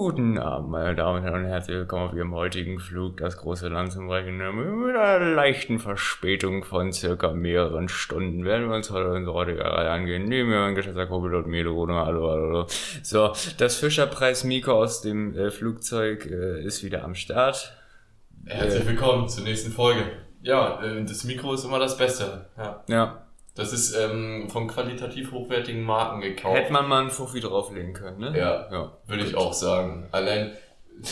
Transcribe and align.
Guten 0.00 0.38
Abend, 0.38 0.70
meine 0.70 0.94
Damen 0.94 1.18
und 1.18 1.24
Herren, 1.24 1.44
herzlich 1.44 1.76
willkommen 1.76 2.10
auf 2.10 2.14
Ihrem 2.14 2.32
heutigen 2.32 2.78
Flug, 2.78 3.16
das 3.16 3.36
große 3.36 3.66
Land 3.66 3.90
zum 3.90 4.06
Brechen. 4.06 4.36
Mit 4.36 4.94
einer 4.94 5.18
leichten 5.34 5.80
Verspätung 5.80 6.62
von 6.62 6.92
circa 6.92 7.32
mehreren 7.32 7.88
Stunden 7.88 8.44
werden 8.44 8.68
wir 8.68 8.76
uns 8.76 8.92
heute 8.92 9.10
unsere 9.10 9.34
heutige 9.34 9.64
Reihe 9.64 9.90
angehen. 9.90 10.26
Neben 10.26 10.50
mir 10.50 10.60
mein 10.60 10.76
geschätzter 10.76 11.06
Co-Pilot 11.06 11.48
Melorona, 11.48 12.06
hallo, 12.06 12.30
hallo. 12.30 12.66
So, 13.02 13.32
das 13.58 13.74
Fischerpreis 13.74 14.44
Miko 14.44 14.70
aus 14.70 15.00
dem 15.00 15.36
äh, 15.36 15.50
Flugzeug 15.50 16.26
äh, 16.26 16.62
ist 16.62 16.84
wieder 16.84 17.02
am 17.02 17.16
Start. 17.16 17.72
Herzlich 18.46 18.86
willkommen 18.86 19.28
zur 19.28 19.42
nächsten 19.42 19.72
Folge. 19.72 20.04
Ja, 20.42 20.80
äh, 20.80 21.04
das 21.04 21.24
Mikro 21.24 21.54
ist 21.54 21.64
immer 21.64 21.80
das 21.80 21.98
Beste. 21.98 22.46
Ja. 22.56 22.84
Ja, 22.86 23.27
Das 23.58 23.72
ist 23.72 23.92
ähm, 23.96 24.48
von 24.48 24.68
qualitativ 24.68 25.32
hochwertigen 25.32 25.82
Marken 25.82 26.20
gekauft. 26.20 26.56
hätte 26.56 26.72
man 26.72 26.88
mal 26.88 27.00
einen 27.00 27.10
Fuffi 27.10 27.40
drauflegen 27.40 27.92
können, 27.92 28.20
ne? 28.20 28.38
Ja, 28.38 28.68
ja. 28.70 28.92
würde 29.08 29.24
ich 29.24 29.34
auch 29.34 29.52
sagen. 29.52 30.06
Allein, 30.12 30.52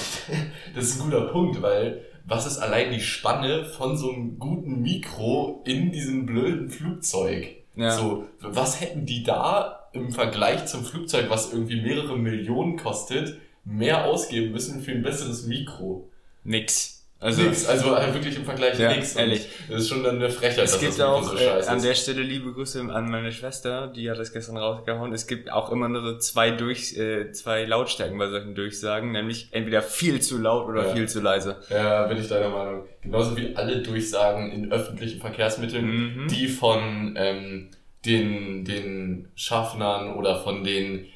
das 0.75 0.85
ist 0.85 1.01
ein 1.01 1.11
guter 1.11 1.27
Punkt, 1.27 1.61
weil 1.61 2.05
was 2.25 2.47
ist 2.47 2.59
allein 2.59 2.93
die 2.93 3.01
Spanne 3.01 3.65
von 3.65 3.97
so 3.97 4.13
einem 4.13 4.39
guten 4.39 4.81
Mikro 4.81 5.65
in 5.67 5.91
diesem 5.91 6.25
blöden 6.25 6.71
Flugzeug? 6.71 7.49
Ja. 7.75 7.91
So, 7.91 8.27
was 8.39 8.81
hätten 8.81 9.07
die 9.07 9.25
da 9.25 9.89
im 9.93 10.13
Vergleich 10.13 10.67
zum 10.67 10.85
Flugzeug, 10.85 11.29
was 11.29 11.53
irgendwie 11.53 11.81
mehrere 11.81 12.17
Millionen 12.17 12.77
kostet, 12.77 13.39
mehr 13.65 14.05
ausgeben 14.05 14.53
müssen 14.53 14.83
für 14.83 14.93
ein 14.93 15.03
besseres 15.03 15.49
Mikro? 15.49 16.09
Nix. 16.45 16.96
Also, 17.19 17.43
nix, 17.43 17.67
also 17.67 17.97
halt 17.97 18.13
wirklich 18.13 18.37
im 18.37 18.45
Vergleich 18.45 18.79
Ja, 18.79 18.93
nix. 18.95 19.17
Ehrlich. 19.17 19.47
Das 19.71 19.81
ist 19.83 19.89
schon 19.89 20.05
dann 20.05 20.17
eine 20.17 20.29
Frechheit, 20.29 20.65
Es 20.65 20.79
gibt 20.79 20.93
das 20.93 21.01
auch 21.01 21.23
so 21.23 21.37
äh, 21.39 21.63
an 21.67 21.81
der 21.81 21.95
Stelle 21.95 22.21
liebe 22.23 22.53
Grüße 22.53 22.81
an 22.93 23.11
meine 23.11 23.33
Schwester, 23.33 23.87
die 23.87 24.11
hat 24.11 24.19
das 24.19 24.35
gestern 24.35 24.59
rausgehauen. 24.59 25.15
Es 25.15 25.27
gibt 25.27 25.51
auch 25.51 25.73
immer 25.73 25.89
nur 25.89 26.03
so 26.03 26.19
zwei 26.19 26.51
durch 26.51 26.95
äh, 26.99 27.33
zwei 27.33 27.65
Lautstärken 27.65 28.19
bei 28.19 28.29
solchen 28.29 28.55
Durchsagen, 28.55 29.13
nämlich 29.13 29.49
entweder 29.53 29.81
viel 29.81 30.21
zu 30.21 30.37
laut 30.39 30.69
oder 30.69 30.89
Ja. 30.89 30.95
viel 30.95 31.09
zu 31.09 31.21
leise. 31.21 31.57
Ja, 31.71 32.07
bin 32.07 32.19
ich 32.19 32.29
deiner 32.29 32.51
Meinung. 32.51 32.85
Genauso 33.03 33.35
wie 33.37 33.57
alle 33.57 33.79
Durchsagen 33.79 34.53
in 34.53 34.71
öffentlichen 34.71 35.19
Verkehrsmitteln, 35.21 35.87
Mhm. 35.87 36.29
die 36.29 36.49
von 36.49 37.15
ähm, 37.17 37.71
den, 38.05 38.65
den 38.67 39.29
Schaffnern 39.35 40.13
oder 40.15 40.37
von 40.43 40.65
den, 40.65 41.07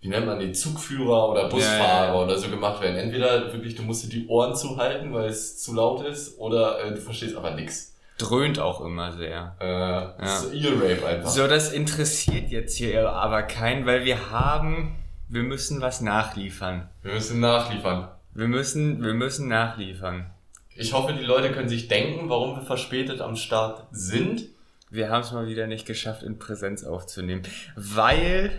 wie 0.00 0.08
nennt 0.08 0.26
man 0.26 0.38
die, 0.38 0.52
Zugführer 0.52 1.30
oder 1.30 1.48
Busfahrer 1.48 1.78
Ja, 1.78 2.04
ja, 2.06 2.14
ja. 2.14 2.22
oder 2.22 2.38
so 2.38 2.48
gemacht 2.48 2.80
werden. 2.80 2.96
Entweder 2.96 3.52
wirklich, 3.52 3.74
du 3.74 3.82
musst 3.82 4.04
dir 4.04 4.08
die 4.08 4.26
Ohren 4.28 4.54
zuhalten, 4.56 5.12
weil 5.12 5.28
es 5.28 5.58
zu 5.58 5.74
laut 5.74 6.06
ist, 6.06 6.38
oder 6.38 6.82
äh, 6.84 6.94
du 6.94 7.00
verstehst 7.00 7.36
aber 7.36 7.50
nix. 7.50 7.94
Dröhnt 8.16 8.58
auch 8.58 8.80
immer 8.82 9.12
sehr. 9.12 9.56
Äh, 9.58 10.26
so 10.26 10.50
Ear-Rape 10.52 11.06
einfach. 11.06 11.30
So, 11.30 11.46
das 11.46 11.72
interessiert 11.72 12.50
jetzt 12.50 12.76
hier 12.76 13.10
aber 13.10 13.42
keinen, 13.42 13.86
weil 13.86 14.04
wir 14.04 14.30
haben, 14.30 14.96
wir 15.28 15.42
müssen 15.42 15.80
was 15.80 16.00
nachliefern. 16.00 16.88
Wir 17.02 17.14
müssen 17.14 17.40
nachliefern. 17.40 18.08
Wir 18.32 18.48
müssen, 18.48 19.02
wir 19.02 19.14
müssen 19.14 19.48
nachliefern. 19.48 20.30
Ich 20.74 20.92
hoffe, 20.92 21.12
die 21.12 21.24
Leute 21.24 21.50
können 21.52 21.68
sich 21.68 21.88
denken, 21.88 22.28
warum 22.30 22.56
wir 22.56 22.62
verspätet 22.62 23.20
am 23.20 23.36
Start 23.36 23.86
sind. 23.90 24.46
Wir 24.90 25.10
haben 25.10 25.22
es 25.22 25.32
mal 25.32 25.46
wieder 25.46 25.66
nicht 25.66 25.86
geschafft, 25.86 26.22
in 26.22 26.38
Präsenz 26.38 26.84
aufzunehmen, 26.84 27.42
weil 27.76 28.50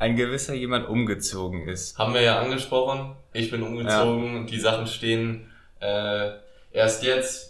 ein 0.00 0.16
gewisser 0.16 0.54
jemand 0.54 0.88
umgezogen 0.88 1.68
ist. 1.68 1.98
Haben 1.98 2.14
wir 2.14 2.22
ja 2.22 2.40
angesprochen. 2.40 3.14
Ich 3.32 3.50
bin 3.50 3.62
umgezogen. 3.62 4.46
Die 4.46 4.58
Sachen 4.58 4.86
stehen 4.86 5.50
äh, 5.78 6.30
erst 6.72 7.04
jetzt. 7.04 7.48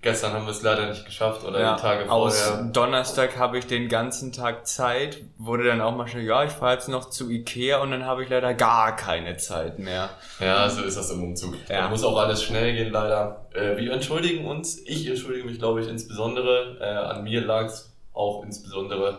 Gestern 0.00 0.32
haben 0.32 0.46
wir 0.46 0.52
es 0.52 0.62
leider 0.62 0.88
nicht 0.88 1.04
geschafft 1.04 1.44
oder 1.44 1.74
die 1.74 1.82
Tage 1.82 2.08
aus 2.08 2.40
vorher. 2.40 2.66
Donnerstag 2.66 3.36
habe 3.36 3.58
ich 3.58 3.66
den 3.66 3.88
ganzen 3.88 4.32
Tag 4.32 4.64
Zeit, 4.64 5.18
wurde 5.38 5.64
dann 5.64 5.80
auch 5.80 5.96
mal 5.96 6.06
schnell, 6.06 6.22
ja, 6.22 6.44
ich 6.44 6.52
fahre 6.52 6.74
jetzt 6.74 6.88
noch 6.88 7.10
zu 7.10 7.28
Ikea 7.28 7.78
und 7.78 7.90
dann 7.90 8.04
habe 8.04 8.22
ich 8.22 8.30
leider 8.30 8.54
gar 8.54 8.94
keine 8.94 9.38
Zeit 9.38 9.80
mehr. 9.80 10.08
Ja, 10.38 10.70
so 10.70 10.82
ist 10.82 10.96
das 10.96 11.10
im 11.10 11.24
Umzug. 11.24 11.56
Ja. 11.68 11.80
Da 11.82 11.88
muss 11.88 12.04
auch 12.04 12.16
alles 12.16 12.44
schnell 12.44 12.74
gehen, 12.74 12.92
leider. 12.92 13.48
Äh, 13.52 13.76
wir 13.76 13.92
entschuldigen 13.92 14.46
uns. 14.46 14.78
Ich 14.86 15.04
entschuldige 15.08 15.44
mich, 15.44 15.58
glaube 15.58 15.80
ich, 15.80 15.88
insbesondere. 15.88 16.76
Äh, 16.80 16.84
an 16.84 17.24
mir 17.24 17.40
lag's 17.40 17.92
auch 18.14 18.44
insbesondere. 18.44 19.18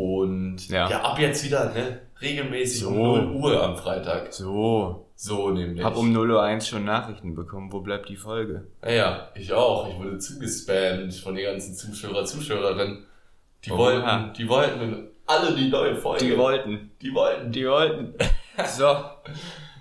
Und 0.00 0.68
Ja. 0.68 0.88
ja, 0.88 1.02
ab 1.02 1.18
jetzt 1.18 1.44
wieder, 1.44 1.72
ne? 1.74 2.00
Regelmäßig 2.22 2.80
So. 2.80 2.88
um 2.88 2.96
0 2.96 3.26
Uhr 3.36 3.62
am 3.62 3.76
Freitag. 3.76 4.32
So, 4.32 5.06
So 5.14 5.50
nämlich. 5.50 5.84
hab 5.84 5.96
um 5.96 6.10
0.01 6.14 6.54
Uhr 6.54 6.60
schon 6.62 6.84
Nachrichten 6.84 7.34
bekommen, 7.34 7.70
wo 7.70 7.80
bleibt 7.80 8.08
die 8.08 8.16
Folge? 8.16 8.66
Naja, 8.82 9.28
ich 9.34 9.52
auch. 9.52 9.88
Ich 9.90 9.98
wurde 9.98 10.18
zugespammt 10.18 11.14
von 11.14 11.34
den 11.34 11.44
ganzen 11.44 11.74
Zuschauer, 11.74 12.24
Zuschauerinnen. 12.24 13.04
Die 13.64 13.70
Oha. 13.72 13.78
wollten, 13.78 14.32
die 14.38 14.48
wollten 14.48 15.08
alle 15.26 15.54
die 15.54 15.68
neue 15.68 15.94
Folge. 15.96 16.24
Die 16.24 16.36
wollten, 16.38 16.90
Die 17.02 17.12
wollten. 17.14 17.52
die 17.52 17.66
wollten. 17.68 18.14
So, 18.66 18.94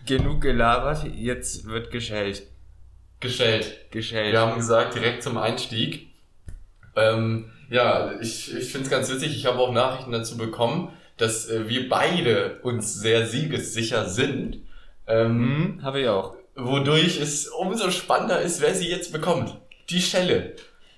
genug 0.06 0.41
gelabert, 0.41 1.03
jetzt 1.13 1.66
wird 1.66 1.91
geschellt. 1.91 2.44
Gestellt. 3.19 3.91
Geschellt. 3.91 4.31
Wir 4.31 4.40
haben 4.40 4.56
gesagt, 4.56 4.96
direkt 4.96 5.22
zum 5.24 5.38
Einstieg. 5.38 6.08
Ähm, 6.95 7.51
ja, 7.69 8.11
ich, 8.19 8.53
ich 8.55 8.72
finde 8.72 8.85
es 8.85 8.91
ganz 8.91 9.11
witzig. 9.11 9.35
Ich 9.35 9.45
habe 9.45 9.59
auch 9.59 9.72
Nachrichten 9.72 10.11
dazu 10.11 10.38
bekommen, 10.38 10.89
dass 11.17 11.50
äh, 11.50 11.67
wir 11.69 11.89
beide 11.89 12.59
uns 12.63 12.94
sehr 12.95 13.25
siegessicher 13.27 14.07
sind. 14.09 14.59
Ähm, 15.07 15.77
Hm, 15.77 15.83
habe 15.83 16.01
ich 16.01 16.07
auch. 16.07 16.35
wodurch 16.55 17.19
es 17.19 17.47
umso 17.47 17.89
spannender 17.91 18.41
ist, 18.41 18.61
wer 18.61 18.73
sie 18.75 18.89
jetzt 18.89 19.11
bekommt. 19.13 19.55
Die 19.89 20.01
Schelle. 20.01 20.55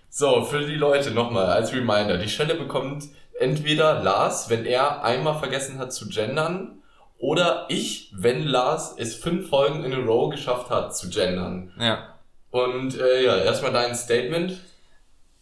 So, 0.09 0.43
für 0.43 0.61
die 0.65 0.75
Leute 0.75 1.11
nochmal 1.11 1.45
als 1.47 1.71
Reminder. 1.73 2.17
Die 2.17 2.27
Schelle 2.29 2.55
bekommt 2.55 3.05
entweder 3.39 4.01
Lars, 4.03 4.49
wenn 4.49 4.65
er 4.65 5.03
einmal 5.03 5.39
vergessen 5.39 5.79
hat 5.79 5.93
zu 5.93 6.09
gendern, 6.09 6.77
oder 7.17 7.65
ich, 7.69 8.11
wenn 8.15 8.45
Lars 8.47 8.95
es 8.97 9.15
fünf 9.15 9.49
Folgen 9.49 9.83
in 9.85 9.93
a 9.93 9.97
row 9.97 10.29
geschafft 10.31 10.69
hat 10.71 10.95
zu 10.95 11.09
gendern. 11.09 11.71
Ja. 11.79 12.15
Und 12.49 12.99
äh, 12.99 13.23
ja, 13.23 13.37
erstmal 13.37 13.71
dein 13.71 13.95
Statement. 13.95 14.57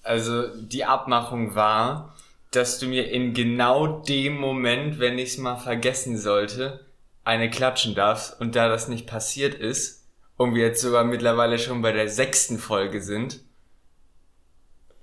Also 0.09 0.47
die 0.57 0.85
Abmachung 0.85 1.53
war, 1.53 2.15
dass 2.49 2.79
du 2.79 2.87
mir 2.87 3.11
in 3.11 3.35
genau 3.35 3.99
dem 4.01 4.37
Moment, 4.39 4.99
wenn 4.99 5.19
ich 5.19 5.29
es 5.29 5.37
mal 5.37 5.57
vergessen 5.57 6.17
sollte, 6.17 6.79
eine 7.23 7.51
klatschen 7.51 7.93
darfst. 7.93 8.41
Und 8.41 8.55
da 8.55 8.69
das 8.69 8.87
nicht 8.87 9.05
passiert 9.05 9.53
ist, 9.53 10.07
und 10.35 10.55
wir 10.55 10.65
jetzt 10.65 10.81
sogar 10.81 11.03
mittlerweile 11.03 11.59
schon 11.59 11.83
bei 11.83 11.91
der 11.91 12.09
sechsten 12.09 12.57
Folge 12.57 13.01
sind, 13.03 13.41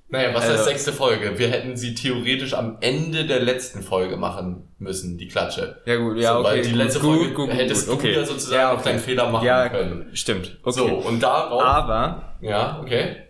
Naja, 0.09 0.33
was 0.35 0.43
Also- 0.45 0.55
heißt 0.55 0.65
sechste 0.65 0.93
Folge? 0.93 1.37
Wir 1.39 1.51
hätten 1.51 1.77
sie 1.77 1.95
theoretisch 1.95 2.55
am 2.55 2.79
Ende 2.81 3.27
der 3.27 3.41
letzten 3.41 3.83
Folge 3.83 4.17
machen 4.17 4.69
müssen, 4.79 5.19
die 5.19 5.27
Klatsche. 5.29 5.83
ja 5.85 5.97
gut, 5.97 6.17
ja 6.19 6.37
So, 6.37 6.45
weil 6.45 6.59
okay, 6.61 6.63
die 6.63 6.69
gut, 6.75 6.79
letzte 6.79 7.01
gut, 7.01 7.17
Folge 7.17 7.35
gut, 7.35 7.49
gut, 7.51 7.57
hättest 7.59 7.89
gut, 7.89 7.95
du 7.95 7.99
okay. 8.01 8.13
ja 8.15 8.25
sozusagen 8.25 8.61
ja, 8.61 8.75
noch 8.75 8.83
deinen 8.83 8.99
Fehler 9.01 9.31
machen 9.31 9.47
ja, 9.47 9.69
können. 9.69 10.11
Stimmt, 10.17 10.59
okay. 10.63 10.79
So, 10.79 10.87
und 10.87 11.21
darauf, 11.23 11.61
Aber 11.63 12.37
ja, 12.41 12.81
okay, 12.81 13.26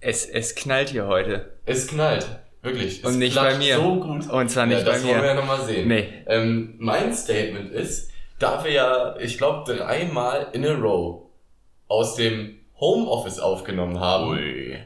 es, 0.00 0.26
es 0.26 0.54
knallt 0.54 0.90
hier 0.90 1.06
heute. 1.06 1.52
es 1.64 1.86
knallt. 1.86 2.26
Wirklich. 2.62 2.98
Es 2.98 3.04
Und 3.04 3.18
nicht 3.18 3.36
bei 3.36 3.56
mir. 3.58 3.76
so 3.76 4.00
gut. 4.00 4.28
Und 4.28 4.48
zwar 4.50 4.66
nicht 4.66 4.80
ja, 4.80 4.84
bei 4.84 4.92
das 4.92 5.02
mir. 5.02 5.10
wollen 5.10 5.22
wir 5.22 5.28
ja 5.28 5.34
nochmal 5.34 5.60
sehen. 5.64 5.86
Nee. 5.88 6.08
Ähm, 6.26 6.74
mein 6.78 7.14
Statement 7.14 7.72
ist, 7.72 8.10
da 8.40 8.64
wir 8.64 8.72
ja, 8.72 9.16
ich 9.20 9.38
glaube, 9.38 9.72
dreimal 9.72 10.48
in 10.52 10.66
a 10.66 10.72
row 10.74 11.22
aus 11.86 12.16
dem 12.16 12.58
Homeoffice 12.80 13.38
aufgenommen 13.38 14.00
haben, 14.00 14.30
Ui. 14.30 14.76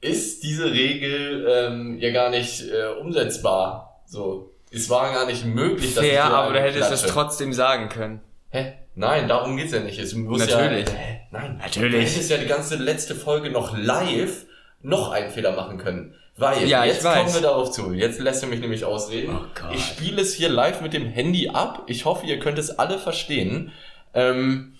ist 0.00 0.42
diese 0.42 0.72
Regel 0.72 1.46
ähm, 1.48 1.98
ja 2.00 2.10
gar 2.10 2.30
nicht 2.30 2.62
äh, 2.68 2.98
umsetzbar. 3.00 4.02
So, 4.06 4.50
es 4.72 4.90
war 4.90 5.12
gar 5.12 5.26
nicht 5.26 5.44
möglich, 5.44 5.94
dass 5.94 6.04
ich 6.04 6.10
Fair, 6.10 6.26
dir 6.26 6.34
aber 6.34 6.52
du 6.52 6.60
hättest 6.60 6.90
es 6.90 7.02
trotzdem 7.02 7.52
sagen 7.52 7.88
können. 7.88 8.20
Hä? 8.50 8.72
Nein, 8.96 9.28
darum 9.28 9.56
geht's 9.56 9.72
ja 9.72 9.80
nicht. 9.80 9.98
Es 10.00 10.14
muss 10.14 10.40
Natürlich. 10.40 10.88
Ja, 10.88 10.94
hä? 10.94 11.20
Nein, 11.30 11.58
Natürlich. 11.58 11.92
Du 11.92 12.10
hättest 12.10 12.30
ja 12.30 12.38
die 12.38 12.46
ganze 12.46 12.74
letzte 12.74 13.14
Folge 13.14 13.50
noch 13.50 13.78
live 13.78 14.46
noch 14.82 15.10
einen 15.10 15.30
Fehler 15.30 15.52
machen 15.52 15.78
können. 15.78 16.14
Weil, 16.36 16.66
Ja, 16.66 16.84
jetzt 16.84 17.04
weiß. 17.04 17.18
kommen 17.18 17.34
wir 17.34 17.42
darauf 17.42 17.70
zu. 17.70 17.92
Jetzt 17.92 18.18
lässt 18.18 18.42
du 18.42 18.46
mich 18.46 18.60
nämlich 18.60 18.84
ausreden. 18.84 19.38
Oh 19.38 19.72
ich 19.74 19.84
spiele 19.84 20.22
es 20.22 20.34
hier 20.34 20.48
live 20.48 20.80
mit 20.80 20.94
dem 20.94 21.06
Handy 21.06 21.50
ab. 21.50 21.82
Ich 21.86 22.04
hoffe, 22.06 22.26
ihr 22.26 22.38
könnt 22.38 22.58
es 22.58 22.70
alle 22.78 22.98
verstehen. 22.98 23.72
Ähm, 24.14 24.74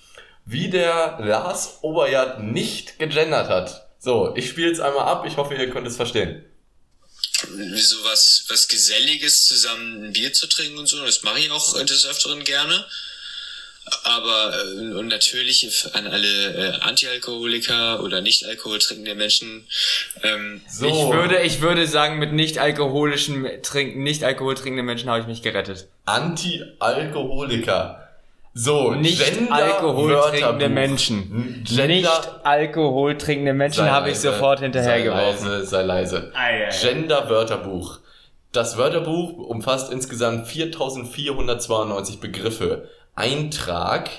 wie 0.47 0.71
der 0.71 1.19
Lars 1.21 1.78
Oberjard 1.83 2.42
nicht 2.42 2.98
gegendert 2.98 3.48
hat. 3.48 3.89
So, 3.98 4.34
ich 4.36 4.48
spiele 4.48 4.71
es 4.71 4.80
einmal 4.80 5.04
ab. 5.07 5.25
Ich 5.27 5.36
hoffe, 5.36 5.54
ihr 5.54 5.69
könnt 5.71 5.86
es 5.86 5.97
verstehen. 5.97 6.45
so 7.42 7.97
was, 8.04 8.47
was 8.48 8.66
Geselliges 8.69 9.45
zusammen 9.45 10.04
ein 10.07 10.13
Bier 10.13 10.33
zu 10.33 10.47
trinken 10.48 10.78
und 10.78 10.86
so, 10.86 11.04
das 11.04 11.22
mache 11.22 11.39
ich 11.41 11.51
auch 11.51 11.78
des 11.84 12.07
Öfteren 12.07 12.42
gerne. 12.45 12.84
Aber 14.04 14.53
äh, 14.77 14.95
und 14.95 15.09
natürlich 15.09 15.89
an 15.95 16.07
alle 16.07 16.77
äh, 16.77 16.81
Antialkoholiker 16.81 18.03
oder 18.03 18.21
nicht 18.21 18.47
Alkohol 18.47 18.78
trinkende 18.78 19.15
Menschen, 19.15 19.66
ähm, 20.22 20.60
So. 20.69 20.87
Ich 20.87 21.13
würde, 21.16 21.41
ich 21.42 21.60
würde 21.60 21.87
sagen, 21.87 22.19
mit 22.19 22.33
nicht 22.33 22.59
alkoholischen 22.59 23.47
Trinken, 23.63 24.03
nicht 24.03 24.25
Alkohol 24.25 24.54
trinkenden 24.54 24.87
Menschen 24.87 25.10
habe 25.10 25.21
ich 25.21 25.27
mich 25.27 25.42
gerettet. 25.42 25.89
Anti-Alkoholiker. 26.07 27.97
So, 28.53 28.95
Nicht 28.95 29.25
Gender- 29.25 29.53
Alkohol 29.54 30.13
trinkende 30.13 30.42
Wörterbuch. 30.42 30.69
Menschen. 30.75 31.65
Gender- 31.69 31.87
Nicht 31.87 32.09
Alkohol 32.42 33.16
trinkende 33.16 33.53
Menschen 33.54 33.84
Sei 33.84 33.91
habe 33.91 34.09
ich 34.09 34.16
leise, 34.16 34.33
sofort 34.33 34.59
Sei 34.59 34.65
hinterhergeworfen. 34.65 35.48
leise, 35.48 35.66
sei 35.66 35.83
leise. 35.83 36.33
Ei, 36.34 36.66
ei. 36.66 36.71
Gender-Wörterbuch. 36.71 38.01
Das 38.53 38.77
Wörterbuch 38.77 39.34
umfasst 39.39 39.92
insgesamt 39.92 40.48
4492 40.48 42.19
Begriffe. 42.19 42.89
Eintrag 43.15 44.10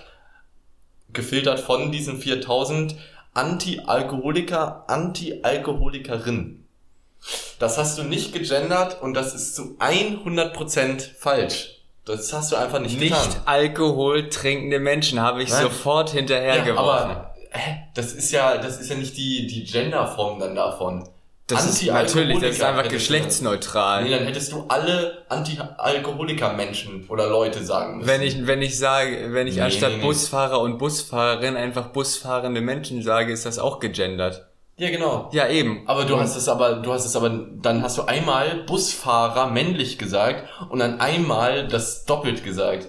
gefiltert 1.13 1.59
von 1.59 1.91
diesen 1.91 2.19
4000 2.19 2.95
Anti-Alkoholiker, 3.33 4.83
Anti-Alkoholikerin. 4.87 6.65
Das 7.59 7.77
hast 7.77 7.97
du 7.97 8.03
nicht 8.03 8.33
gegendert 8.33 9.01
und 9.01 9.13
das 9.13 9.33
ist 9.33 9.55
zu 9.55 9.77
100% 9.79 11.15
falsch. 11.17 11.81
Das 12.05 12.33
hast 12.33 12.51
du 12.51 12.55
einfach 12.55 12.79
nicht, 12.79 12.99
Nicht 12.99 13.13
getan. 13.13 13.41
Alkohol 13.45 14.29
trinkende 14.29 14.79
Menschen 14.79 15.19
habe 15.21 15.43
ich 15.43 15.49
Nein. 15.49 15.63
sofort 15.63 16.09
hinterhergeworfen. 16.09 17.11
aber 17.11 17.35
hä, 17.51 17.83
das 17.93 18.13
ist 18.13 18.31
ja, 18.31 18.57
das 18.57 18.81
ist 18.81 18.89
ja 18.89 18.95
nicht 18.95 19.15
die, 19.15 19.45
die 19.45 19.63
Genderform 19.65 20.39
dann 20.39 20.55
davon. 20.55 21.07
Das 21.51 21.65
ist 21.65 21.85
natürlich, 21.87 22.39
das 22.39 22.51
ist 22.51 22.63
einfach 22.63 22.87
geschlechtsneutral. 22.89 24.01
dann- 24.01 24.09
Nee, 24.09 24.17
dann 24.17 24.25
hättest 24.25 24.51
du 24.51 24.65
alle 24.67 25.23
Anti-Alkoholiker-Menschen 25.29 27.05
oder 27.09 27.27
Leute 27.29 27.63
sagen 27.63 27.97
müssen. 27.97 28.07
Wenn 28.09 28.21
ich, 28.21 28.47
wenn 28.47 28.61
ich 28.61 28.77
sage, 28.77 29.27
wenn 29.33 29.47
ich 29.47 29.55
Nee, 29.55 29.61
anstatt 29.61 29.93
nee. 29.97 30.01
Busfahrer 30.01 30.59
und 30.59 30.77
Busfahrerin 30.77 31.55
einfach 31.55 31.87
busfahrende 31.87 32.61
Menschen 32.61 33.01
sage, 33.01 33.31
ist 33.31 33.45
das 33.45 33.59
auch 33.59 33.79
gegendert. 33.79 34.47
Ja, 34.77 34.89
genau. 34.89 35.29
Ja, 35.31 35.47
eben. 35.47 35.83
Aber 35.87 36.05
du 36.05 36.19
hast 36.19 36.35
es 36.35 36.47
aber, 36.49 36.75
du 36.77 36.91
hast 36.91 37.05
es 37.05 37.15
aber, 37.15 37.29
dann 37.29 37.83
hast 37.83 37.97
du 37.97 38.03
einmal 38.03 38.63
Busfahrer 38.65 39.47
männlich 39.51 39.99
gesagt 39.99 40.45
und 40.69 40.79
dann 40.79 40.99
einmal 40.99 41.67
das 41.67 42.05
doppelt 42.05 42.43
gesagt. 42.43 42.87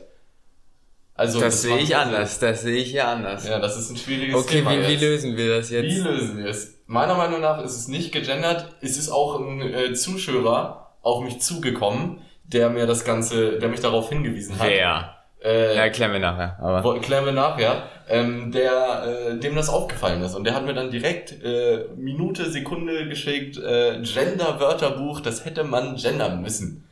Also 1.14 1.40
das 1.40 1.60
sehe 1.60 1.72
macht 1.72 1.82
ich 1.82 1.94
anders, 1.96 2.38
das 2.38 2.62
sehe 2.62 2.76
ich 2.76 2.92
ja 2.92 3.12
anders. 3.12 3.46
Ja, 3.46 3.58
das 3.58 3.76
ist 3.78 3.90
ein 3.90 3.96
schwieriges 3.96 4.34
okay, 4.34 4.58
Thema. 4.58 4.70
wie, 4.70 4.86
wie 4.88 4.92
jetzt. 4.92 5.02
lösen 5.02 5.36
wir 5.36 5.56
das 5.58 5.68
jetzt? 5.70 5.84
Wie 5.84 5.98
lösen 6.00 6.38
wir 6.38 6.46
es? 6.46 6.81
Meiner 6.92 7.14
Meinung 7.14 7.40
nach 7.40 7.64
ist 7.64 7.74
es 7.74 7.88
nicht 7.88 8.12
gegendert. 8.12 8.66
Es 8.82 8.98
ist 8.98 9.08
auch 9.08 9.40
ein 9.40 9.62
äh, 9.62 9.94
Zuschauer 9.94 10.90
auf 11.00 11.24
mich 11.24 11.40
zugekommen, 11.40 12.18
der 12.44 12.68
mir 12.68 12.86
das 12.86 13.06
Ganze, 13.06 13.58
der 13.58 13.70
mich 13.70 13.80
darauf 13.80 14.10
hingewiesen 14.10 14.58
hat. 14.58 14.68
Wer? 14.68 15.14
Äh, 15.42 15.74
Ja, 15.74 15.84
erklären 15.84 16.12
wir 16.12 16.18
nachher. 16.20 16.58
Aber 16.60 17.00
Klären 17.00 17.24
wir 17.24 17.32
nachher, 17.32 17.84
ähm, 18.10 18.52
der, 18.52 19.30
äh, 19.30 19.38
dem 19.38 19.56
das 19.56 19.70
aufgefallen 19.70 20.20
ist. 20.20 20.34
Und 20.34 20.44
der 20.44 20.54
hat 20.54 20.66
mir 20.66 20.74
dann 20.74 20.90
direkt 20.90 21.42
äh, 21.42 21.86
Minute, 21.96 22.50
Sekunde 22.50 23.08
geschickt, 23.08 23.56
äh, 23.56 24.02
Gender-Wörterbuch, 24.02 25.20
das 25.20 25.46
hätte 25.46 25.64
man 25.64 25.96
gendern 25.96 26.42
müssen. 26.42 26.84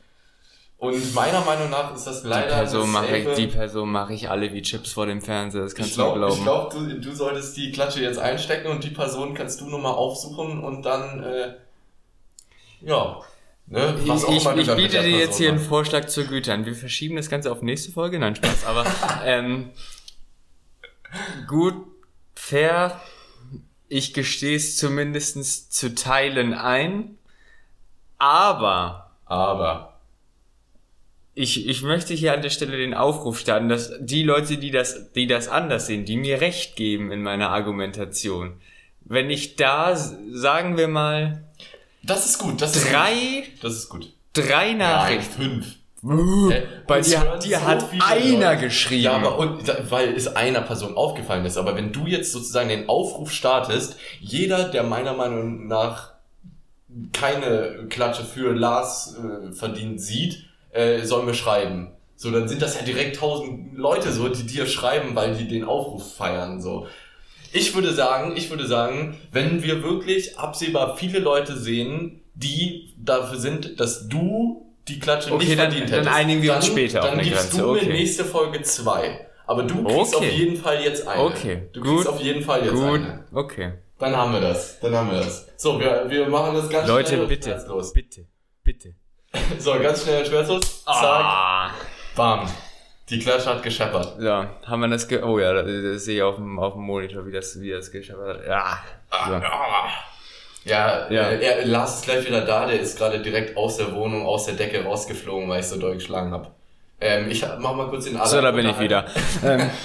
Und 0.81 1.13
meiner 1.13 1.41
Meinung 1.41 1.69
nach 1.69 1.93
ist 1.93 2.07
das 2.07 2.23
die 2.23 2.27
leider 2.27 2.55
Person 2.55 2.81
eine 2.85 2.91
mache 2.91 3.15
ich, 3.15 3.35
die 3.35 3.45
Person 3.45 3.91
mache 3.91 4.15
ich 4.15 4.31
alle 4.31 4.51
wie 4.51 4.63
Chips 4.63 4.93
vor 4.93 5.05
dem 5.05 5.21
Fernseher, 5.21 5.61
das 5.61 5.75
kannst 5.75 5.91
ich 5.91 5.95
du 5.95 6.01
glaube, 6.01 6.17
glauben. 6.17 6.33
ich 6.33 6.41
glaub, 6.41 6.71
du, 6.71 6.99
du 6.99 7.13
solltest 7.13 7.55
die 7.55 7.71
Klatsche 7.71 8.01
jetzt 8.01 8.17
einstecken 8.17 8.71
und 8.71 8.83
die 8.83 8.89
Person 8.89 9.35
kannst 9.35 9.61
du 9.61 9.69
nochmal 9.69 9.93
aufsuchen 9.93 10.63
und 10.63 10.81
dann, 10.81 11.21
äh, 11.21 11.53
ja, 12.81 13.19
ne, 13.67 13.95
was 14.07 14.23
ich, 14.23 14.37
ich 14.37 14.55
mit 14.55 14.75
biete 14.75 15.03
dir 15.03 15.09
jetzt 15.11 15.37
Person 15.37 15.37
hier 15.37 15.49
einen. 15.49 15.59
Vorschlag 15.59 16.07
zur 16.07 16.23
Güte 16.23 16.51
an. 16.51 16.65
Wir 16.65 16.73
verschieben 16.73 17.15
das 17.15 17.29
Ganze 17.29 17.51
auf 17.51 17.61
nächste 17.61 17.91
Folge. 17.91 18.17
Nein, 18.17 18.35
Spaß. 18.35 18.65
Aber 18.65 18.83
ähm, 19.23 19.69
gut, 21.47 21.75
fair. 22.33 22.99
Ich 23.87 24.15
gestehe 24.15 24.55
es 24.55 24.77
zumindest 24.77 25.73
zu 25.75 25.93
Teilen 25.93 26.55
ein. 26.55 27.19
Aber 28.17 29.11
Aber, 29.25 29.90
ich, 31.33 31.67
ich 31.67 31.81
möchte 31.81 32.13
hier 32.13 32.33
an 32.33 32.41
der 32.41 32.49
Stelle 32.49 32.77
den 32.77 32.93
Aufruf 32.93 33.39
starten, 33.39 33.69
dass 33.69 33.93
die 33.99 34.23
Leute, 34.23 34.57
die 34.57 34.71
das, 34.71 35.11
die 35.13 35.27
das 35.27 35.47
anders 35.47 35.87
sehen, 35.87 36.05
die 36.05 36.17
mir 36.17 36.41
recht 36.41 36.75
geben 36.75 37.11
in 37.11 37.21
meiner 37.21 37.49
Argumentation, 37.49 38.53
wenn 39.05 39.29
ich 39.29 39.55
da, 39.55 39.95
sagen 39.95 40.77
wir 40.77 40.87
mal, 40.87 41.43
das 42.03 42.25
ist 42.25 42.39
gut, 42.39 42.61
das 42.61 42.75
ist 42.75 42.91
drei, 42.91 43.13
gut. 43.13 43.63
Das 43.63 43.73
ist 43.73 43.89
gut. 43.89 44.13
drei 44.33 44.69
Nein, 44.69 44.77
Nachrichten 44.77 45.41
fünf. 45.41 45.75
Bei 46.87 46.97
Uns 46.97 47.09
dir, 47.09 47.39
dir 47.43 47.59
so 47.59 47.65
hat 47.65 47.85
einer 47.99 48.49
Leute. 48.53 48.61
geschrieben. 48.63 49.03
Ja, 49.03 49.13
aber 49.13 49.37
und, 49.37 49.71
weil 49.91 50.15
es 50.15 50.35
einer 50.35 50.61
Person 50.61 50.97
aufgefallen 50.97 51.45
ist. 51.45 51.57
Aber 51.57 51.75
wenn 51.75 51.91
du 51.91 52.07
jetzt 52.07 52.31
sozusagen 52.31 52.69
den 52.69 52.89
Aufruf 52.89 53.31
startest, 53.31 53.97
jeder, 54.19 54.69
der 54.69 54.81
meiner 54.81 55.13
Meinung 55.13 55.67
nach 55.67 56.13
keine 57.13 57.85
Klatsche 57.89 58.23
für 58.23 58.51
Lars 58.53 59.15
äh, 59.15 59.51
verdient 59.53 60.01
sieht, 60.01 60.45
äh, 60.71 61.01
soll 61.03 61.23
mir 61.23 61.33
schreiben. 61.33 61.91
So, 62.15 62.29
dann 62.31 62.47
sind 62.47 62.61
das 62.61 62.75
ja 62.75 62.83
direkt 62.83 63.15
tausend 63.17 63.75
Leute 63.77 64.11
so, 64.11 64.29
die 64.29 64.43
dir 64.45 64.65
schreiben, 64.67 65.15
weil 65.15 65.35
die 65.35 65.47
den 65.47 65.63
Aufruf 65.63 66.15
feiern, 66.15 66.61
so. 66.61 66.87
Ich 67.53 67.75
würde 67.75 67.91
sagen, 67.93 68.33
ich 68.37 68.49
würde 68.49 68.65
sagen, 68.65 69.17
wenn 69.31 69.61
wir 69.63 69.83
wirklich 69.83 70.37
absehbar 70.39 70.95
viele 70.97 71.19
Leute 71.19 71.57
sehen, 71.57 72.21
die 72.35 72.93
dafür 72.97 73.37
sind, 73.37 73.79
dass 73.79 74.07
du 74.07 74.65
die 74.87 74.99
Klatsche 74.99 75.33
Okay, 75.33 75.45
nicht 75.45 75.51
dann- 75.59 75.71
verdient 75.71 75.89
dann 75.91 75.99
hättest, 75.99 76.15
einigen 76.15 76.41
wir 76.41 76.55
uns 76.55 76.65
dann, 76.65 76.71
später 76.71 76.99
auf 77.01 77.05
Dann 77.09 77.19
eine 77.19 77.23
gibst 77.27 77.41
Grenze, 77.51 77.57
du 77.61 77.71
mir 77.73 77.77
okay. 77.81 77.89
nächste 77.91 78.25
Folge 78.25 78.61
zwei. 78.61 79.27
Aber 79.47 79.63
du 79.63 79.83
kriegst 79.83 80.15
Okay. 80.15 80.27
auf 80.27 80.33
jeden 80.33 80.55
Fall 80.57 80.81
jetzt 80.83 81.07
eine. 81.07 81.23
Okay, 81.23 81.63
Du 81.73 81.81
gut, 81.81 81.95
kriegst 81.95 82.07
auf 82.07 82.21
jeden 82.21 82.41
Fall 82.41 82.61
jetzt 82.63 82.73
Gut, 82.73 82.83
eine. 83.01 83.25
okay. 83.33 83.73
Dann 83.99 84.15
haben 84.15 84.31
wir 84.33 84.39
das. 84.39 84.79
Dann 84.79 84.95
haben 84.95 85.11
wir 85.11 85.17
das. 85.19 85.47
So, 85.57 85.77
wir, 85.79 86.05
wir 86.07 86.29
machen 86.29 86.55
das 86.55 86.69
ganz 86.69 86.87
Leute, 86.87 87.09
schnell 87.09 87.21
und 87.21 87.27
bitte, 87.27 87.49
schmerzlos. 87.49 87.91
bitte, 87.93 88.27
bitte. 88.63 88.95
So, 89.59 89.79
ganz 89.79 90.03
schnell 90.03 90.25
schmerzlos. 90.25 90.83
Zack, 90.83 90.95
Ah. 91.03 91.71
bam. 92.15 92.49
Die 93.09 93.19
Klatsche 93.19 93.49
hat 93.49 93.63
gescheppert. 93.63 94.15
So, 94.19 94.29
haben 94.29 94.79
wir 94.81 94.87
das 94.87 95.07
ge... 95.07 95.21
Oh 95.21 95.37
ja, 95.39 95.53
das, 95.53 95.65
das 95.65 96.05
sehe 96.05 96.17
ich 96.17 96.21
auf 96.23 96.35
dem, 96.35 96.59
auf 96.59 96.73
dem 96.73 96.83
Monitor, 96.83 97.25
wie 97.25 97.31
das, 97.31 97.59
wie 97.59 97.71
das 97.71 97.91
gescheppert 97.91 98.39
hat. 98.39 98.47
Ja. 98.47 98.77
So. 99.27 100.69
Ja, 100.69 101.09
Ja. 101.09 101.29
Äh, 101.29 101.41
er, 101.43 101.65
Lars 101.65 101.95
ist 101.95 102.05
gleich 102.05 102.25
wieder 102.25 102.41
da. 102.41 102.65
Der 102.67 102.79
ist 102.79 102.97
gerade 102.97 103.19
direkt 103.19 103.57
aus 103.57 103.77
der 103.77 103.93
Wohnung, 103.93 104.25
aus 104.25 104.45
der 104.45 104.53
Decke 104.55 104.83
rausgeflogen, 104.83 105.49
weil 105.49 105.59
ich 105.61 105.67
so 105.67 105.77
doll 105.77 105.95
geschlagen 105.95 106.31
habe. 106.31 106.47
Ähm, 107.01 107.29
ich 107.31 107.43
mach 107.59 107.73
mal 107.73 107.87
kurz 107.89 108.05
den 108.05 108.15
Alarm. 108.15 108.29
So, 108.29 108.41
da 108.41 108.51
bin 108.51 108.67
ich 108.69 108.79
wieder. 108.79 109.05
ähm, 109.43 109.69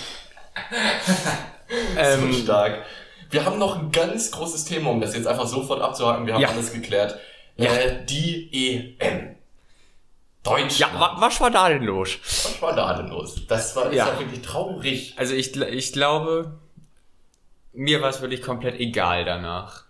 Ähm, 1.96 2.24
ähm, 2.24 2.32
stark. 2.32 2.82
Wir 3.30 3.44
haben 3.44 3.58
noch 3.58 3.76
ein 3.78 3.90
ganz 3.90 4.30
großes 4.30 4.64
Thema, 4.66 4.90
um 4.90 5.00
das 5.00 5.16
jetzt 5.16 5.26
einfach 5.26 5.46
sofort 5.46 5.82
abzuhaken. 5.82 6.26
Wir 6.26 6.34
haben 6.34 6.40
Ja. 6.42 6.48
alles 6.50 6.72
geklärt. 6.72 7.18
Ja. 7.56 7.72
Äh, 7.72 8.04
die 8.04 8.94
EM. 9.00 9.35
Deutschland. 10.46 10.78
ja, 10.78 11.00
wa, 11.00 11.16
was 11.18 11.40
war 11.40 11.50
da 11.50 11.68
denn 11.68 11.82
los? 11.84 12.18
Was 12.22 12.60
war 12.62 12.74
da 12.74 12.94
denn 12.94 13.08
los? 13.08 13.46
Das 13.46 13.74
war 13.76 13.90
ist 13.90 13.96
Ja. 13.96 14.18
wirklich 14.18 14.42
traurig. 14.42 15.14
Also 15.16 15.34
ich, 15.34 15.56
ich 15.56 15.92
glaube, 15.92 16.58
mir 17.72 18.00
war 18.02 18.10
es 18.10 18.20
wirklich 18.20 18.42
komplett 18.42 18.78
egal 18.80 19.24
danach. 19.24 19.84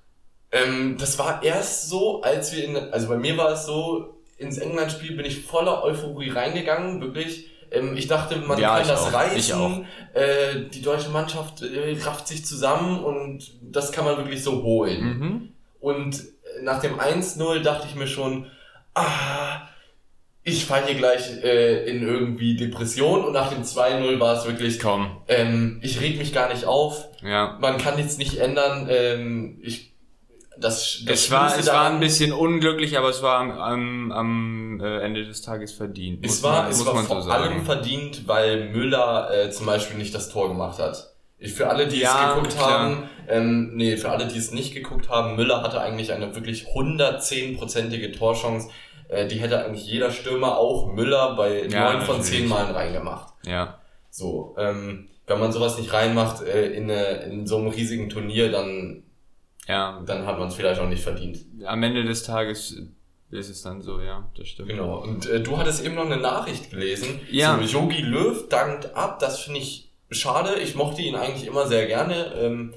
Ähm, 0.52 0.96
das 0.98 1.18
war 1.18 1.42
erst 1.42 1.88
so, 1.88 2.22
als 2.22 2.54
wir 2.54 2.64
in, 2.64 2.76
also 2.76 3.08
bei 3.08 3.16
mir 3.16 3.36
war 3.36 3.50
es 3.52 3.66
so, 3.66 4.16
ins 4.38 4.58
England-Spiel 4.58 5.16
bin 5.16 5.24
ich 5.26 5.44
voller 5.44 5.82
Euphorie 5.82 6.30
reingegangen, 6.30 7.00
wirklich. 7.00 7.46
Ähm, 7.70 7.96
ich 7.96 8.06
dachte, 8.06 8.36
man 8.36 8.58
Ja, 8.58 8.78
kann 8.78 8.86
das 8.88 9.02
auch. 9.06 9.12
reißen. 9.12 9.36
Ich 9.38 9.54
auch. 9.54 9.80
Äh, 10.14 10.68
die 10.72 10.82
deutsche 10.82 11.08
Mannschaft 11.10 11.62
äh, 11.62 11.96
rafft 12.04 12.28
sich 12.28 12.44
zusammen 12.46 13.02
und 13.02 13.50
das 13.62 13.92
kann 13.92 14.04
man 14.04 14.16
wirklich 14.18 14.42
so 14.44 14.62
holen. 14.62 15.02
Mhm. 15.02 15.52
Und 15.80 16.24
nach 16.62 16.80
dem 16.80 16.98
1-0 17.00 17.60
dachte 17.62 17.86
ich 17.88 17.94
mir 17.96 18.06
schon, 18.06 18.46
ah, 18.94 19.62
ich 20.46 20.64
falle 20.64 20.86
hier 20.86 20.94
gleich 20.94 21.42
äh, 21.42 21.90
in 21.90 22.06
irgendwie 22.06 22.56
Depression. 22.56 23.24
Und 23.24 23.32
nach 23.32 23.52
dem 23.52 23.64
2-0 23.64 24.20
war 24.20 24.38
es 24.38 24.46
wirklich, 24.46 24.78
Komm, 24.78 25.10
ähm, 25.26 25.80
ich 25.82 26.00
reg 26.00 26.18
mich 26.18 26.32
gar 26.32 26.48
nicht 26.52 26.64
auf. 26.66 27.08
ja. 27.20 27.58
Man 27.60 27.78
kann 27.78 27.98
jetzt 27.98 28.16
nicht 28.18 28.38
ändern. 28.38 28.86
Ähm, 28.88 29.58
ich, 29.60 29.92
das, 30.56 31.02
das 31.04 31.24
Es 31.24 31.30
war, 31.32 31.58
es 31.58 31.66
war 31.66 31.90
ein 31.90 31.98
bisschen 31.98 32.32
unglücklich, 32.32 32.96
aber 32.96 33.08
es 33.10 33.22
war 33.22 33.40
am, 33.40 33.50
am, 33.50 34.12
am 34.12 34.80
äh, 34.80 35.00
Ende 35.00 35.24
des 35.26 35.42
Tages 35.42 35.72
verdient. 35.72 36.24
Es 36.24 36.44
war, 36.44 36.62
man, 36.62 36.70
es 36.70 36.86
war 36.86 36.94
vor 37.04 37.22
so 37.22 37.30
allem 37.30 37.64
verdient, 37.64 38.28
weil 38.28 38.70
Müller 38.70 39.28
äh, 39.34 39.50
zum 39.50 39.66
Beispiel 39.66 39.98
nicht 39.98 40.14
das 40.14 40.28
Tor 40.28 40.46
gemacht 40.48 40.78
hat. 40.78 41.12
Ich, 41.38 41.52
für 41.52 41.68
alle, 41.68 41.88
die 41.88 41.98
Ja, 42.00 42.28
es 42.30 42.34
geguckt 42.36 42.56
klar. 42.56 42.70
haben, 42.80 43.10
ähm, 43.28 43.72
nee, 43.74 43.96
für 43.96 44.10
alle, 44.10 44.26
die 44.28 44.38
es 44.38 44.52
nicht 44.52 44.72
geguckt 44.72 45.08
haben, 45.10 45.34
Müller 45.36 45.62
hatte 45.62 45.80
eigentlich 45.80 46.12
eine 46.12 46.34
wirklich 46.36 46.66
110-prozentige 46.68 48.16
Torchance. 48.16 48.68
Äh, 49.08 49.26
die 49.28 49.38
hätte 49.38 49.64
eigentlich 49.64 49.86
jeder 49.86 50.10
Stürmer, 50.10 50.58
auch 50.58 50.92
Müller, 50.92 51.34
bei 51.36 51.64
Ja, 51.66 51.92
neun 51.92 52.02
von 52.02 52.16
natürlich. 52.18 52.40
zehn 52.40 52.48
Malen 52.48 52.74
reingemacht. 52.74 53.32
Ja. 53.44 53.78
So, 54.10 54.54
ähm, 54.58 55.08
wenn 55.26 55.38
man 55.40 55.52
sowas 55.52 55.78
nicht 55.78 55.92
reinmacht 55.92 56.42
äh, 56.42 56.68
in, 56.72 56.84
eine, 56.90 57.04
in 57.24 57.46
so 57.46 57.58
einem 57.58 57.68
riesigen 57.68 58.08
Turnier, 58.08 58.50
dann, 58.50 59.02
Ja. 59.68 60.02
dann 60.06 60.26
hat 60.26 60.38
man 60.38 60.48
es 60.48 60.54
vielleicht 60.54 60.80
auch 60.80 60.88
nicht 60.88 61.02
verdient. 61.02 61.38
Am 61.64 61.82
Ende 61.82 62.04
des 62.04 62.22
Tages 62.22 62.76
ist 63.30 63.50
es 63.50 63.62
dann 63.62 63.82
so, 63.82 64.00
ja, 64.00 64.28
das 64.36 64.48
stimmt. 64.48 64.68
Genau. 64.68 64.98
Und 65.02 65.26
äh, 65.28 65.40
du 65.40 65.58
hattest 65.58 65.84
eben 65.84 65.96
noch 65.96 66.06
eine 66.06 66.16
Nachricht 66.16 66.70
gelesen. 66.70 67.20
Ja. 67.30 67.58
So, 67.62 67.80
Yogi 67.80 68.00
Löw 68.02 68.48
dankt 68.48 68.94
ab. 68.94 69.18
Das 69.18 69.40
finde 69.40 69.60
ich 69.60 69.90
schade. 70.10 70.54
Ich 70.60 70.74
mochte 70.76 71.02
ihn 71.02 71.16
eigentlich 71.16 71.46
immer 71.46 71.66
sehr 71.66 71.86
gerne. 71.86 72.32
Ähm, 72.38 72.72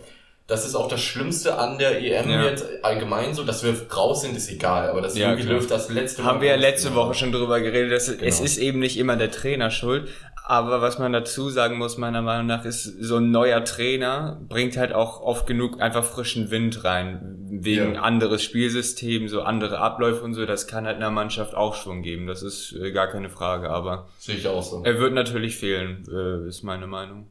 das 0.49 0.65
ist 0.65 0.75
auch 0.75 0.87
das 0.89 1.01
Schlimmste 1.01 1.57
an 1.57 1.77
der 1.77 2.01
EM 2.01 2.29
Ja. 2.29 2.43
jetzt 2.43 2.65
allgemein 2.83 3.33
so. 3.33 3.43
Dass 3.43 3.63
wir 3.63 3.75
raus 3.95 4.21
sind, 4.21 4.35
ist 4.35 4.49
egal. 4.51 4.89
Aber 4.89 5.01
dass 5.01 5.17
Ja, 5.17 5.35
klar. 5.35 5.53
Löw 5.57 5.67
das 5.67 5.89
letzte 5.89 6.23
Haben 6.25 6.41
wir 6.41 6.49
ja 6.49 6.55
letzte 6.55 6.93
Woche 6.95 7.13
schon 7.13 7.31
drüber 7.31 7.61
geredet, 7.61 7.91
dass 7.91 8.07
es- 8.07 8.15
es 8.21 8.35
Genau. 8.37 8.45
ist 8.45 8.57
eben 8.57 8.79
nicht 8.79 8.97
immer 8.97 9.15
der 9.15 9.31
Trainer 9.31 9.71
schuld. 9.71 10.09
Aber 10.45 10.81
was 10.81 10.97
man 10.97 11.13
dazu 11.13 11.51
sagen 11.51 11.77
muss, 11.77 11.97
meiner 11.99 12.23
Meinung 12.23 12.47
nach, 12.47 12.65
ist, 12.65 12.83
so 12.83 13.17
ein 13.17 13.29
neuer 13.29 13.63
Trainer 13.65 14.41
bringt 14.49 14.77
halt 14.77 14.93
auch 14.93 15.21
oft 15.21 15.45
genug 15.45 15.79
einfach 15.79 16.03
frischen 16.03 16.49
Wind 16.49 16.83
rein. 16.83 17.35
Wegen 17.51 17.93
Ja. 17.93 18.01
anderes 18.01 18.41
Spielsystem, 18.41 19.27
so 19.27 19.43
andere 19.43 19.77
Abläufe 19.77 20.23
und 20.23 20.33
so. 20.33 20.47
Das 20.47 20.65
kann 20.65 20.87
halt 20.87 20.95
einer 20.95 21.11
Mannschaft 21.11 21.53
auch 21.53 21.75
schon 21.75 22.01
geben. 22.01 22.25
Das 22.25 22.41
ist 22.41 22.73
äh, 22.73 22.91
gar 22.91 23.05
keine 23.07 23.29
Frage. 23.29 23.69
Aber 23.69 24.07
Sehe 24.17 24.37
ich 24.37 24.47
auch 24.47 24.63
so. 24.63 24.81
er 24.83 24.97
wird 24.99 25.13
natürlich 25.13 25.55
fehlen, 25.55 26.03
äh, 26.11 26.47
ist 26.47 26.63
meine 26.63 26.87
Meinung. 26.87 27.27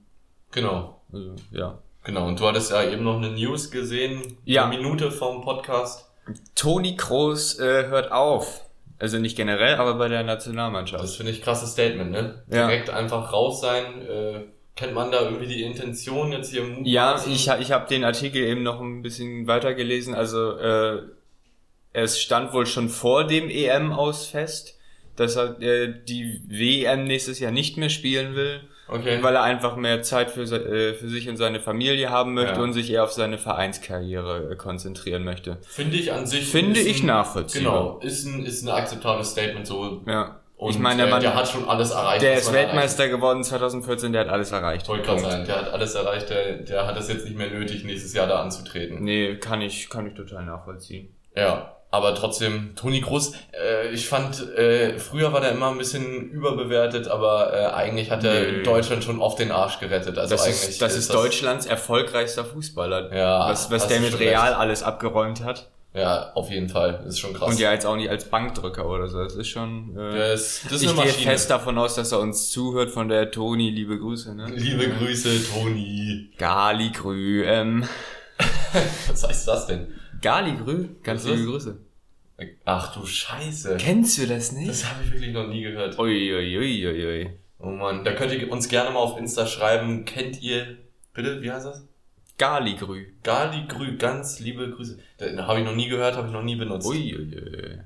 Genau. 0.53 1.01
Also, 1.13 1.35
ja. 1.51 1.79
Genau. 2.09 2.27
Und 2.27 2.41
du 2.41 2.47
hattest 2.47 2.71
ja 2.71 2.83
eben 2.91 3.05
noch 3.05 3.19
eine 3.19 3.29
News 3.29 3.71
gesehen. 3.71 4.23
Ja. 4.47 4.65
Eine 4.65 4.79
Minute 4.79 5.11
vom 5.11 5.43
Podcast. 5.43 6.09
Toni 6.55 6.97
Kroos 6.97 7.59
äh, 7.59 7.87
hört 7.89 8.13
auf. 8.13 8.63
Also 8.99 9.19
nicht 9.19 9.37
generell, 9.37 9.75
aber 9.75 9.93
bei 9.97 10.09
der 10.09 10.23
Nationalmannschaft. 10.23 11.05
Das 11.05 11.17
finde 11.17 11.33
ich 11.33 11.43
krasses 11.43 11.73
Statement, 11.73 12.11
ne? 12.11 12.43
Ja. 12.51 12.67
Direkt 12.67 12.89
einfach 12.89 13.31
raus 13.35 13.61
sein. 13.61 13.85
Äh, 14.09 14.41
kennt 14.75 14.95
man 14.95 15.13
da 15.13 15.21
irgendwie 15.21 15.49
die 15.49 15.63
Intention 15.63 16.33
jetzt 16.33 16.51
hier 16.51 16.63
im 16.63 16.83
Ja, 16.87 17.09
Mutmaßen? 17.11 17.31
ich, 17.31 17.47
ich 17.61 17.73
habe 17.73 17.87
den 17.91 18.05
Artikel 18.05 18.43
eben 18.43 18.63
noch 18.63 18.81
ein 18.81 19.03
bisschen 19.03 19.47
weiter 19.47 19.75
gelesen. 19.75 20.15
Also 20.15 20.57
äh, 20.57 21.03
es 21.93 22.19
stand 22.23 22.55
wohl 22.55 22.65
schon 22.65 22.89
vor 22.89 23.27
dem 23.27 23.51
EM 23.51 23.93
aus 23.93 24.27
fest, 24.29 24.79
dass 25.17 25.37
er 25.37 25.61
äh, 25.61 25.93
die 26.09 26.41
WM 26.49 27.05
nächstes 27.05 27.39
Jahr 27.39 27.53
nicht 27.53 27.77
mehr 27.77 27.91
spielen 27.91 28.35
will, 28.35 28.63
Okay. 28.89 29.19
weil 29.23 29.35
er 29.35 29.43
einfach 29.43 29.77
mehr 29.77 30.03
Zeit 30.03 30.31
für, 30.31 30.43
äh, 30.43 30.95
für 30.95 31.09
sich 31.09 31.29
und 31.29 31.37
seine 31.37 31.61
Familie 31.61 32.11
haben 32.11 32.35
möchte 32.35 32.57
Ja. 32.57 32.63
und 32.63 32.73
sich 32.73 32.91
eher 32.91 33.05
auf 33.05 33.13
seine 33.13 33.37
Vereinskarriere 33.39 34.53
äh, 34.53 34.57
konzentrieren 34.57 35.25
möchte. 35.25 35.59
Finde 35.69 35.97
ich 35.97 36.13
an 36.13 36.27
sich. 36.27 36.49
Finde 36.51 36.81
ich 36.81 37.03
ein- 37.03 37.07
nachvollziehbar. 37.07 37.73
Genau. 37.73 37.99
Ist 38.01 38.25
ein, 38.27 38.45
ist 38.45 38.63
ein 38.63 38.69
akzeptables 38.71 39.31
Statement 39.33 39.67
so. 39.67 40.03
Ja. 40.07 40.41
Und 40.57 40.71
ich 40.71 40.79
meine, 40.81 40.97
der 40.97 41.07
äh, 41.07 41.11
Mann, 41.11 41.21
der 41.21 41.35
hat 41.37 41.47
schon 41.49 41.69
alles 41.69 41.93
erreicht. 41.93 42.21
der 42.23 42.35
ist 42.35 42.53
Weltmeister 42.53 43.09
geworden 43.09 43.45
2014, 43.45 44.13
der 44.13 44.23
hat 44.23 44.29
alles 44.29 44.51
erreicht. 44.51 44.83
Ich 44.83 44.89
wollte 44.89 45.05
gerade 45.05 45.21
sagen, 45.21 45.45
der 45.47 45.57
hat 45.57 45.73
alles 45.73 45.95
erreicht, 45.95 46.31
der, 46.31 46.57
der 46.63 46.85
hat 46.87 46.97
es 46.99 47.09
jetzt 47.09 47.25
nicht 47.27 47.37
mehr 47.37 47.49
nötig, 47.51 47.85
nächstes 47.85 48.13
Jahr 48.13 48.27
da 48.27 48.43
anzutreten. 48.43 49.05
Nee, 49.05 49.37
kann 49.37 49.61
ich, 49.63 49.89
kann 49.89 50.07
ich 50.09 50.15
total 50.15 50.45
nachvollziehen. 50.47 51.15
Ja, 51.37 51.77
aber 51.91 52.15
trotzdem, 52.15 52.75
Toni 52.77 53.01
Groß, 53.01 53.33
äh, 53.53 53.89
ich 53.93 54.09
fand, 54.09 54.41
äh, 54.57 54.99
früher 54.99 55.33
war 55.33 55.41
der 55.41 55.53
immer 55.53 55.71
ein 55.71 55.79
bisschen 55.79 56.31
überbewertet, 56.31 57.09
aber 57.09 57.53
äh, 57.55 57.67
eigentlich 57.75 58.11
hat 58.11 58.25
er 58.25 58.53
Nee. 58.53 58.63
Deutschland 58.63 59.03
schon 59.05 59.21
oft 59.21 59.39
den 59.39 59.51
Arsch 59.51 59.79
gerettet. 59.81 60.19
Also 60.19 60.35
Das 60.35 60.45
eigentlich 60.45 60.69
ist, 60.69 60.83
das 60.83 60.97
ist 60.97 61.13
Deutschlands 61.15 61.65
erfolgreichster 61.67 62.45
Fußballer. 62.45 63.15
Ja, 63.17 63.49
was, 63.49 63.71
was 63.71 63.87
der 63.87 64.01
mit 64.01 64.19
Real 64.19 64.49
recht. 64.49 64.59
alles 64.59 64.83
abgeräumt 64.83 65.43
hat. 65.45 65.69
Ja, 65.95 66.33
auf 66.35 66.51
jeden 66.51 66.69
Fall, 66.69 67.01
das 67.03 67.15
ist 67.15 67.19
schon 67.21 67.33
krass. 67.33 67.49
Und 67.49 67.59
ja 67.59 67.73
jetzt 67.73 67.87
auch 67.87 67.97
nicht 67.97 68.11
als 68.11 68.27
Bankdrücker 68.27 68.87
oder 68.87 69.09
so. 69.09 69.25
Das 69.25 69.35
ist 69.35 69.49
schon. 69.49 69.97
Äh, 69.97 70.35
ist, 70.35 70.67
das 70.67 70.83
ist 70.83 70.93
ich 70.93 70.95
gehe 70.95 71.13
fest 71.13 71.51
davon 71.51 71.79
aus, 71.79 71.95
dass 71.95 72.13
er 72.13 72.21
uns 72.21 72.51
zuhört 72.51 72.91
von 72.91 73.09
der 73.09 73.31
Toni. 73.31 73.71
Liebe 73.71 73.99
Grüße, 73.99 74.35
ne? 74.35 74.47
Liebe 74.55 74.91
Grüße, 74.91 75.31
Toni. 75.51 76.31
Galigrü. 76.37 77.45
Ähm, 77.47 77.89
Was 79.09 79.27
heißt 79.27 79.49
das 79.49 79.67
denn? 79.67 79.98
Galigrü? 80.21 80.89
Ganz 81.03 81.25
liebe? 81.25 81.45
Grüße. 81.45 81.79
Ach 82.65 82.95
du 82.95 83.05
Scheiße. 83.05 83.77
Kennst 83.79 84.19
du 84.19 84.27
das 84.27 84.53
nicht? 84.53 84.69
Das 84.69 84.89
habe 84.89 85.03
ich 85.05 85.13
wirklich 85.13 85.33
noch 85.33 85.49
nie 85.49 85.63
gehört. 85.63 85.99
Uiuiuiui. 85.99 86.59
Ui, 86.59 86.87
ui, 86.87 87.07
ui. 87.07 87.31
Oh 87.59 87.71
Mann, 87.71 88.05
da 88.05 88.13
könnt 88.13 88.33
ihr 88.33 88.51
uns 88.51 88.69
gerne 88.69 88.91
mal 88.91 89.01
auf 89.01 89.19
Insta 89.19 89.47
schreiben. 89.47 90.05
Kennt 90.05 90.41
ihr, 90.43 90.79
bitte, 91.13 91.43
wie 91.43 91.51
heißt 91.51 91.67
das? 91.67 91.85
Galigrü. 92.39 93.07
Gali 93.25 93.67
Grü, 93.67 93.97
ganz 93.97 94.39
liebe 94.39 94.71
Grüße. 94.71 94.99
Habe 95.39 95.59
ich 95.59 95.65
noch 95.65 95.75
nie 95.75 95.89
gehört, 95.89 96.17
habe 96.17 96.29
ich 96.29 96.33
noch 96.33 96.45
nie 96.45 96.55
benutzt. 96.55 96.87
Uiuiui. 96.87 97.81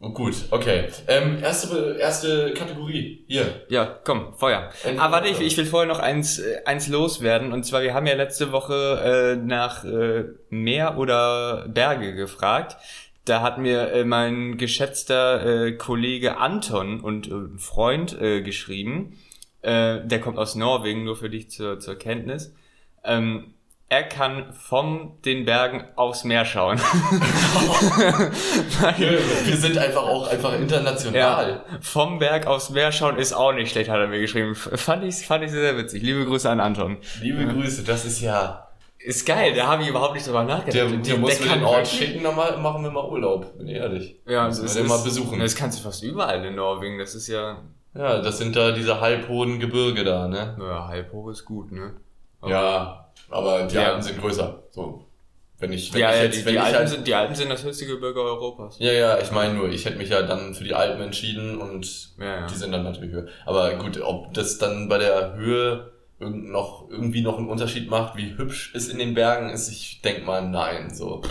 Oh, 0.00 0.10
gut, 0.10 0.34
okay. 0.50 0.84
Ähm, 1.08 1.38
erste, 1.42 1.96
erste 1.98 2.52
Kategorie. 2.54 3.24
Hier. 3.26 3.62
Ja, 3.68 3.98
komm, 4.04 4.32
Feuer. 4.34 4.70
Ein- 4.86 4.98
Ah, 5.00 5.10
warte, 5.10 5.28
ich, 5.28 5.40
ich 5.40 5.56
will 5.56 5.66
vorher 5.66 5.88
noch 5.88 5.98
eins, 5.98 6.38
äh, 6.38 6.58
eins 6.66 6.86
loswerden. 6.88 7.52
Und 7.52 7.64
zwar, 7.64 7.82
wir 7.82 7.94
haben 7.94 8.06
ja 8.06 8.14
letzte 8.14 8.52
Woche 8.52 9.34
äh, 9.34 9.44
nach 9.44 9.84
äh, 9.84 10.24
Meer 10.50 10.98
oder 10.98 11.66
Berge 11.68 12.14
gefragt. 12.14 12.76
Da 13.24 13.42
hat 13.42 13.58
mir 13.58 13.90
äh, 13.92 14.04
mein 14.04 14.56
geschätzter 14.56 15.66
äh, 15.66 15.72
Kollege 15.72 16.36
Anton 16.38 17.00
und 17.00 17.26
äh, 17.28 17.58
Freund 17.58 18.18
äh, 18.20 18.40
geschrieben. 18.42 19.18
Äh, 19.62 19.98
der 20.04 20.20
kommt 20.20 20.38
aus 20.38 20.54
Norwegen, 20.54 21.02
nur 21.02 21.16
für 21.16 21.28
dich 21.28 21.50
zur, 21.50 21.80
zur 21.80 21.96
Kenntnis. 21.96 22.54
Ähm, 23.02 23.54
er 23.90 24.02
kann 24.02 24.52
von 24.52 25.12
den 25.24 25.46
Bergen 25.46 25.82
aufs 25.96 26.22
Meer 26.24 26.44
schauen. 26.44 26.78
Wir, 28.98 29.56
sind 29.56 29.78
einfach 29.78 30.02
auch 30.02 30.28
einfach 30.28 30.54
international. 30.58 31.62
Ja, 31.70 31.78
vom 31.80 32.18
Berg 32.18 32.46
aufs 32.46 32.70
Meer 32.70 32.92
schauen 32.92 33.16
ist 33.16 33.32
auch 33.32 33.52
nicht 33.52 33.70
schlecht, 33.72 33.90
hat 33.90 33.98
er 33.98 34.08
mir 34.08 34.20
geschrieben. 34.20 34.54
Fand 34.54 35.04
ich, 35.04 35.26
fand 35.26 35.44
ich 35.44 35.50
sehr 35.50 35.76
witzig. 35.76 36.02
Liebe 36.02 36.24
Grüße 36.26 36.48
an 36.50 36.60
Anton. 36.60 36.98
Liebe 37.22 37.46
Grüße, 37.46 37.82
das 37.84 38.04
ist 38.04 38.20
ja. 38.20 38.64
Ist 38.98 39.26
geil, 39.26 39.54
da 39.54 39.68
habe 39.68 39.82
ich 39.84 39.88
überhaupt 39.88 40.14
nicht 40.14 40.26
drüber 40.26 40.42
nachgedacht. 40.42 40.74
Der, 40.74 40.86
Die- 40.86 41.02
der 41.02 41.18
muss 41.18 41.40
mir 41.40 41.52
den 41.54 41.64
Ort 41.64 41.86
schicken, 41.86 42.24
dann 42.24 42.34
mal, 42.34 42.56
machen 42.58 42.82
wir 42.82 42.90
mal 42.90 43.04
Urlaub, 43.08 43.56
bin 43.56 43.68
ich 43.68 43.76
ehrlich. 43.76 44.16
Ja, 44.26 44.48
das 44.48 44.58
den 44.58 44.66
ist, 44.84 44.88
mal 44.88 44.98
besuchen. 45.02 45.38
Das 45.38 45.54
kannst 45.54 45.78
du 45.78 45.82
fast 45.84 46.02
überall 46.02 46.44
in 46.44 46.56
Norwegen. 46.56 46.98
Das 46.98 47.14
ist 47.14 47.28
ja, 47.28 47.58
Ja, 47.94 48.20
das 48.20 48.38
sind 48.38 48.56
da 48.56 48.72
diese 48.72 49.00
halbhohen 49.00 49.60
Gebirge 49.60 50.02
da, 50.04 50.26
ne? 50.26 50.56
naja, 50.58 50.88
halb 50.88 51.12
hoch 51.12 51.30
ist 51.30 51.44
gut, 51.44 51.70
ne? 51.72 51.92
Aber- 52.40 52.50
Ja, 52.50 53.07
aber 53.30 53.64
die 53.64 53.74
Ja. 53.76 53.88
Alpen 53.88 54.02
sind 54.02 54.20
größer. 54.20 54.62
So. 54.70 55.04
Wenn 55.60 55.72
ich, 55.72 55.92
wenn 55.92 56.00
Ja, 56.00 56.10
ich 56.10 56.16
ja, 56.18 56.22
jetzt, 56.24 56.36
die, 56.38 56.44
wenn 56.44 56.52
die, 56.52 56.58
ich 56.58 56.62
Alpen 56.64 56.78
halt, 56.78 56.88
sind, 56.88 57.06
die 57.06 57.14
Alpen 57.14 57.34
sind 57.34 57.50
das 57.50 57.64
höchste 57.64 57.86
Gebirge 57.86 58.20
Europas. 58.22 58.76
Ja, 58.78 58.92
ja, 58.92 59.18
ich 59.18 59.32
meine 59.32 59.54
nur, 59.54 59.68
ich 59.68 59.84
hätte 59.84 59.96
mich 59.98 60.08
ja 60.08 60.22
dann 60.22 60.54
für 60.54 60.62
die 60.64 60.74
Alpen 60.74 61.02
entschieden 61.02 61.58
und 61.60 62.10
Ja, 62.18 62.40
ja. 62.40 62.46
die 62.46 62.54
sind 62.54 62.70
dann 62.72 62.84
natürlich 62.84 63.12
höher. 63.12 63.26
Aber 63.44 63.74
gut, 63.74 64.00
ob 64.00 64.32
das 64.34 64.58
dann 64.58 64.88
bei 64.88 64.98
der 64.98 65.34
Höhe 65.34 65.90
irgend 66.20 66.50
noch, 66.50 66.88
irgendwie 66.88 67.22
noch 67.22 67.38
einen 67.38 67.48
Unterschied 67.48 67.90
macht, 67.90 68.16
wie 68.16 68.36
hübsch 68.36 68.72
es 68.74 68.88
in 68.88 68.98
den 68.98 69.14
Bergen 69.14 69.50
ist, 69.50 69.68
ich 69.70 70.00
denk 70.02 70.24
mal 70.26 70.42
nein, 70.48 70.94
so. 70.94 71.22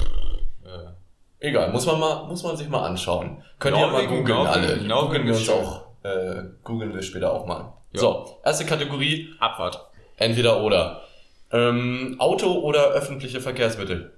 Äh, 0.65 1.47
Egal, 1.47 1.71
muss 1.71 1.85
man 1.85 1.99
mal, 1.99 2.25
muss 2.27 2.43
man 2.43 2.57
sich 2.57 2.67
mal 2.67 2.85
anschauen. 2.85 3.43
Könnt 3.59 3.77
ihr 3.77 3.81
ja 3.81 3.87
mal 3.87 4.07
googeln 4.07 4.27
Norwegen, 4.37 4.47
alle. 4.47 4.77
Norwegen 4.77 5.25
Googeln 5.25 5.27
wir 5.27 5.33
uns 5.35 5.49
auch, 5.49 5.85
äh, 6.03 6.43
googeln 6.63 6.93
wir 6.93 7.01
später 7.01 7.31
auch 7.31 7.45
mal. 7.45 7.73
Ja. 7.93 7.99
So, 8.01 8.39
erste 8.43 8.65
Kategorie, 8.65 9.29
Abfahrt. 9.39 9.87
entweder 10.17 10.61
oder. 10.63 11.03
Ähm, 11.51 12.15
Auto 12.19 12.51
oder 12.59 12.89
öffentliche 12.91 13.39
Verkehrsmittel? 13.41 14.13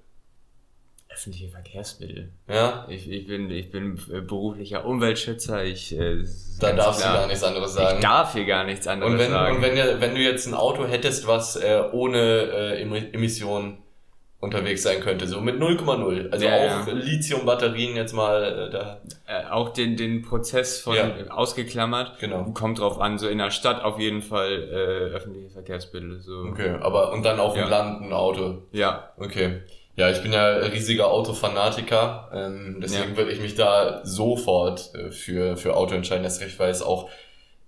Öffentliche 1.11 1.49
Verkehrsmittel. 1.49 2.31
Ja, 2.47 2.85
Ich, 2.89 3.09
ich 3.09 3.27
bin, 3.27 3.49
ich 3.49 3.71
bin 3.71 3.99
äh, 4.11 4.21
beruflicher 4.21 4.85
Umweltschützer. 4.85 5.63
Ich, 5.63 5.91
äh, 5.97 6.23
da 6.59 6.71
darfst 6.73 7.01
klar. 7.01 7.13
du 7.13 7.19
gar 7.19 7.27
nichts 7.27 7.43
anderes 7.43 7.73
sagen. 7.73 7.97
Ich 7.97 8.03
darf 8.03 8.33
hier 8.33 8.45
gar 8.45 8.63
nichts 8.63 8.87
anderes 8.87 9.13
Und 9.13 9.19
wenn, 9.19 9.31
sagen. 9.31 9.55
und 9.57 9.61
wenn, 9.61 10.01
wenn 10.01 10.15
du 10.15 10.21
jetzt 10.21 10.47
ein 10.47 10.53
Auto 10.53 10.85
hättest, 10.85 11.27
was 11.27 11.55
äh, 11.55 11.81
ohne 11.91 12.17
äh, 12.19 12.83
Emi- 12.83 13.13
Emissionen 13.13 13.79
unterwegs 14.41 14.83
sein 14.83 15.01
könnte, 15.01 15.27
so 15.27 15.41
mit 15.41 15.57
0,0, 15.59 16.29
also 16.31 16.45
Ja, 16.45 16.55
auch 16.81 16.87
ja. 16.87 16.93
Lithium-Batterien 16.93 17.95
jetzt 17.97 18.13
mal 18.13 18.43
äh, 18.43 18.69
da, 18.71 19.01
äh, 19.27 19.45
auch 19.51 19.69
den, 19.69 19.97
den 19.97 20.21
Prozess 20.21 20.79
von 20.79 20.95
Ja. 20.95 21.11
ausgeklammert. 21.29 22.19
genau. 22.19 22.45
Kommt 22.53 22.79
drauf 22.79 23.01
an, 23.01 23.17
so 23.17 23.27
in 23.27 23.37
der 23.39 23.51
Stadt 23.51 23.83
auf 23.83 23.99
jeden 23.99 24.21
Fall 24.21 24.51
äh, 24.51 25.15
öffentliche 25.15 25.49
Verkehrsmittel. 25.49 26.21
So. 26.21 26.45
Okay, 26.51 26.75
aber 26.79 27.11
und 27.11 27.23
dann 27.25 27.39
auf 27.39 27.53
dem. 27.53 27.67
Land 27.69 28.01
ein 28.03 28.13
Auto. 28.13 28.63
Ja, 28.71 29.11
Okay. 29.17 29.61
Ja, 29.95 30.09
ich 30.09 30.21
bin 30.21 30.31
ja 30.31 30.45
riesiger 30.47 31.09
Autofanatiker, 31.11 32.29
ähm, 32.33 32.79
deswegen 32.81 33.17
würde 33.17 33.31
ich 33.33 33.41
mich 33.41 33.55
da 33.55 33.99
sofort 34.05 34.95
äh, 34.95 35.11
für, 35.11 35.57
für 35.57 35.75
Auto 35.75 35.93
entscheiden, 35.95 36.23
erst 36.23 36.39
recht, 36.41 36.57
weil 36.57 36.69
es 36.71 36.81
auch, 36.81 37.09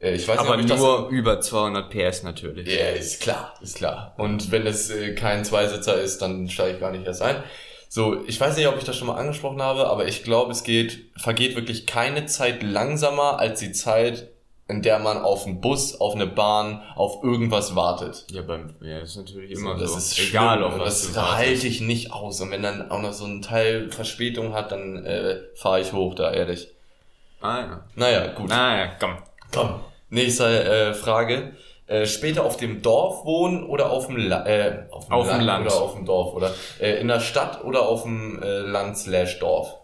ich 0.01 0.27
weiß 0.27 0.39
aber 0.39 0.57
nicht, 0.57 0.71
ob 0.71 0.77
ich 0.77 0.81
nur 0.83 1.09
über 1.09 1.39
200 1.39 1.89
PS 1.89 2.23
natürlich. 2.23 2.67
Ja, 2.67 2.89
ist 2.89 3.21
klar, 3.21 3.53
ist 3.61 3.75
klar. 3.75 4.13
Und 4.17 4.51
wenn 4.51 4.65
es 4.65 4.89
äh, 4.89 5.13
kein 5.13 5.45
Zweisitzer 5.45 6.01
ist, 6.01 6.21
dann 6.21 6.49
steige 6.49 6.75
ich 6.75 6.79
gar 6.79 6.91
nicht 6.91 7.05
erst 7.05 7.21
ein. 7.21 7.43
So, 7.87 8.23
ich 8.25 8.39
weiß 8.39 8.55
nicht, 8.57 8.67
ob 8.67 8.77
ich 8.77 8.83
das 8.85 8.95
schon 8.95 9.07
mal 9.07 9.17
angesprochen 9.17 9.61
habe, 9.61 9.87
aber 9.87 10.07
ich 10.07 10.23
glaube, 10.23 10.51
es 10.53 10.63
geht, 10.63 11.11
vergeht 11.17 11.55
wirklich 11.55 11.85
keine 11.85 12.25
Zeit 12.25 12.63
langsamer 12.63 13.37
als 13.37 13.59
die 13.59 13.73
Zeit, 13.73 14.29
in 14.67 14.81
der 14.81 14.97
man 14.99 15.17
auf 15.17 15.45
einen 15.45 15.59
Bus, 15.59 15.99
auf 15.99 16.15
eine 16.15 16.25
Bahn, 16.25 16.81
auf 16.95 17.21
irgendwas 17.21 17.75
wartet. 17.75 18.25
Ja, 18.31 18.41
beim, 18.41 18.73
ja, 18.79 18.99
ist 18.99 19.17
natürlich 19.17 19.51
immer 19.51 19.77
das 19.77 19.91
so. 19.91 19.97
ist 19.97 20.19
Egal, 20.19 20.59
schlimm. 20.59 20.71
auf 20.71 20.79
was 20.79 21.01
das, 21.03 21.13
da 21.13 21.35
halte 21.35 21.67
ich 21.67 21.81
nicht 21.81 22.13
aus. 22.13 22.39
Und 22.39 22.51
wenn 22.51 22.63
dann 22.63 22.89
auch 22.89 23.01
noch 23.01 23.11
so 23.11 23.25
ein 23.25 23.41
Teil 23.41 23.91
Verspätung 23.91 24.53
hat, 24.53 24.71
dann 24.71 25.05
äh, 25.05 25.41
fahre 25.55 25.81
ich 25.81 25.91
hoch, 25.91 26.15
da 26.15 26.31
ehrlich. 26.31 26.69
Ah, 27.41 27.59
ja. 27.59 27.83
Naja, 27.95 28.27
gut. 28.27 28.49
Naja, 28.49 28.93
komm. 28.99 29.17
Komm, 29.51 29.81
nächste 30.11 30.63
äh, 30.63 30.93
Frage. 30.93 31.55
Äh, 31.87 32.05
später 32.05 32.45
auf 32.45 32.55
dem 32.55 32.81
Dorf 32.81 33.25
wohnen 33.25 33.65
oder 33.65 33.89
auf 33.89 34.05
dem, 34.07 34.15
La 34.15 34.45
äh, 34.45 34.85
auf 34.91 35.07
dem 35.07 35.13
Auf 35.13 35.27
dem 35.27 35.41
Land, 35.41 35.45
Land. 35.45 35.65
oder 35.65 35.81
auf 35.81 35.93
dem 35.95 36.05
Dorf 36.05 36.33
oder 36.35 36.53
äh, 36.79 37.01
in 37.01 37.07
der 37.09 37.19
Stadt 37.19 37.63
oder 37.65 37.81
auf 37.81 38.03
dem 38.03 38.41
äh, 38.41 38.59
Land 38.59 38.97
slash 38.97 39.39
Dorf? 39.39 39.75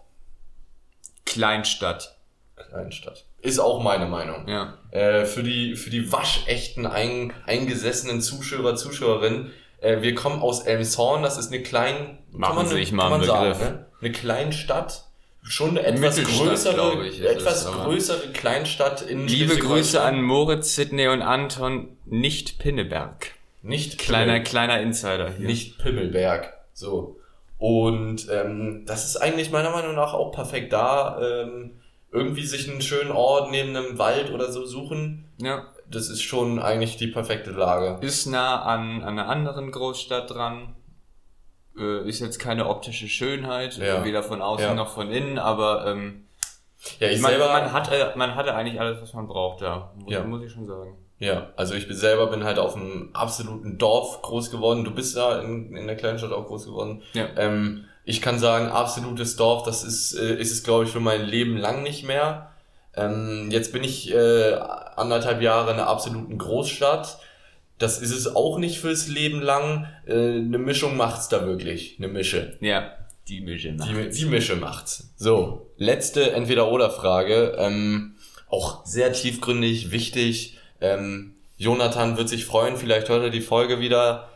Kleinstadt. 1.26 2.16
Kleinstadt. 2.56 3.26
Ist 3.42 3.60
auch 3.60 3.82
meine 3.82 4.06
Meinung. 4.08 4.48
Ja. 4.48 4.78
Äh, 4.92 5.26
für 5.26 5.44
die 5.44 5.76
für 5.76 5.90
die 5.90 6.12
waschechten 6.12 6.86
ein, 6.86 7.34
eingesessenen 7.46 8.22
Zuschauer 8.22 8.76
Zuschauerinnen. 8.76 9.52
Äh, 9.82 10.02
wir 10.02 10.16
kommen 10.16 10.42
aus 10.42 10.62
Elmshorn. 10.62 11.24
Das 11.24 11.38
ist 11.38 11.52
eine 11.52 11.62
kleine 11.62 12.18
Machen 12.32 12.68
Sie 12.68 12.76
sich 12.76 12.92
mal 12.92 13.04
kann 13.04 13.12
man 13.12 13.20
einen 13.22 13.30
sagen, 13.30 13.50
Begriff. 13.52 13.70
ne? 13.70 13.86
eine 14.02 14.12
Kleinstadt. 14.12 15.04
Schon 15.50 15.70
eine 15.78 15.84
etwas 15.84 16.22
größere, 16.22 17.08
ich, 17.08 17.22
etwas 17.24 17.66
größere 17.66 18.32
Kleinstadt 18.34 19.02
in 19.02 19.28
Liebe 19.28 19.56
Grüße 19.58 20.02
an 20.02 20.22
Moritz, 20.22 20.76
Sidney 20.76 21.08
und 21.08 21.22
Anton, 21.22 21.98
nicht 22.06 22.60
Pinneberg. 22.60 23.32
nicht 23.62 23.98
Kleiner, 23.98 24.34
Pimmel- 24.34 24.44
kleiner 24.44 24.82
Insider 24.82 25.32
hier. 25.32 25.46
nicht 25.48 25.78
Pimmelberg. 25.80 26.54
So. 26.74 27.18
Und 27.58 28.28
ähm, 28.32 28.84
das 28.86 29.06
ist 29.06 29.18
eigentlich 29.18 29.52
meiner 29.52 29.72
Meinung 29.72 29.96
nach 29.96 30.14
auch 30.14 30.32
perfekt 30.32 30.74
da. 30.74 31.20
Ähm, 31.22 31.80
irgendwie 32.12 32.46
sich 32.46 32.70
einen 32.70 32.82
schönen 32.82 33.12
Ort 33.12 33.52
neben 33.52 33.76
einem 33.76 33.98
Wald 33.98 34.32
oder 34.32 34.52
so 34.52 34.66
suchen. 34.66 35.26
Ja. 35.40 35.66
das 35.90 36.10
ist 36.10 36.22
schon 36.24 36.60
eigentlich 36.60 36.98
die 36.98 37.08
perfekte 37.08 37.52
Lage. 37.52 38.06
Ist 38.06 38.26
nah 38.26 38.62
an, 38.64 39.04
an 39.04 39.20
einer 39.20 39.30
anderen 39.30 39.72
Großstadt 39.72 40.30
dran. 40.32 40.76
Äh, 41.80 42.08
ist 42.08 42.20
jetzt 42.20 42.40
keine 42.40 42.68
optische 42.68 43.08
Schönheit, 43.08 43.78
Ja. 43.78 44.04
weder 44.04 44.24
von 44.24 44.42
außen 44.42 44.66
Ja. 44.68 44.74
noch 44.74 44.90
von 44.94 45.12
innen, 45.12 45.38
aber 45.40 45.86
ähm, 45.88 46.26
Ja, 47.00 47.08
ich 47.10 47.20
man, 47.22 47.32
selber, 47.32 47.48
man, 47.52 47.74
hatte, 47.74 48.14
man 48.16 48.36
hatte 48.36 48.54
eigentlich 48.54 48.80
alles, 48.80 49.02
was 49.02 49.14
man 49.14 49.28
braucht 49.28 49.62
da. 49.62 49.92
Muss, 49.98 50.14
Ja. 50.14 50.24
muss 50.24 50.44
ich 50.44 50.52
schon 50.52 50.66
sagen. 50.66 50.96
ja, 51.20 51.48
also 51.56 51.74
ich 51.74 51.88
bin 51.88 51.98
selber 51.98 52.28
bin 52.28 52.44
halt 52.44 52.60
auf 52.60 52.76
einem 52.76 53.10
absoluten 53.14 53.78
Dorf 53.78 54.22
groß 54.22 54.52
geworden. 54.52 54.84
Du 54.84 54.92
bist 54.92 55.18
da 55.18 55.40
in, 55.42 55.76
in 55.76 55.88
der 55.88 55.96
kleinen 55.96 56.20
Stadt 56.20 56.32
auch 56.32 56.46
groß 56.46 56.66
geworden. 56.66 57.02
Ja. 57.14 57.26
Ähm, 57.38 57.86
ich 58.06 58.22
kann 58.22 58.40
sagen, 58.40 58.70
absolutes 58.70 59.36
Dorf, 59.36 59.64
das 59.64 59.84
ist, 59.84 60.14
äh, 60.14 60.36
ist 60.36 60.52
es, 60.52 60.64
glaube 60.64 60.86
ich, 60.86 60.92
für 60.92 61.00
mein 61.02 61.24
Leben 61.24 61.58
lang 61.58 61.84
nicht 61.84 62.06
mehr. 62.06 62.52
Ähm, 62.96 63.50
jetzt 63.52 63.74
bin 63.74 63.84
ich 63.84 64.14
äh, 64.14 64.54
anderthalb 64.96 65.42
Jahre 65.42 65.72
in 65.72 65.78
einer 65.80 65.88
absoluten 65.90 66.38
Großstadt. 66.38 67.20
Das 67.78 68.00
ist 68.00 68.12
es 68.12 68.36
auch 68.36 68.58
nicht 68.58 68.80
fürs 68.80 69.08
Leben 69.08 69.42
lang. 69.42 69.88
Äh, 70.06 70.14
eine 70.14 70.58
Mischung 70.58 70.98
macht's 70.98 71.30
da 71.30 71.46
wirklich. 71.46 71.96
Eine 71.98 72.08
Mische. 72.08 72.58
Ja, 72.60 72.92
die 73.28 73.42
Mische. 73.42 73.74
Die, 73.74 74.10
die 74.10 74.26
Mische 74.26 74.56
macht's. 74.56 75.12
So, 75.16 75.70
letzte 75.78 76.32
Entweder-Oder-Frage. 76.32 77.56
Ähm, 77.58 78.16
auch 78.50 78.86
sehr 78.86 79.12
tiefgründig, 79.14 79.92
wichtig. 79.92 80.58
Ähm, 80.82 81.36
Jonathan 81.58 82.18
wird 82.18 82.30
sich 82.30 82.46
freuen, 82.46 82.78
vielleicht 82.78 83.10
hört 83.10 83.24
er 83.24 83.30
die 83.30 83.42
Folge 83.42 83.80
wieder. 83.80 84.30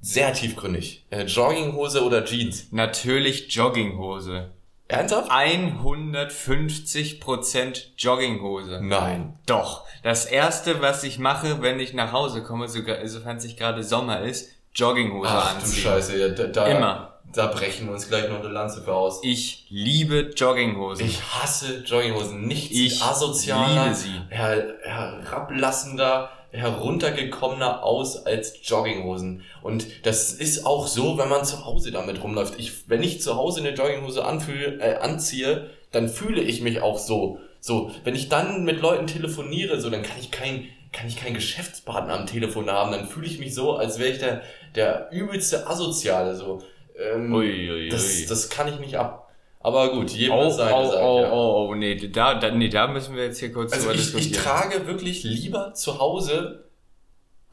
Sehr 0.00 0.32
tiefgründig. 0.32 1.04
Äh, 1.10 1.24
Jogginghose 1.24 2.02
oder 2.04 2.24
Jeans? 2.24 2.68
Natürlich 2.70 3.54
Jogginghose. 3.54 4.50
Ernsthaft? 4.90 5.30
150% 5.30 7.82
Jogginghose. 7.96 8.80
Nein. 8.82 9.38
Doch. 9.46 9.84
Das 10.02 10.26
erste, 10.26 10.82
was 10.82 11.04
ich 11.04 11.18
mache, 11.18 11.62
wenn 11.62 11.78
ich 11.80 11.92
nach 11.94 12.12
Hause 12.12 12.42
komme, 12.42 12.68
sogar, 12.68 12.96
sofern 13.06 13.36
es 13.36 13.44
nicht 13.44 13.58
gerade 13.58 13.82
Sommer 13.82 14.20
ist, 14.20 14.50
Jogginghose 14.74 15.28
Ach 15.30 15.52
du 15.54 15.58
anziehen. 15.60 15.82
Scheiße, 15.82 16.18
ja, 16.18 16.28
da, 16.28 16.44
da, 16.44 16.66
Immer. 16.66 17.18
da 17.34 17.46
brechen 17.48 17.86
wir 17.86 17.92
uns 17.94 18.08
gleich 18.08 18.28
noch 18.28 18.40
eine 18.40 18.48
Lanze 18.48 18.82
für 18.82 18.94
aus. 18.94 19.20
Ich 19.22 19.66
liebe 19.68 20.30
Jogginghosen. 20.36 21.06
Ich 21.06 21.20
hasse 21.22 21.82
Jogginghosen. 21.84 22.46
Nichts 22.46 22.70
Ich 22.76 23.02
asozialer, 23.02 23.84
liebe 23.84 23.94
sie. 23.94 24.20
her 24.28 24.74
herablassender, 24.82 26.30
heruntergekommener 26.52 27.82
aus 27.82 28.26
als 28.26 28.54
Jogginghosen. 28.62 29.42
Und 29.62 29.86
das 30.04 30.32
ist 30.32 30.66
auch 30.66 30.86
so, 30.86 31.18
wenn 31.18 31.28
man 31.28 31.44
zu 31.44 31.64
Hause 31.64 31.92
damit 31.92 32.22
rumläuft. 32.22 32.58
Ich, 32.58 32.88
wenn 32.88 33.02
ich 33.02 33.20
zu 33.20 33.36
Hause 33.36 33.60
eine 33.60 33.74
Jogginghose 33.74 34.24
anfühle, 34.24 34.78
äh, 34.80 34.96
anziehe, 34.96 35.70
dann 35.92 36.08
fühle 36.08 36.40
ich 36.40 36.60
mich 36.60 36.80
auch 36.80 36.98
so. 36.98 37.38
So, 37.60 37.90
wenn 38.04 38.14
ich 38.14 38.28
dann 38.28 38.64
mit 38.64 38.80
Leuten 38.80 39.06
telefoniere, 39.06 39.80
so, 39.80 39.90
dann 39.90 40.02
kann 40.02 40.18
ich 40.18 40.30
kein, 40.30 40.66
kann 40.92 41.06
ich 41.06 41.16
keinen 41.16 41.34
Geschäftspartner 41.34 42.14
am 42.14 42.26
Telefon 42.26 42.70
haben. 42.70 42.92
Dann 42.92 43.06
fühle 43.06 43.26
ich 43.26 43.38
mich 43.38 43.54
so, 43.54 43.76
als 43.76 43.98
wäre 43.98 44.10
ich 44.10 44.18
der, 44.18 44.42
der 44.74 45.08
übelste 45.12 45.68
Asoziale, 45.68 46.34
so. 46.34 46.62
Ähm, 46.98 47.32
Ui, 47.32 47.70
ui, 47.70 47.88
das, 47.88 48.20
ui. 48.20 48.26
das 48.26 48.50
kann 48.50 48.68
ich 48.68 48.78
nicht 48.78 48.96
ab. 48.96 49.29
Aber 49.62 49.92
gut, 49.92 50.10
jedem 50.10 50.34
Oh, 50.34 50.44
das 50.44 50.56
seine, 50.56 50.74
oh, 50.74 50.84
sag 50.86 50.94
ich, 50.94 51.00
oh, 51.04 51.20
ja. 51.20 51.32
oh, 51.32 51.68
oh, 51.68 51.74
nee, 51.74 51.94
da, 52.08 52.34
da, 52.34 52.50
nee, 52.50 52.68
da 52.70 52.86
müssen 52.86 53.14
wir 53.14 53.24
jetzt 53.24 53.38
hier 53.40 53.52
kurz 53.52 53.72
Also 53.72 53.88
drüber 53.88 53.94
ich, 53.94 54.06
ich 54.06 54.12
diskutieren. 54.14 54.42
trage 54.44 54.86
wirklich 54.86 55.22
lieber 55.22 55.74
zu 55.74 55.98
Hause 55.98 56.64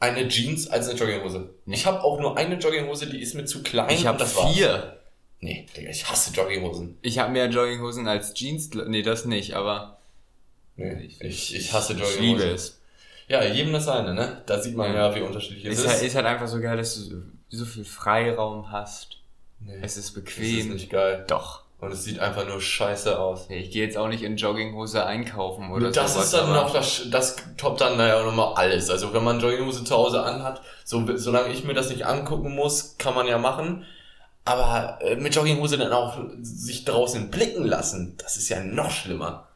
eine 0.00 0.26
Jeans 0.28 0.68
als 0.70 0.88
eine 0.88 0.98
Jogginghose. 0.98 1.50
Ich 1.66 1.84
habe 1.86 2.02
auch 2.02 2.18
nur 2.20 2.36
eine 2.38 2.54
Jogginghose, 2.56 3.08
die 3.08 3.20
ist 3.20 3.34
mir 3.34 3.44
zu 3.44 3.62
klein. 3.62 3.90
ich 3.90 4.06
habe 4.06 4.18
das 4.18 4.36
war's. 4.36 4.54
vier. 4.54 4.94
Nee, 5.40 5.66
Digga, 5.76 5.90
ich 5.90 6.08
hasse 6.10 6.32
Jogginghosen. 6.32 6.96
Ich 7.02 7.18
habe 7.18 7.30
mehr 7.30 7.46
Jogginghosen 7.48 8.08
als 8.08 8.32
Jeans. 8.34 8.70
Nee, 8.74 9.02
das 9.02 9.24
nicht, 9.24 9.54
aber 9.54 9.98
Nee, 10.76 11.10
ich, 11.20 11.54
ich 11.54 11.72
hasse 11.72 11.92
ich 11.92 11.98
Jogginghosen. 12.00 12.22
liebe 12.38 12.42
es. 12.44 12.80
Ja, 13.28 13.44
jedem 13.44 13.72
das 13.74 13.84
seine, 13.84 14.14
ne? 14.14 14.42
Da 14.46 14.60
sieht 14.60 14.74
man 14.74 14.94
Ja. 14.94 15.10
ja, 15.10 15.14
wie 15.14 15.20
unterschiedlich 15.20 15.66
es 15.66 15.78
Ist 15.78 15.84
ist. 15.84 15.90
halt, 15.90 16.02
ist 16.02 16.14
halt 16.16 16.26
einfach 16.26 16.48
so 16.48 16.60
geil, 16.60 16.76
dass 16.78 16.94
du 16.94 17.00
so- 17.02 17.22
so 17.50 17.64
viel 17.66 17.84
Freiraum 17.84 18.72
hast. 18.72 19.18
nee, 19.60 19.74
Es 19.82 19.96
ist 19.96 19.96
das 19.96 20.04
ist 20.06 20.14
bequem. 20.14 20.72
nicht 20.72 20.90
geil. 20.90 21.24
Doch. 21.28 21.62
Und 21.80 21.92
es 21.92 22.02
sieht 22.02 22.18
einfach 22.18 22.46
nur 22.46 22.60
scheiße 22.60 23.18
aus. 23.20 23.46
Ich 23.50 23.70
gehe 23.70 23.84
jetzt 23.84 23.96
auch 23.96 24.08
nicht 24.08 24.24
in 24.24 24.36
Jogginghose 24.36 25.06
einkaufen 25.06 25.70
oder 25.70 25.86
Und 25.86 25.96
das 25.96 26.14
sowas, 26.14 26.26
ist 26.26 26.34
dann 26.34 26.52
noch, 26.52 26.72
das, 26.72 27.08
das 27.08 27.36
toppt 27.56 27.80
dann 27.80 27.96
naja 27.96 28.20
nochmal 28.24 28.54
alles. 28.56 28.90
Also 28.90 29.14
wenn 29.14 29.22
man 29.22 29.38
Jogginghose 29.38 29.84
zu 29.84 29.94
Hause 29.94 30.22
anhat, 30.22 30.60
so, 30.84 31.04
solange 31.16 31.52
ich 31.52 31.62
mir 31.62 31.74
das 31.74 31.90
nicht 31.90 32.04
angucken 32.04 32.54
muss, 32.54 32.96
kann 32.98 33.14
man 33.14 33.28
ja 33.28 33.38
machen. 33.38 33.84
Aber 34.44 34.98
äh, 35.02 35.14
mit 35.16 35.36
Jogginghose 35.36 35.78
dann 35.78 35.92
auch 35.92 36.18
sich 36.40 36.84
draußen 36.84 37.30
blicken 37.30 37.64
lassen, 37.64 38.16
das 38.18 38.36
ist 38.36 38.48
ja 38.48 38.60
noch 38.60 38.90
schlimmer. 38.90 39.46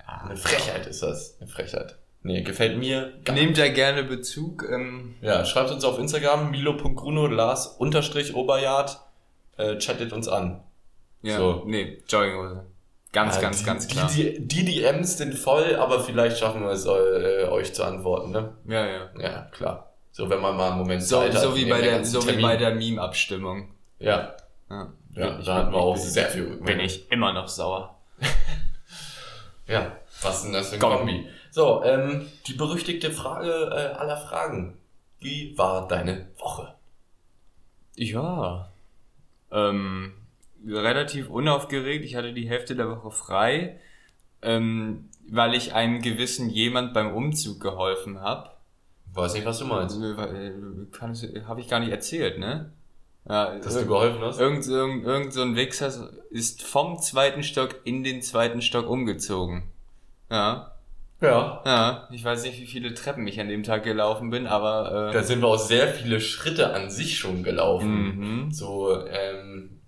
Ja. 0.00 0.24
Eine 0.26 0.36
Frechheit 0.36 0.86
ist 0.86 1.02
das. 1.02 1.36
Eine 1.40 1.48
Frechheit. 1.48 1.96
Nee, 2.22 2.42
gefällt 2.42 2.78
mir 2.78 3.12
gar 3.24 3.34
Nehmt 3.34 3.56
da 3.56 3.68
gerne 3.68 4.02
Bezug. 4.02 4.66
Ähm, 4.70 5.14
Ja, 5.22 5.44
schreibt 5.44 5.70
uns 5.70 5.84
auf 5.84 5.98
Instagram, 5.98 6.50
milo.gruno, 6.50 7.26
Lars 7.26 7.68
unterstrich 7.68 8.34
Oberjard, 8.34 8.98
äh, 9.56 9.78
chattet 9.78 10.12
uns 10.12 10.28
an. 10.28 10.62
Ja, 11.24 11.36
So. 11.38 11.62
nee, 11.66 12.02
Jogginghose. 12.08 12.64
Ganz, 13.12 13.36
Ja, 13.36 13.42
ganz, 13.42 13.58
die, 13.60 13.64
ganz 13.64 13.88
klar. 13.88 14.10
Die, 14.14 14.46
die, 14.46 14.64
DMs 14.64 15.18
sind 15.18 15.34
voll, 15.34 15.76
aber 15.76 16.00
vielleicht 16.00 16.38
schaffen 16.38 16.62
wir 16.62 16.70
es, 16.70 16.84
äh, 16.84 17.46
euch 17.48 17.72
zu 17.72 17.84
antworten, 17.84 18.32
ne? 18.32 18.54
ja, 18.66 18.84
ja. 18.86 19.10
Ja, 19.18 19.42
klar. 19.52 19.90
So, 20.10 20.28
wenn 20.30 20.40
man 20.40 20.56
mal 20.56 20.70
einen 20.70 20.78
Moment 20.78 21.02
So, 21.02 21.20
Zeit 21.20 21.34
hat. 21.34 21.42
so 21.42 21.54
wie 21.56 21.62
in 21.62 21.68
bei 21.70 21.80
der, 21.80 22.04
so 22.04 22.20
wie 22.22 22.26
Termin. 22.26 22.42
bei 22.42 22.56
der 22.56 22.74
Meme-Abstimmung. 22.74 23.68
Ja, 23.98 24.34
Ja, 24.68 24.88
ja 25.12 25.38
da 25.38 25.54
hatten 25.54 25.72
wir 25.72 25.78
auch 25.78 25.96
sehr 25.96 26.28
viel 26.28 26.42
Bin 26.44 26.52
Rückmeldung. 26.54 26.84
ich 26.86 27.10
immer 27.10 27.32
noch 27.32 27.48
sauer. 27.48 27.96
Ja, 29.66 29.96
was 30.22 30.42
denn 30.42 30.52
das 30.52 30.68
für 30.68 30.74
ein. 30.74 30.80
Kombi? 30.80 31.26
So, 31.50 31.82
ähm, 31.84 32.28
die 32.46 32.52
berüchtigte 32.52 33.10
Frage 33.10 33.50
äh, 33.72 33.96
aller 33.98 34.16
Fragen. 34.18 34.76
Wie 35.20 35.56
war 35.56 35.88
deine 35.88 36.26
Woche? 36.38 36.74
Ja. 37.96 38.70
Ähm, 39.50 40.12
relativ 40.68 41.28
unaufgeregt. 41.30 42.04
Ich 42.04 42.16
hatte 42.16 42.32
die 42.32 42.48
Hälfte 42.48 42.76
der 42.76 42.88
Woche 42.90 43.10
frei, 43.10 43.78
ähm, 44.42 45.08
weil 45.28 45.54
ich 45.54 45.74
einem 45.74 46.00
gewissen 46.02 46.50
jemand 46.50 46.94
beim 46.94 47.14
Umzug 47.14 47.60
geholfen 47.60 48.20
habe. 48.20 48.50
Weiß 49.12 49.34
nicht, 49.34 49.46
was 49.46 49.58
du 49.60 49.66
meinst. 49.66 49.96
Habe 51.46 51.60
ich 51.60 51.68
gar 51.68 51.80
nicht 51.80 51.90
erzählt, 51.90 52.38
ne? 52.38 52.72
Ja, 53.28 53.56
Dass 53.58 53.74
du 53.74 53.86
geholfen 53.86 54.20
hast? 54.20 54.38
Irgend, 54.38 54.66
irgend, 54.66 55.04
irgend 55.04 55.32
so 55.32 55.40
ein 55.42 55.56
Wichser 55.56 56.10
ist 56.30 56.62
vom 56.62 56.98
zweiten 57.00 57.42
Stock 57.42 57.76
in 57.84 58.04
den 58.04 58.20
zweiten 58.20 58.60
Stock 58.60 58.86
umgezogen. 58.88 59.62
Ja, 60.30 60.72
Ja. 61.22 61.62
ja. 61.64 62.08
Ich 62.12 62.22
weiß 62.22 62.42
nicht, 62.42 62.60
wie 62.60 62.66
viele 62.66 62.92
Treppen 62.92 63.26
ich 63.26 63.40
an 63.40 63.48
dem 63.48 63.62
Tag 63.62 63.84
gelaufen 63.84 64.28
bin, 64.28 64.46
aber 64.46 65.10
Da 65.12 65.20
äh, 65.20 65.24
sind 65.24 65.40
wir 65.40 65.48
auch 65.48 65.58
sehr 65.58 65.88
viele 65.88 66.20
Schritte 66.20 66.74
an 66.74 66.90
sich 66.90 67.16
schon 67.16 67.42
gelaufen. 67.42 68.44
mhm. 68.44 68.50
So, 68.52 69.06
ähm, 69.06 69.33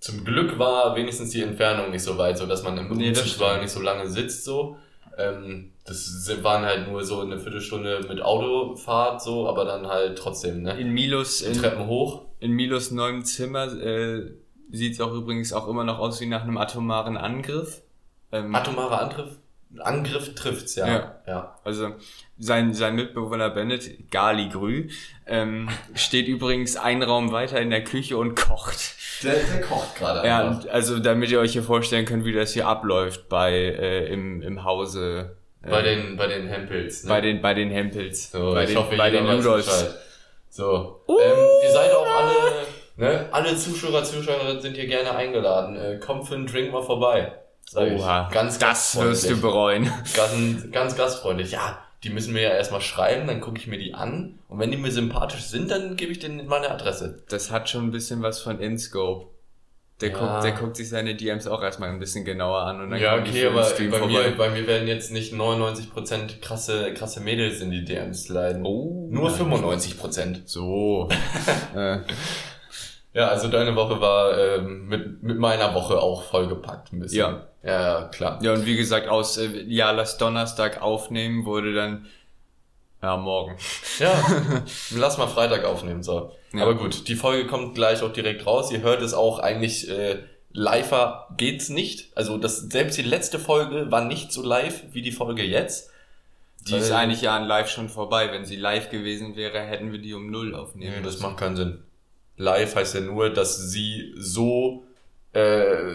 zum 0.06 0.24
Glück 0.24 0.56
war 0.58 0.94
wenigstens 0.94 1.30
die 1.30 1.42
Entfernung 1.42 1.90
nicht 1.90 2.04
so 2.04 2.16
weit, 2.16 2.38
so 2.38 2.46
dass 2.46 2.62
man 2.62 2.78
im 2.78 2.88
Nee, 2.96 3.12
stimmt. 3.14 3.62
nicht 3.62 3.72
so 3.72 3.80
lange 3.80 4.08
sitzt, 4.08 4.44
so. 4.44 4.76
Ähm, 5.18 5.72
das 5.84 6.30
waren 6.42 6.64
halt 6.64 6.88
nur 6.88 7.02
so 7.04 7.20
eine 7.20 7.38
Viertelstunde 7.38 8.04
mit 8.08 8.22
Autofahrt, 8.22 9.20
so, 9.20 9.48
aber 9.48 9.64
dann 9.64 9.88
halt 9.88 10.16
trotzdem, 10.16 10.62
ne? 10.62 10.78
in 10.78 10.90
Milos 10.90 11.40
in, 11.40 11.54
Treppen 11.54 11.86
hoch. 11.86 12.22
in 12.38 12.52
Milos 12.52 12.92
neuem 12.92 13.24
Zimmer 13.24 13.64
äh, 13.72 14.30
sieht 14.70 14.92
es 14.92 15.00
auch 15.00 15.12
übrigens 15.12 15.52
auch 15.52 15.66
immer 15.68 15.82
noch 15.84 15.98
aus 15.98 16.20
wie 16.20 16.26
nach 16.26 16.42
einem 16.42 16.58
atomaren 16.58 17.16
Angriff. 17.16 17.82
Ähm, 18.30 18.54
Atomarer 18.54 19.00
Angriff. 19.02 19.38
Angriff 19.78 20.34
trifft's, 20.34 20.76
ja. 20.76 20.86
Ja. 20.86 21.14
ja. 21.26 21.58
Also 21.64 21.94
sein, 22.38 22.74
sein 22.74 22.94
Mitbewohner 22.96 23.50
Bennett, 23.50 24.10
Gali 24.10 24.48
Grü, 24.48 24.88
ähm, 25.26 25.68
steht 25.94 26.28
übrigens 26.28 26.76
einen 26.76 27.02
Raum 27.02 27.32
weiter 27.32 27.60
in 27.60 27.70
der 27.70 27.82
Küche 27.84 28.16
und 28.16 28.34
kocht. 28.36 28.94
Der, 29.22 29.34
der 29.34 29.60
kocht 29.62 29.96
gerade 29.96 30.26
Ja, 30.26 30.46
einfach. 30.46 30.64
und 30.64 30.70
also 30.70 30.98
damit 30.98 31.30
ihr 31.30 31.40
euch 31.40 31.52
hier 31.52 31.62
vorstellen 31.62 32.04
könnt, 32.04 32.24
wie 32.24 32.32
das 32.32 32.52
hier 32.52 32.66
abläuft 32.68 33.28
bei 33.28 33.52
äh, 33.52 34.06
im, 34.12 34.42
im 34.42 34.64
Hause. 34.64 35.36
Äh, 35.62 35.70
Bei 35.70 35.82
den, 35.82 36.16
bei 36.16 36.26
den 36.26 36.46
Hempels, 36.48 37.04
ne? 37.04 37.08
bei 37.08 37.20
den 37.22 37.40
bei 37.40 37.54
den 37.54 37.70
Hempels. 37.70 38.30
so, 38.30 38.52
bei 38.52 38.64
ich 38.64 38.70
den, 38.70 38.78
hoffe, 38.78 38.96
bei 38.96 39.10
den 39.10 39.26
Rudolfs. 39.26 39.94
So. 40.50 41.00
Ähm, 41.08 41.14
ihr 41.64 41.70
seid 41.72 41.92
auch 41.92 42.06
alle, 42.06 42.32
ne? 42.96 43.28
Alle 43.32 43.56
Zuschauer, 43.56 44.04
Zuschauerinnen 44.04 44.60
sind 44.60 44.74
hier 44.76 44.86
gerne 44.86 45.14
eingeladen. 45.16 45.76
Äh, 45.76 45.98
kommt 45.98 46.28
für 46.28 46.34
einen 46.34 46.46
Drink 46.46 46.72
mal 46.72 46.82
vorbei. 46.82 47.32
Sag 47.68 47.88
ich. 47.88 48.00
Oha, 48.00 48.28
Ganz, 48.32 48.58
das 48.58 48.98
wirst 49.00 49.28
du 49.28 49.40
bereuen. 49.40 49.90
Ganz, 50.14 50.70
ganz 50.70 50.96
gastfreundlich. 50.96 51.50
Ja, 51.50 51.78
die 52.06 52.12
müssen 52.12 52.32
mir 52.32 52.42
ja 52.42 52.50
erstmal 52.50 52.80
schreiben, 52.80 53.26
dann 53.26 53.40
gucke 53.40 53.58
ich 53.58 53.66
mir 53.66 53.78
die 53.78 53.94
an. 53.94 54.38
Und 54.48 54.58
wenn 54.58 54.70
die 54.70 54.76
mir 54.76 54.90
sympathisch 54.92 55.42
sind, 55.42 55.70
dann 55.70 55.96
gebe 55.96 56.12
ich 56.12 56.18
denen 56.18 56.46
meine 56.46 56.70
Adresse. 56.70 57.22
Das 57.28 57.50
hat 57.50 57.68
schon 57.68 57.84
ein 57.84 57.90
bisschen 57.90 58.22
was 58.22 58.40
von 58.40 58.60
InScope. 58.60 59.26
Der, 60.02 60.10
Ja. 60.10 60.18
guckt, 60.18 60.44
der 60.44 60.52
guckt 60.52 60.76
sich 60.76 60.90
seine 60.90 61.14
DMs 61.14 61.46
auch 61.46 61.62
erstmal 61.62 61.88
ein 61.88 61.98
bisschen 61.98 62.26
genauer 62.26 62.60
an 62.60 62.82
und 62.82 62.90
dann 62.90 63.00
ja, 63.00 63.16
okay, 63.18 63.46
aber 63.46 63.64
Stream 63.64 63.90
bei 63.90 64.06
mir, 64.06 64.30
bei 64.36 64.50
mir 64.50 64.66
werden 64.66 64.86
jetzt 64.88 65.10
nicht 65.10 65.32
99% 65.32 66.40
krasse, 66.42 66.92
krasse 66.92 67.20
Mädels 67.20 67.62
in 67.62 67.70
die 67.70 67.82
DMs 67.82 68.28
leiden. 68.28 68.66
Oh, 68.66 69.08
Nur 69.10 69.30
nein. 69.30 69.40
95%. 69.40 70.42
So. 70.44 71.08
äh, 71.74 71.98
Ja, 73.16 73.28
also 73.28 73.48
deine 73.48 73.74
Woche 73.76 73.98
war 74.00 74.36
ähm, 74.38 74.88
mit, 74.88 75.22
mit 75.22 75.38
meiner 75.38 75.72
Woche 75.74 75.98
auch 75.98 76.22
vollgepackt 76.24 76.92
ein 76.92 77.00
bisschen. 77.00 77.18
Ja. 77.18 77.46
Ja, 77.62 78.04
klar. 78.08 78.38
Ja, 78.42 78.52
und 78.52 78.66
wie 78.66 78.76
gesagt, 78.76 79.08
aus 79.08 79.38
äh, 79.38 79.62
Ja, 79.66 79.90
lass 79.92 80.18
Donnerstag 80.18 80.82
aufnehmen 80.82 81.46
wurde 81.46 81.72
dann 81.74 82.06
Ja, 83.02 83.16
morgen. 83.16 83.56
Ja, 83.98 84.12
lass 84.94 85.16
mal 85.16 85.28
Freitag 85.28 85.64
aufnehmen, 85.64 86.02
so. 86.02 86.32
Ja. 86.52 86.62
Aber 86.62 86.74
gut, 86.74 87.08
die 87.08 87.14
Folge 87.16 87.46
kommt 87.46 87.74
gleich 87.74 88.02
auch 88.02 88.12
direkt 88.12 88.44
raus. 88.46 88.70
Ihr 88.70 88.82
hört 88.82 89.00
es 89.00 89.14
auch 89.14 89.38
eigentlich 89.38 89.88
äh, 89.90 90.18
liver 90.52 91.28
geht's 91.38 91.70
nicht. 91.70 92.10
Also 92.14 92.36
das 92.36 92.58
selbst 92.58 92.98
die 92.98 93.02
letzte 93.02 93.38
Folge 93.38 93.90
war 93.90 94.04
nicht 94.04 94.30
so 94.30 94.42
live 94.42 94.82
wie 94.92 95.00
die 95.02 95.12
Folge 95.12 95.42
jetzt. 95.42 95.90
Die 96.68 96.76
ist 96.76 96.90
Weil- 96.90 96.98
eigentlich 96.98 97.22
ja 97.22 97.34
an 97.34 97.44
live 97.46 97.70
schon 97.70 97.88
vorbei. 97.88 98.30
Wenn 98.30 98.44
sie 98.44 98.56
live 98.56 98.90
gewesen 98.90 99.36
wäre, 99.36 99.60
hätten 99.60 99.90
wir 99.92 100.00
die 100.00 100.12
um 100.14 100.30
null 100.30 100.54
aufnehmen 100.54 100.96
Nee, 100.98 101.02
das 101.02 101.20
macht 101.20 101.38
keinen 101.38 101.56
Sinn. 101.56 101.82
Live 102.36 102.76
heißt 102.76 102.94
ja 102.94 103.00
nur, 103.00 103.30
dass 103.30 103.70
sie 103.70 104.14
so, 104.16 104.86
äh, 105.32 105.94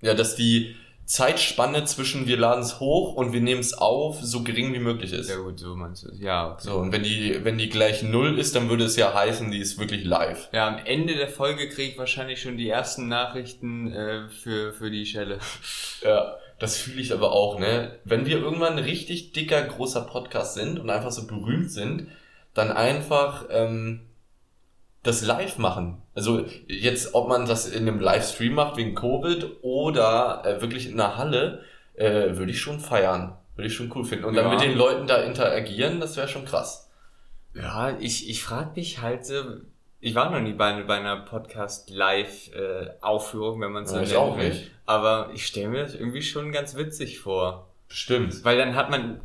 ja, 0.00 0.14
dass 0.14 0.36
die 0.36 0.76
Zeitspanne 1.04 1.84
zwischen 1.84 2.26
wir 2.26 2.36
laden 2.36 2.62
es 2.62 2.80
hoch 2.80 3.14
und 3.14 3.32
wir 3.32 3.40
nehmen 3.40 3.60
es 3.60 3.74
auf 3.74 4.20
so 4.22 4.42
gering 4.44 4.72
wie 4.72 4.78
möglich 4.78 5.12
ist. 5.12 5.28
Ja 5.28 5.36
gut, 5.36 5.58
so 5.58 5.74
meinst 5.74 6.04
du. 6.04 6.12
Ja, 6.14 6.52
okay. 6.52 6.62
So, 6.62 6.76
und 6.76 6.92
wenn 6.92 7.02
die, 7.02 7.44
wenn 7.44 7.58
die 7.58 7.68
gleich 7.68 8.02
null 8.02 8.38
ist, 8.38 8.54
dann 8.54 8.70
würde 8.70 8.84
es 8.84 8.96
ja 8.96 9.12
heißen, 9.12 9.50
die 9.50 9.58
ist 9.58 9.78
wirklich 9.78 10.04
live. 10.04 10.48
Ja, 10.52 10.68
am 10.68 10.78
Ende 10.84 11.14
der 11.14 11.28
Folge 11.28 11.68
kriege 11.68 11.92
ich 11.92 11.98
wahrscheinlich 11.98 12.40
schon 12.40 12.56
die 12.56 12.68
ersten 12.68 13.08
Nachrichten 13.08 13.92
äh, 13.92 14.28
für, 14.30 14.72
für 14.72 14.90
die 14.90 15.06
Schelle. 15.06 15.38
Ja, 16.04 16.34
das 16.58 16.78
fühle 16.78 17.00
ich 17.00 17.12
aber 17.12 17.30
auch, 17.30 17.60
ne? 17.60 17.96
Wenn 18.04 18.26
wir 18.26 18.38
irgendwann 18.38 18.72
ein 18.72 18.82
richtig 18.82 19.30
dicker, 19.30 19.62
großer 19.62 20.00
Podcast 20.00 20.54
sind 20.54 20.80
und 20.80 20.90
einfach 20.90 21.12
so 21.12 21.28
berühmt 21.28 21.70
sind, 21.70 22.08
dann 22.54 22.72
einfach 22.72 23.44
ähm, 23.50 24.00
das 25.02 25.22
live 25.24 25.58
machen. 25.58 26.00
Also 26.14 26.44
jetzt, 26.68 27.14
ob 27.14 27.28
man 27.28 27.46
das 27.46 27.66
in 27.68 27.88
einem 27.88 27.98
Livestream 28.00 28.54
macht 28.54 28.76
wegen 28.76 28.94
Covid 28.94 29.46
oder 29.62 30.42
äh, 30.44 30.60
wirklich 30.60 30.88
in 30.88 31.00
einer 31.00 31.16
Halle, 31.16 31.62
äh, 31.94 32.36
würde 32.36 32.52
ich 32.52 32.60
schon 32.60 32.78
feiern. 32.80 33.36
Würde 33.56 33.66
ich 33.68 33.74
schon 33.74 33.90
cool 33.94 34.04
finden. 34.04 34.24
Und 34.24 34.34
dann 34.34 34.44
Ja. 34.46 34.50
mit 34.52 34.60
den 34.62 34.76
Leuten 34.76 35.06
da 35.06 35.16
interagieren, 35.22 36.00
das 36.00 36.16
wäre 36.16 36.28
schon 36.28 36.44
krass. 36.44 36.88
Ja, 37.54 37.96
ich, 37.98 38.30
ich 38.30 38.42
frage 38.42 38.70
mich 38.76 39.02
halt 39.02 39.26
so, 39.26 39.34
ich 40.00 40.14
war 40.14 40.30
noch 40.30 40.40
nie 40.40 40.52
bei, 40.54 40.82
bei 40.84 40.96
einer 40.96 41.16
Podcast-Live-Aufführung, 42.22 43.60
wenn 43.60 43.72
man 43.72 43.86
so 43.86 43.96
Ja, 43.96 44.02
ich 44.02 44.16
auch 44.16 44.38
will. 44.38 44.48
nicht. 44.48 44.70
Aber 44.86 45.30
ich 45.34 45.46
stelle 45.46 45.68
mir 45.68 45.82
das 45.82 45.94
irgendwie 45.94 46.22
schon 46.22 46.52
ganz 46.52 46.76
witzig 46.76 47.18
vor. 47.20 47.68
Stimmt. 47.88 48.44
Weil 48.44 48.56
dann 48.58 48.74
hat 48.74 48.90
man, 48.90 49.20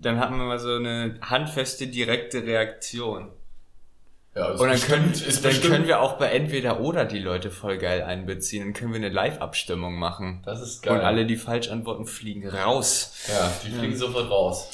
dann 0.00 0.18
hat 0.20 0.30
man 0.30 0.40
mal 0.46 0.58
so 0.58 0.74
eine 0.74 1.18
handfeste, 1.22 1.86
direkte 1.86 2.44
Reaktion. 2.44 3.30
Ja, 4.34 4.52
Und 4.52 4.60
dann, 4.66 4.80
können, 4.80 5.12
dann 5.12 5.22
bestimmt- 5.42 5.60
können 5.62 5.86
wir 5.86 6.00
auch 6.00 6.14
bei 6.14 6.28
entweder 6.28 6.80
oder 6.80 7.04
die 7.04 7.18
Leute 7.18 7.50
voll 7.50 7.76
geil 7.76 8.02
einbeziehen. 8.02 8.64
Dann 8.64 8.72
können 8.72 8.92
wir 8.92 8.96
eine 8.98 9.10
Live-Abstimmung 9.10 9.94
machen. 9.98 10.40
Das 10.46 10.60
ist 10.62 10.82
geil. 10.82 10.94
Und 10.98 11.00
alle, 11.04 11.26
die 11.26 11.36
falsch 11.36 11.68
antworten, 11.68 12.06
fliegen 12.06 12.48
raus. 12.48 13.14
Ja, 13.28 13.52
die 13.64 13.70
fliegen 13.70 13.94
sofort 13.96 14.30
raus. 14.30 14.70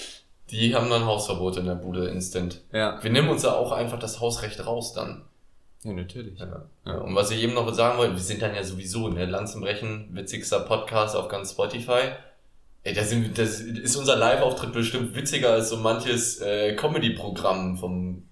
Die 0.51 0.75
haben 0.77 0.89
dann 0.89 1.05
Hausverbot 1.07 1.57
in 1.57 1.67
der 1.67 1.75
Bude 1.75 2.09
instant. 2.09 2.63
Ja, 2.73 3.03
Wir 3.03 3.11
nehmen 3.11 3.29
uns 3.29 3.43
ja 3.43 3.53
auch 3.55 3.73
einfach 3.73 3.99
das 3.99 4.21
Hausrecht 4.21 4.65
raus 4.65 4.93
dann. 4.93 5.25
ja 5.83 5.93
natürlich. 5.93 6.39
Ja. 6.39 6.63
Ja. 6.87 6.99
Und 6.99 7.15
was 7.17 7.31
ich 7.33 7.43
eben 7.43 7.55
noch 7.55 7.71
sagen 7.75 7.99
wollte, 7.99 8.15
wir 8.15 8.21
sind 8.23 8.41
dann 8.41 8.55
ja 8.55 8.63
sowieso, 8.63 9.09
ne, 9.09 9.27
Lanzenbrechen, 9.27 10.09
witzigster 10.13 10.61
Podcast 10.61 11.17
auf 11.17 11.27
ganz 11.29 11.51
Spotify. 11.51 12.13
Ey, 12.85 12.95
das, 12.95 13.11
sind, 13.11 13.37
das 13.37 13.59
ist 13.61 13.97
unser 13.97 14.15
Live-Auftritt 14.17 14.73
bestimmt 14.73 15.17
witziger 15.17 15.51
als 15.51 15.69
so 15.69 15.77
manches 15.79 16.41
äh, 16.41 16.75
Comedy-Programm 16.77 17.77
von 17.77 18.23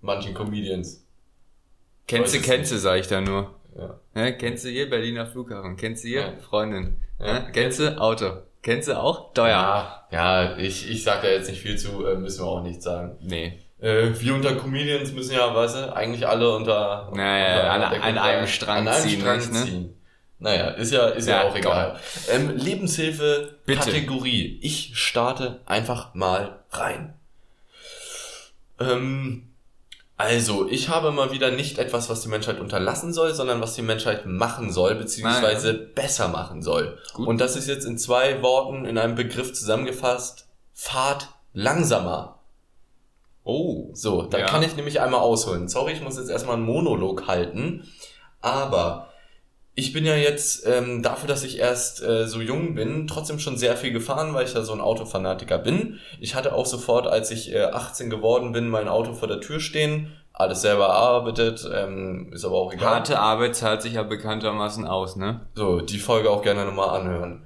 manchen 0.00 0.34
Comedians. 0.34 1.02
Kennst 2.06 2.34
du, 2.34 2.40
kennst 2.40 2.72
du, 2.72 2.78
sag 2.78 3.00
ich 3.00 3.08
da 3.08 3.20
nur. 3.20 3.54
Ja. 3.76 4.00
Ja, 4.14 4.30
kennst 4.32 4.64
du 4.64 4.68
hier 4.68 4.88
Berliner 4.88 5.26
Flughafen? 5.26 5.76
Kennst 5.76 6.04
du 6.04 6.08
hier 6.08 6.20
Ja. 6.20 6.32
Freundin? 6.48 6.96
Ja. 7.18 7.40
Kennst 7.52 7.78
du 7.80 8.00
Auto? 8.00 8.38
Kennst 8.62 8.88
du 8.88 8.98
auch 8.98 9.32
teuer? 9.34 9.48
Ja, 9.50 10.06
ja, 10.10 10.56
ich, 10.56 10.90
ich 10.90 11.02
sag 11.04 11.22
da 11.22 11.28
jetzt 11.28 11.48
nicht 11.50 11.60
viel 11.62 11.76
zu, 11.78 12.04
äh, 12.06 12.16
müssen 12.16 12.44
wir 12.44 12.48
auch 12.48 12.62
nicht 12.62 12.82
sagen. 12.82 13.16
Nee. 13.20 13.58
Äh, 13.80 14.08
wir 14.18 14.34
unter 14.34 14.54
Comedians 14.56 15.12
müssen 15.12 15.34
ja, 15.34 15.54
weißt 15.54 15.76
du, 15.76 15.94
eigentlich 15.94 16.26
alle 16.26 16.50
unter, 16.56 17.12
Naja, 17.14 17.74
unter 17.74 17.86
an- 18.02 18.02
an 18.02 18.18
einem 18.18 18.46
Strang 18.46 18.78
an 18.78 18.88
einem 18.88 19.08
ziehen, 19.08 19.20
Strang 19.20 19.36
ne? 19.38 19.64
ziehen. 19.64 19.92
Naja, 20.38 20.68
ist 20.70 20.92
ja, 20.92 21.06
ist 21.08 21.28
ja, 21.28 21.42
Ja, 21.42 21.48
auch 21.48 21.56
egal. 21.56 21.98
Ähm, 22.30 22.50
Lebenshilfe, 22.56 23.56
Bitte. 23.66 23.80
Kategorie. 23.80 24.58
Ich 24.62 24.92
starte 24.94 25.60
einfach 25.66 26.14
mal 26.14 26.60
rein. 26.70 27.14
Ähm, 28.80 29.45
also, 30.16 30.66
ich 30.68 30.88
habe 30.88 31.12
mal 31.12 31.30
wieder 31.30 31.50
nicht 31.50 31.78
etwas, 31.78 32.08
was 32.08 32.22
die 32.22 32.28
Menschheit 32.28 32.58
unterlassen 32.58 33.12
soll, 33.12 33.34
sondern 33.34 33.60
was 33.60 33.74
die 33.74 33.82
Menschheit 33.82 34.24
machen 34.26 34.72
soll, 34.72 34.94
beziehungsweise 34.94 35.74
besser 35.74 36.28
machen 36.28 36.62
soll. 36.62 36.98
Gut. 37.12 37.26
Und 37.28 37.40
das 37.40 37.54
ist 37.56 37.68
jetzt 37.68 37.84
in 37.84 37.98
zwei 37.98 38.42
Worten 38.42 38.84
in 38.86 38.96
einem 38.96 39.14
Begriff 39.14 39.52
zusammengefasst. 39.52 40.48
Fahrt 40.72 41.28
langsamer. 41.52 42.40
Oh. 43.44 43.90
So, 43.92 44.22
da 44.22 44.38
Ja. 44.38 44.46
kann 44.46 44.62
ich 44.62 44.74
nämlich 44.76 45.00
einmal 45.00 45.20
ausholen. 45.20 45.68
Sorry, 45.68 45.92
ich 45.92 46.00
muss 46.02 46.16
jetzt 46.18 46.30
erstmal 46.30 46.56
einen 46.56 46.64
Monolog 46.64 47.26
halten. 47.26 47.86
Aber 48.40 49.05
ich 49.78 49.92
bin 49.92 50.06
ja 50.06 50.16
jetzt 50.16 50.66
ähm, 50.66 51.02
dafür, 51.02 51.28
dass 51.28 51.44
ich 51.44 51.58
erst 51.58 52.02
äh, 52.02 52.26
so 52.26 52.40
jung 52.40 52.74
bin, 52.74 53.06
trotzdem 53.06 53.38
schon 53.38 53.58
sehr 53.58 53.76
viel 53.76 53.92
gefahren, 53.92 54.32
weil 54.32 54.46
ich 54.46 54.54
ja 54.54 54.62
so 54.62 54.72
ein 54.72 54.80
Autofanatiker 54.80 55.58
bin. 55.58 56.00
Ich 56.18 56.34
hatte 56.34 56.54
auch 56.54 56.64
sofort, 56.64 57.06
als 57.06 57.30
ich 57.30 57.52
äh, 57.52 57.60
18 57.62 58.08
geworden 58.08 58.52
bin, 58.52 58.68
mein 58.68 58.88
Auto 58.88 59.12
vor 59.12 59.28
der 59.28 59.42
Tür 59.42 59.60
stehen. 59.60 60.16
Alles 60.32 60.62
selber 60.62 60.86
erarbeitet, 60.86 61.68
ähm, 61.72 62.32
ist 62.32 62.46
aber 62.46 62.56
auch 62.56 62.72
egal. 62.72 62.94
Harte 62.94 63.18
Arbeit 63.18 63.54
zahlt 63.54 63.82
sich 63.82 63.94
ja 63.94 64.02
bekanntermaßen 64.02 64.86
aus, 64.86 65.16
ne? 65.16 65.42
So, 65.54 65.82
die 65.82 65.98
Folge 65.98 66.30
auch 66.30 66.42
gerne 66.42 66.64
nochmal 66.64 66.98
anhören. 66.98 67.42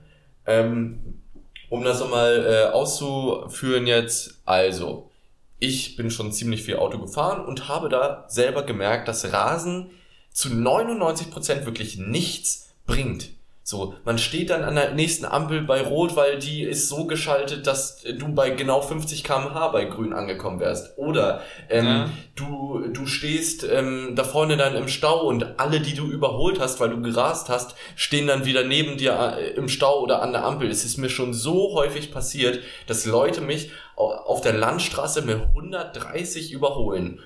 Ähm, 0.47 1.23
um 1.69 1.83
das 1.83 1.99
nochmal 1.99 2.47
äh, 2.47 2.73
auszuführen 2.73 3.89
jetzt, 3.89 4.41
also, 4.45 5.11
ich 5.59 5.97
bin 5.97 6.13
schon 6.13 6.31
ziemlich 6.31 6.63
viel 6.63 6.77
Auto 6.77 6.99
gefahren 6.99 7.45
und 7.45 7.69
habe 7.69 7.89
da 7.89 8.25
selber 8.29 8.63
gemerkt, 8.63 9.09
dass 9.09 9.33
Rasen 9.33 9.91
zu 10.33 10.49
99% 10.49 11.65
wirklich 11.67 11.99
nichts 11.99 12.71
bringt. 12.87 13.29
So, 13.63 13.95
man 14.05 14.19
steht 14.19 14.51
dann 14.51 14.65
an 14.65 14.75
der 14.75 14.95
nächsten 14.95 15.25
Ampel 15.25 15.63
bei 15.63 15.81
Rot, 15.83 16.17
weil 16.17 16.41
die 16.41 16.63
ist 16.65 16.89
so 16.89 17.05
geschaltet, 17.05 17.69
dass 17.69 18.03
du 18.03 18.35
bei 18.35 18.51
genau 18.51 18.81
50 18.81 19.23
km/h 19.23 19.69
bei 19.69 19.85
Grün 19.85 20.13
angekommen 20.13 20.59
wärst. 20.59 20.99
Oder 20.99 21.43
ähm, 21.69 21.87
Ja. 21.87 22.11
du, 22.35 22.89
du 22.93 23.07
stehst 23.07 23.63
ähm, 23.63 24.15
da 24.17 24.25
vorne 24.25 24.57
dann 24.57 24.75
im 24.75 24.89
Stau 24.89 25.25
und 25.29 25.61
alle, 25.61 25.79
die 25.79 25.95
du 25.95 26.07
überholt 26.11 26.59
hast, 26.59 26.81
weil 26.81 26.91
du 26.91 27.01
gerast 27.01 27.49
hast, 27.49 27.77
stehen 27.95 28.27
dann 28.27 28.45
wieder 28.45 28.65
neben 28.65 28.97
dir 28.97 29.37
äh, 29.39 29.51
im 29.51 29.69
Stau 29.69 30.01
oder 30.01 30.21
an 30.23 30.33
der 30.33 30.45
Ampel. 30.45 30.69
Es 30.69 30.85
ist 30.85 30.97
mir 30.97 31.11
schon 31.11 31.33
so 31.33 31.75
häufig 31.75 32.11
passiert, 32.11 32.61
dass 32.89 33.07
Leute 33.07 33.41
mich 33.41 33.71
au- 33.95 34.11
auf 34.11 34.41
der 34.41 34.55
Landstraße 34.55 35.23
mit 35.23 35.39
130 35.55 36.51
überholen. 36.51 37.21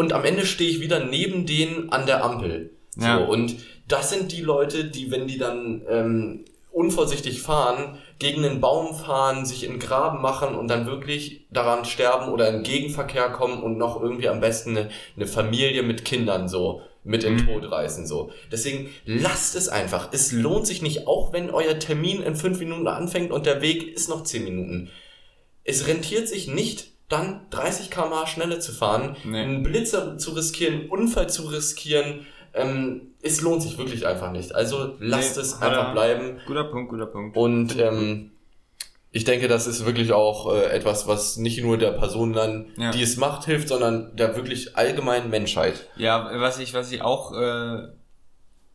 Und 0.00 0.14
am 0.14 0.24
Ende 0.24 0.46
stehe 0.46 0.70
ich 0.70 0.80
wieder 0.80 1.04
neben 1.04 1.44
denen 1.44 1.90
an 1.92 2.06
der 2.06 2.24
Ampel. 2.24 2.70
So, 2.96 3.04
Ja. 3.06 3.16
und 3.18 3.56
das 3.86 4.08
sind 4.08 4.32
die 4.32 4.40
Leute, 4.40 4.84
die, 4.84 5.10
wenn 5.10 5.26
die 5.26 5.36
dann 5.36 5.82
ähm, 5.90 6.44
unvorsichtig 6.72 7.42
fahren, 7.42 7.98
gegen 8.18 8.42
einen 8.44 8.60
Baum 8.62 8.94
fahren, 8.94 9.44
sich 9.44 9.62
in 9.64 9.72
den 9.72 9.78
Graben 9.78 10.22
machen 10.22 10.54
und 10.54 10.68
dann 10.68 10.86
wirklich 10.86 11.42
daran 11.50 11.84
sterben 11.84 12.32
oder 12.32 12.48
in 12.48 12.62
Gegenverkehr 12.62 13.28
kommen 13.28 13.62
und 13.62 13.76
noch 13.76 14.00
irgendwie 14.00 14.28
am 14.30 14.40
besten 14.40 14.70
eine, 14.76 14.88
eine 15.16 15.26
Familie 15.26 15.82
mit 15.82 16.04
Kindern 16.06 16.48
so 16.48 16.80
mit 17.04 17.22
in 17.24 17.36
den 17.36 17.44
Mhm. 17.46 17.60
Tod 17.60 17.70
reißen 17.70 18.06
so. 18.06 18.30
Deswegen 18.50 18.90
lasst 19.04 19.54
es 19.54 19.68
einfach. 19.68 20.08
Es 20.12 20.32
lohnt 20.32 20.66
sich 20.66 20.80
nicht, 20.82 21.06
auch 21.06 21.32
wenn 21.34 21.50
euer 21.50 21.78
Termin 21.78 22.22
in 22.22 22.36
fünf 22.36 22.58
Minuten 22.58 22.86
anfängt 22.88 23.32
und 23.32 23.44
der 23.46 23.60
Weg 23.62 23.94
ist 23.94 24.08
noch 24.08 24.24
zehn 24.24 24.44
Minuten. 24.44 24.90
Es 25.64 25.86
rentiert 25.86 26.26
sich 26.28 26.46
nicht, 26.48 26.88
dann 27.10 27.42
30 27.50 27.90
km/h 27.90 28.26
schneller 28.26 28.60
zu 28.60 28.72
fahren, 28.72 29.16
Nee. 29.24 29.40
einen 29.42 29.62
Blitzer 29.62 30.16
zu 30.16 30.30
riskieren, 30.30 30.80
einen 30.80 30.88
Unfall 30.88 31.28
zu 31.28 31.42
riskieren. 31.48 32.26
Ähm, 32.54 33.08
es 33.22 33.42
lohnt 33.42 33.62
sich 33.62 33.76
wirklich 33.76 34.06
einfach 34.06 34.32
nicht. 34.32 34.54
Also 34.54 34.94
lasst 34.98 35.36
Nee, 35.36 35.42
es 35.42 35.60
hat 35.60 35.68
einfach 35.70 35.92
bleiben. 35.92 36.40
Guter 36.46 36.64
Punkt, 36.64 36.88
guter 36.90 37.06
Punkt. 37.06 37.36
Und 37.36 37.78
ähm, 37.78 38.30
ich 39.12 39.24
denke, 39.24 39.46
das 39.48 39.66
ist 39.66 39.84
wirklich 39.84 40.12
auch 40.12 40.52
äh, 40.54 40.66
etwas, 40.70 41.06
was 41.08 41.36
nicht 41.36 41.62
nur 41.62 41.78
der 41.78 41.90
Person 41.92 42.32
dann, 42.32 42.66
Ja. 42.76 42.92
die 42.92 43.02
es 43.02 43.16
macht, 43.16 43.44
hilft, 43.44 43.68
sondern 43.68 44.16
der 44.16 44.36
wirklich 44.36 44.76
allgemeinen 44.76 45.30
Menschheit. 45.30 45.86
Ja, 45.96 46.30
was 46.40 46.58
ich, 46.60 46.74
was 46.74 46.90
ich 46.92 47.02
auch 47.02 47.32
äh, 47.32 47.88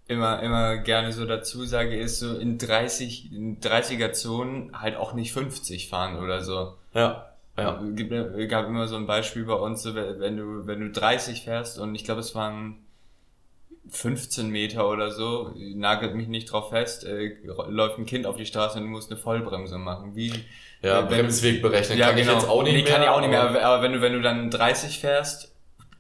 immer, 0.08 0.42
immer 0.44 0.78
gerne 0.78 1.12
so 1.14 1.26
dazu 1.26 1.66
sage, 1.66 1.98
ist 2.00 2.20
so 2.20 2.38
in 2.38 2.58
30, 2.58 3.32
in 3.32 3.60
30er 3.62 4.12
Zonen 4.12 4.72
halt 4.80 4.98
auch 4.98 5.14
nicht 5.14 5.32
50 5.34 5.90
fahren 5.90 6.18
oder 6.22 6.44
so. 6.44 6.74
Ja. 6.94 7.32
Ja. 7.58 7.82
Gibt, 7.94 8.12
gab 8.50 8.68
immer 8.68 8.88
so 8.88 8.96
ein 8.98 9.06
Beispiel 9.08 9.46
bei 9.46 9.54
uns, 9.54 9.82
so, 9.84 9.96
wenn 9.96 10.36
du, 10.38 10.68
wenn 10.68 10.82
du 10.82 10.90
30 10.92 11.44
fährst 11.44 11.80
und 11.80 11.96
ich 11.96 12.04
glaube, 12.04 12.20
es 12.20 12.36
waren 12.36 12.78
15 13.90 14.50
Meter 14.50 14.90
oder 14.90 15.12
so, 15.12 15.54
nagelt 15.56 16.16
mich 16.16 16.28
nicht 16.28 16.52
drauf 16.52 16.70
fest, 16.70 17.06
äh, 17.06 17.36
läuft 17.70 17.98
ein 18.00 18.06
Kind 18.06 18.26
auf 18.26 18.36
die 18.36 18.46
Straße 18.46 18.78
und 18.80 18.86
du 18.86 18.90
musst 18.90 19.12
eine 19.12 19.20
Vollbremse 19.20 19.78
machen. 19.78 20.16
Wie, 20.16 20.34
Ja, 20.82 21.02
Bremsweg 21.02 21.62
berechnen 21.62 21.98
ja, 21.98 22.08
kann 22.08 22.16
genau. 22.18 22.32
ich 22.34 22.38
jetzt 22.40 22.50
auch 22.50 22.64
nicht 22.64 22.74
nee, 22.74 22.82
mehr. 22.84 22.92
kann 22.92 23.04
ich 23.04 23.10
auch 23.10 23.22
nicht 23.22 23.30
mehr, 23.30 23.42
aber- 23.42 23.60
aber, 23.62 23.64
aber 23.64 23.84
wenn 23.84 23.94
du, 23.94 24.02
wenn 24.02 24.14
du 24.14 24.22
dann 24.22 24.50
30 24.50 25.00
fährst, 25.00 25.54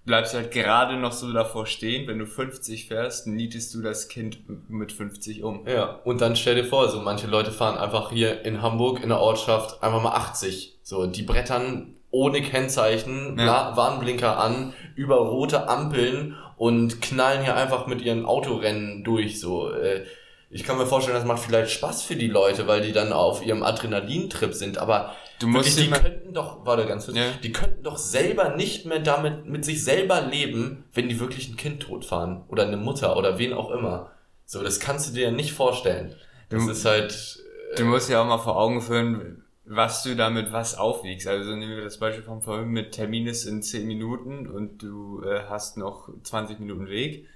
bleibst 0.03 0.33
du 0.33 0.37
halt 0.37 0.51
gerade 0.51 0.97
noch 0.97 1.11
so 1.11 1.31
davor 1.31 1.65
stehen. 1.67 2.07
Wenn 2.07 2.19
du 2.19 2.25
50 2.27 2.87
fährst, 2.87 3.27
nietest 3.27 3.73
du 3.73 3.81
das 3.81 4.07
Kind 4.07 4.39
mit 4.69 4.91
50 4.91 5.43
um. 5.43 5.65
Ja, 5.67 5.99
und 6.03 6.21
dann 6.21 6.35
stell 6.35 6.55
dir 6.55 6.65
vor, 6.65 6.89
so 6.89 6.99
manche 7.01 7.27
Leute 7.27 7.51
fahren 7.51 7.77
einfach 7.77 8.11
hier 8.11 8.45
in 8.45 8.61
Hamburg 8.61 9.01
in 9.01 9.09
der 9.09 9.19
Ortschaft 9.19 9.81
einfach 9.81 10.01
mal 10.01 10.11
80. 10.13 10.74
So, 10.87 11.07
die 11.07 11.23
brettern 11.23 11.95
ohne 12.11 12.43
Kennzeichen, 12.43 13.39
Ja. 13.39 13.75
Warnblinker 13.75 14.37
an, 14.37 14.73
über 14.95 15.15
rote 15.17 15.67
Ampeln 15.67 16.35
und 16.57 17.01
knallen 17.01 17.41
hier 17.43 17.55
einfach 17.55 17.87
mit 17.87 18.01
ihren 18.03 18.23
Autorennen 18.27 19.03
durch. 19.03 19.39
So, 19.39 19.71
äh, 19.71 20.05
ich 20.51 20.63
kann 20.63 20.77
mir 20.77 20.85
vorstellen, 20.85 21.17
das 21.17 21.25
macht 21.25 21.39
vielleicht 21.41 21.71
Spaß 21.71 22.03
für 22.03 22.15
die 22.15 22.27
Leute, 22.27 22.67
weil 22.67 22.81
die 22.81 22.91
dann 22.91 23.13
auf 23.13 23.43
ihrem 23.43 23.63
Adrenalintrip 23.63 24.53
sind. 24.53 24.77
Aber 24.77 25.15
Du 25.39 25.47
musst 25.47 25.75
wirklich, 25.75 25.91
die 25.91 26.01
könnten 26.03 26.33
doch, 26.35 26.63
warte 26.67 26.85
ganz 26.85 27.05
kurz, 27.05 27.17
Ja. 27.17 27.23
die 27.41 27.51
könnten 27.51 27.81
doch 27.81 27.97
selber 27.97 28.55
nicht 28.55 28.85
mehr 28.85 28.99
damit 28.99 29.47
mit 29.47 29.65
sich 29.65 29.83
selber 29.83 30.21
leben, 30.21 30.85
wenn 30.93 31.09
die 31.09 31.19
wirklich 31.19 31.49
ein 31.49 31.57
Kind 31.57 31.81
totfahren 31.81 32.43
oder 32.47 32.61
eine 32.67 32.77
Mutter 32.77 33.17
oder 33.17 33.39
wen 33.39 33.53
auch 33.53 33.71
immer. 33.71 34.11
So, 34.45 34.61
das 34.61 34.79
kannst 34.79 35.09
du 35.09 35.13
dir 35.15 35.23
ja 35.23 35.31
nicht 35.31 35.51
vorstellen. 35.53 36.13
Das 36.49 36.63
Du- 36.63 36.71
ist 36.71 36.85
halt. 36.85 37.39
Du 37.75 37.85
musst 37.85 38.07
ja 38.09 38.21
auch 38.21 38.27
mal 38.27 38.37
vor 38.37 38.55
Augen 38.55 38.81
führen, 38.81 39.43
was 39.65 40.03
du 40.03 40.15
damit 40.15 40.51
was 40.51 40.77
aufwiegst. 40.77 41.27
Also 41.27 41.55
nehmen 41.55 41.75
wir 41.75 41.83
das 41.83 41.97
Beispiel 41.97 42.23
von 42.23 42.41
vorhin 42.41 42.69
mit 42.69 42.91
Termin 42.91 43.27
ist 43.27 43.45
in 43.45 43.61
10 43.61 43.87
Minuten 43.87 44.47
und 44.47 44.81
du 44.81 45.23
äh, 45.23 45.43
hast 45.49 45.77
noch 45.77 46.09
20 46.23 46.59
Minuten 46.59 46.87
Weg. 46.87 47.27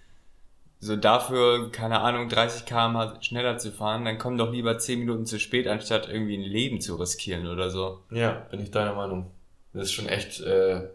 So 0.81 0.95
dafür, 0.95 1.71
keine 1.71 1.99
Ahnung, 1.99 2.29
30 2.29 2.65
km 2.65 3.21
schneller 3.21 3.57
zu 3.57 3.71
fahren, 3.71 4.05
dann 4.05 4.17
komm 4.17 4.37
doch 4.37 4.51
lieber 4.51 4.77
10 4.77 4.99
Minuten 4.99 5.25
zu 5.25 5.39
spät, 5.39 5.67
anstatt 5.67 6.07
irgendwie 6.07 6.37
ein 6.37 6.43
Leben 6.43 6.79
zu 6.79 6.95
riskieren 6.95 7.47
oder 7.47 7.69
so. 7.69 7.99
Ja, 8.11 8.31
bin 8.49 8.61
ich 8.61 8.71
deiner 8.71 8.93
Meinung. 8.93 9.31
Das 9.73 9.83
ist 9.83 9.91
schon 9.91 10.07
echt, 10.07 10.39
äh, 10.39 10.87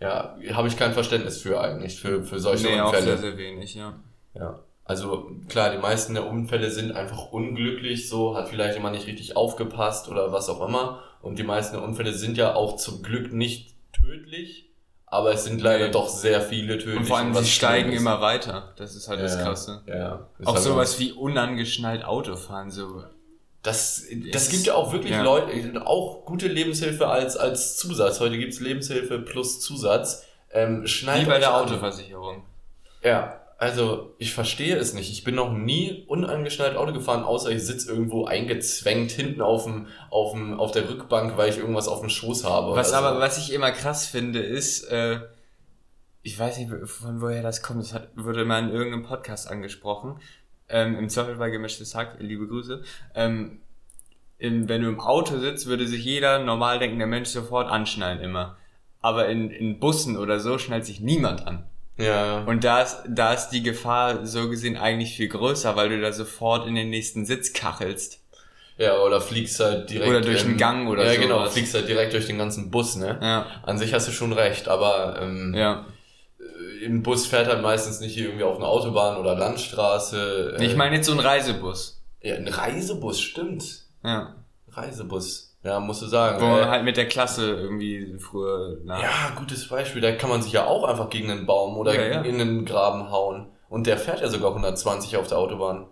ja, 0.00 0.36
habe 0.52 0.68
ich 0.68 0.76
kein 0.76 0.92
Verständnis 0.92 1.42
für 1.42 1.60
eigentlich, 1.60 2.00
für, 2.00 2.22
für 2.22 2.38
solche 2.38 2.68
nee, 2.68 2.80
auch 2.80 2.90
sehr, 2.90 3.00
Unfälle. 3.00 3.18
sehr 3.18 3.36
wenig, 3.38 3.74
ja. 3.74 3.98
Ja. 4.34 4.60
Also 4.88 5.30
klar, 5.48 5.70
die 5.70 5.78
meisten 5.78 6.14
der 6.14 6.26
Unfälle 6.26 6.70
sind 6.70 6.92
einfach 6.92 7.30
unglücklich, 7.30 8.08
so 8.08 8.34
hat 8.36 8.48
vielleicht 8.48 8.74
jemand 8.74 8.96
nicht 8.96 9.06
richtig 9.06 9.36
aufgepasst 9.36 10.08
oder 10.08 10.32
was 10.32 10.48
auch 10.48 10.66
immer. 10.66 11.00
Und 11.22 11.38
die 11.38 11.42
meisten 11.44 11.76
der 11.76 11.84
Unfälle 11.84 12.12
sind 12.12 12.36
ja 12.36 12.54
auch 12.54 12.76
zum 12.76 13.02
Glück 13.02 13.32
nicht 13.32 13.74
tödlich, 13.92 14.64
aber 15.06 15.32
es 15.32 15.44
sind 15.44 15.60
leider 15.60 15.86
Nee. 15.86 15.92
doch 15.92 16.08
sehr 16.08 16.40
viele 16.40 16.78
tödlich. 16.78 16.96
Und 16.96 17.04
vor 17.06 17.18
allem, 17.18 17.34
was 17.34 17.44
sie 17.44 17.50
steigen 17.50 17.92
ist. 17.92 18.00
immer 18.00 18.20
weiter. 18.22 18.72
Das 18.76 18.96
ist 18.96 19.08
halt 19.08 19.20
das 19.20 19.34
Ja, 19.36 19.42
Krasse. 19.42 19.82
Ja, 19.86 20.26
Auch 20.44 20.54
halt 20.54 20.62
sowas 20.64 20.98
wie 20.98 21.12
unangeschnallt 21.12 22.04
Autofahren, 22.04 22.70
so. 22.70 23.04
Das, 23.62 24.04
das 24.32 24.42
Es- 24.44 24.50
gibt 24.50 24.66
ja 24.66 24.74
auch 24.74 24.92
wirklich 24.92 25.12
ja. 25.12 25.22
Leute, 25.22 25.86
auch 25.86 26.24
gute 26.24 26.48
Lebenshilfe 26.48 27.08
als, 27.08 27.36
als 27.36 27.76
Zusatz. 27.76 28.20
Heute 28.20 28.38
gibt's 28.38 28.60
Lebenshilfe 28.60 29.18
plus 29.18 29.60
Zusatz. 29.60 30.24
Ähm, 30.50 30.84
Wie 30.84 31.24
bei 31.26 31.38
der 31.40 31.52
an. 31.52 31.64
Autoversicherung. 31.64 32.42
Ja, 33.02 33.37
also 33.58 34.14
ich 34.18 34.32
verstehe 34.32 34.76
es 34.76 34.94
nicht. 34.94 35.10
Ich 35.10 35.24
bin 35.24 35.34
noch 35.34 35.52
nie 35.52 36.04
unangeschnallt 36.06 36.76
Auto 36.76 36.92
gefahren, 36.92 37.24
außer 37.24 37.50
ich 37.50 37.66
sitze 37.66 37.90
irgendwo 37.90 38.24
eingezwängt 38.24 39.10
hinten 39.10 39.42
auf, 39.42 39.64
dem, 39.64 39.88
auf, 40.10 40.32
dem, 40.32 40.60
auf 40.60 40.70
der 40.70 40.88
Rückbank, 40.88 41.36
weil 41.36 41.50
ich 41.50 41.58
irgendwas 41.58 41.88
auf 41.88 41.98
dem 41.98 42.08
Schoß 42.08 42.44
habe. 42.44 42.76
Was 42.76 42.90
so. 42.90 42.96
aber, 42.96 43.18
was 43.18 43.36
ich 43.36 43.52
immer 43.52 43.72
krass 43.72 44.06
finde, 44.06 44.38
ist, 44.38 44.84
äh, 44.84 45.18
ich 46.22 46.38
weiß 46.38 46.58
nicht, 46.58 46.70
von 46.84 47.20
woher 47.20 47.42
das 47.42 47.60
kommt, 47.60 47.82
das 47.82 47.92
hat, 47.92 48.10
wurde 48.14 48.44
mal 48.44 48.62
in 48.62 48.70
irgendeinem 48.70 49.02
Podcast 49.02 49.50
angesprochen, 49.50 50.20
ähm, 50.68 50.96
im 50.96 51.08
Zweifel 51.08 51.34
bei 51.34 51.50
gemischtes 51.50 51.96
Hack, 51.96 52.16
liebe 52.20 52.46
Grüße, 52.46 52.84
ähm, 53.16 53.58
in, 54.38 54.68
wenn 54.68 54.82
du 54.82 54.88
im 54.88 55.00
Auto 55.00 55.36
sitzt, 55.36 55.66
würde 55.66 55.88
sich 55.88 56.04
jeder 56.04 56.38
normal 56.38 56.78
denkende 56.78 57.06
Mensch 57.06 57.30
sofort 57.30 57.68
anschnallen 57.68 58.20
immer. 58.20 58.56
Aber 59.00 59.28
in, 59.28 59.50
in 59.50 59.80
Bussen 59.80 60.16
oder 60.16 60.38
so 60.38 60.58
schnallt 60.58 60.86
sich 60.86 61.00
niemand 61.00 61.44
an. 61.44 61.64
Ja, 61.98 62.44
Und 62.46 62.62
da 62.64 62.82
ist, 62.82 62.96
da 63.08 63.32
ist 63.34 63.48
die 63.50 63.62
Gefahr 63.62 64.24
so 64.24 64.48
gesehen 64.48 64.76
eigentlich 64.76 65.16
viel 65.16 65.28
größer, 65.28 65.74
weil 65.76 65.88
du 65.88 66.00
da 66.00 66.12
sofort 66.12 66.66
in 66.68 66.74
den 66.76 66.90
nächsten 66.90 67.26
Sitz 67.26 67.52
kachelst. 67.52 68.20
ja, 68.76 68.96
oder 69.00 69.20
fliegst 69.20 69.58
halt 69.60 69.90
direkt. 69.90 70.08
Oder 70.08 70.20
durch 70.20 70.44
einen 70.44 70.56
Gang 70.56 70.88
oder 70.88 71.02
Ja, 71.04 71.10
sowas. 71.14 71.22
genau, 71.22 71.48
fliegst 71.50 71.74
halt 71.74 71.88
direkt 71.88 72.12
durch 72.12 72.26
den 72.26 72.38
ganzen 72.38 72.70
Bus, 72.70 72.94
ne? 72.96 73.18
Ja, 73.20 73.46
An 73.64 73.78
sich 73.78 73.92
hast 73.94 74.06
du 74.06 74.12
schon 74.12 74.32
recht, 74.32 74.68
aber 74.68 75.18
ähm, 75.20 75.52
ja. 75.56 75.84
im 76.84 77.02
Bus 77.02 77.26
fährt 77.26 77.48
halt 77.48 77.62
meistens 77.62 77.98
nicht 77.98 78.16
irgendwie 78.16 78.44
auf 78.44 78.56
einer 78.58 78.68
Autobahn 78.68 79.16
oder 79.16 79.34
Landstraße. 79.34 80.56
äh, 80.58 80.64
Ich 80.64 80.76
meine 80.76 80.94
jetzt 80.96 81.06
so 81.06 81.12
ein 81.12 81.18
Reisebus. 81.20 82.00
Ja, 82.22 82.36
ein 82.36 82.46
Reisebus, 82.48 83.20
stimmt. 83.20 83.64
Ja. 84.04 84.34
Reisebus. 84.70 85.47
Ja, 85.64 85.80
musst 85.80 86.02
du 86.02 86.06
sagen. 86.06 86.40
Wo 86.40 86.46
man 86.46 86.68
halt 86.68 86.84
mit 86.84 86.96
der 86.96 87.06
Klasse 87.08 87.50
irgendwie 87.52 88.16
früher 88.18 88.78
nach. 88.84 89.02
ja, 89.02 89.30
gutes 89.36 89.68
Beispiel. 89.68 90.00
Da 90.00 90.12
kann 90.12 90.30
man 90.30 90.40
sich 90.42 90.52
ja 90.52 90.66
auch 90.66 90.84
einfach 90.84 91.10
gegen 91.10 91.30
einen 91.30 91.46
Baum 91.46 91.76
oder 91.76 91.94
Ja, 91.94 92.06
ja. 92.16 92.20
in 92.22 92.40
einen 92.40 92.64
Graben 92.64 93.10
hauen. 93.10 93.46
Und 93.68 93.86
der 93.86 93.98
fährt 93.98 94.20
ja 94.20 94.28
sogar 94.28 94.50
120 94.50 95.16
auf 95.16 95.26
der 95.26 95.38
Autobahn. 95.38 95.86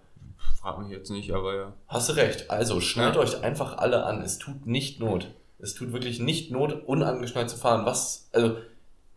Frag 0.61 0.79
mich 0.79 0.91
jetzt 0.91 1.11
nicht, 1.11 1.33
aber 1.33 1.55
ja. 1.55 1.73
Hast 1.89 2.09
du 2.09 2.13
recht. 2.15 2.51
Also 2.51 2.81
schnallt 2.81 3.17
Ja. 3.17 3.21
euch 3.21 3.43
einfach 3.43 3.77
alle 3.79 4.05
an. 4.05 4.23
Es 4.23 4.39
tut 4.39 4.67
nicht 4.67 5.01
Not. 5.01 5.29
Es 5.59 5.75
tut 5.75 5.93
wirklich 5.93 6.21
nicht 6.21 6.51
Not, 6.53 6.85
unangeschnallt 6.87 7.51
zu 7.51 7.57
fahren. 7.57 7.85
Was, 7.87 8.29
also 8.33 8.57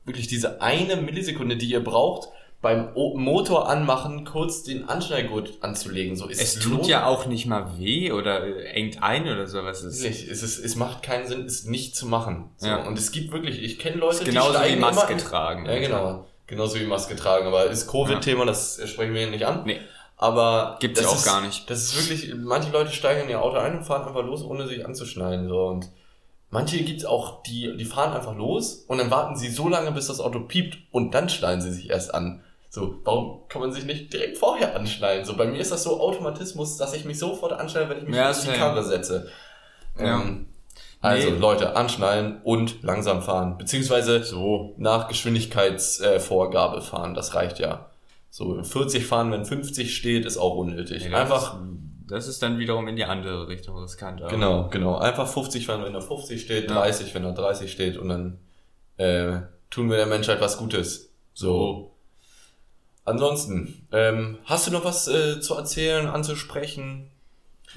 wirklich 0.06 0.28
diese 0.28 0.62
eine 0.62 0.96
Millisekunde, 0.96 1.58
die 1.58 1.70
ihr 1.70 1.84
braucht, 1.84 2.30
beim 2.62 2.90
o 2.94 3.18
Motor 3.18 3.70
anmachen, 3.70 4.26
kurz 4.26 4.64
den 4.64 4.90
Anschnallgurt 4.90 5.60
anzulegen. 5.62 6.18
So, 6.18 6.28
Es 6.30 6.56
tut 6.56 6.88
ja 6.88 7.06
auch 7.06 7.26
nicht 7.26 7.46
mal 7.46 7.78
weh 7.78 8.12
oder 8.12 8.44
äh, 8.44 8.66
engt 8.72 9.02
ein 9.02 9.24
oder 9.24 9.48
sowas. 9.48 9.82
Es 9.82 10.02
Nicht. 10.02 10.28
Es, 10.28 10.44
ist, 10.44 10.60
es 10.60 10.76
macht 10.76 11.02
keinen 11.02 11.26
Sinn, 11.28 11.46
es 11.46 11.64
nicht 11.64 11.96
zu 11.96 12.06
machen. 12.06 12.50
So. 12.58 12.68
Ja. 12.68 12.86
Und 12.86 12.98
es 12.98 13.12
gibt 13.12 13.32
wirklich, 13.32 13.64
ich 13.64 13.80
kenne 13.80 13.98
Leute, 13.98 14.18
ist 14.18 14.26
genauso 14.26 14.52
die 14.52 14.58
steigen 14.58 14.76
wie 14.76 14.82
Maske 14.82 15.14
in, 15.14 15.20
tragen. 15.20 15.66
Ja, 15.66 15.80
genau. 15.80 16.26
Genauso 16.48 16.80
wie 16.80 16.86
Maske 16.86 17.16
tragen. 17.16 17.48
Aber 17.48 17.66
ist 17.66 17.88
Covid-Thema, 17.88 18.46
das 18.46 18.82
sprechen 18.90 19.14
wir 19.14 19.22
hier 19.22 19.32
nicht 19.32 19.46
an. 19.46 19.64
Nee. 19.66 19.80
Aber 20.18 20.76
Gibt's 20.82 21.00
ja 21.00 21.08
auch 21.08 21.16
ist, 21.16 21.24
gar 21.24 21.40
nicht. 21.40 21.70
Das 21.70 21.84
ist 21.84 21.96
wirklich, 21.96 22.36
manche 22.36 22.72
Leute 22.72 22.92
steigen 22.92 23.22
in 23.22 23.30
ihr 23.30 23.42
Auto 23.42 23.56
ein 23.56 23.78
und 23.78 23.84
fahren 23.86 24.06
einfach 24.06 24.26
los, 24.26 24.44
ohne 24.44 24.68
sich 24.68 24.86
anzuschnallen. 24.86 25.48
So. 25.48 25.68
Und 25.68 25.90
manche 26.50 26.84
gibt's 26.84 27.06
auch, 27.06 27.42
die, 27.44 27.78
die 27.78 27.86
fahren 27.86 28.12
einfach 28.12 28.36
los 28.36 28.84
und 28.90 28.98
dann 28.98 29.12
warten 29.12 29.38
sie 29.38 29.50
so 29.50 29.70
lange, 29.70 29.94
bis 29.94 30.08
das 30.08 30.20
Auto 30.20 30.42
piept 30.42 30.78
und 30.92 31.14
dann 31.14 31.30
schnallen 31.30 31.62
sie 31.62 31.72
sich 31.72 31.90
erst 31.90 32.14
an. 32.14 32.44
So, 32.72 33.00
warum 33.04 33.48
kann 33.50 33.62
man 33.62 33.72
sich 33.72 33.86
nicht 33.86 34.14
direkt 34.14 34.38
vorher 34.38 34.76
anschnallen? 34.76 35.26
So, 35.26 35.36
bei 35.36 35.48
mir 35.48 35.60
ist 35.60 35.72
das 35.72 35.84
so 35.84 36.00
Automatismus, 36.00 36.78
dass 36.78 36.94
ich 36.94 37.04
mich 37.06 37.18
sofort 37.18 37.52
anschnalle, 37.54 37.90
wenn 37.90 37.98
ich 37.98 38.04
mich 38.04 38.16
Ja, 38.16 38.30
in 38.30 38.38
die. 38.54 38.58
Karre 38.58 38.84
setze. 38.84 39.28
Ja. 39.98 40.22
Ähm, 40.22 40.46
also, 41.02 41.30
Nee. 41.32 41.38
Leute, 41.40 41.76
anschnallen 41.76 42.42
und 42.44 42.84
langsam 42.84 43.22
fahren. 43.24 43.58
Beziehungsweise 43.58 44.24
So. 44.24 44.76
nach 44.78 45.08
Geschwindigkeitsvorgabe 45.08 46.78
äh, 46.78 46.82
fahren, 46.82 47.14
das 47.14 47.34
reicht 47.36 47.60
ja. 47.60 47.90
So 48.30 48.62
40 48.62 49.06
fahren, 49.06 49.32
wenn 49.32 49.46
50 49.46 49.96
steht, 49.96 50.26
ist 50.26 50.38
auch 50.38 50.56
unnötig. 50.56 51.04
Nee, 51.06 51.10
das 51.10 51.20
Einfach, 51.22 51.54
Ist, 51.56 51.62
das 52.08 52.28
ist 52.28 52.44
dann 52.44 52.60
wiederum 52.60 52.88
in 52.88 52.96
die 52.96 53.06
andere 53.06 53.48
Richtung 53.48 53.78
riskant. 53.82 54.22
aber- 54.22 54.30
genau, 54.30 54.68
genau. 54.70 54.98
Einfach 54.98 55.28
50 55.28 55.66
fahren, 55.66 55.84
wenn 55.84 55.94
da 55.94 56.02
50 56.02 56.42
steht, 56.42 56.70
Ja. 56.70 56.76
30, 56.82 57.16
wenn 57.16 57.24
da 57.24 57.32
30 57.32 57.72
steht 57.72 57.98
und 57.98 58.10
dann 58.10 58.38
äh, 58.98 59.42
tun 59.72 59.90
wir 59.90 59.98
der 59.98 60.06
Menschheit 60.06 60.42
was 60.42 60.58
Gutes. 60.58 61.12
So. 61.34 61.89
Ansonsten, 63.10 63.88
ähm, 63.92 64.38
hast 64.46 64.68
du 64.68 64.72
noch 64.72 64.86
was 64.86 65.08
äh, 65.08 65.42
zu 65.42 65.56
erzählen, 65.56 66.08
anzusprechen? 66.08 67.10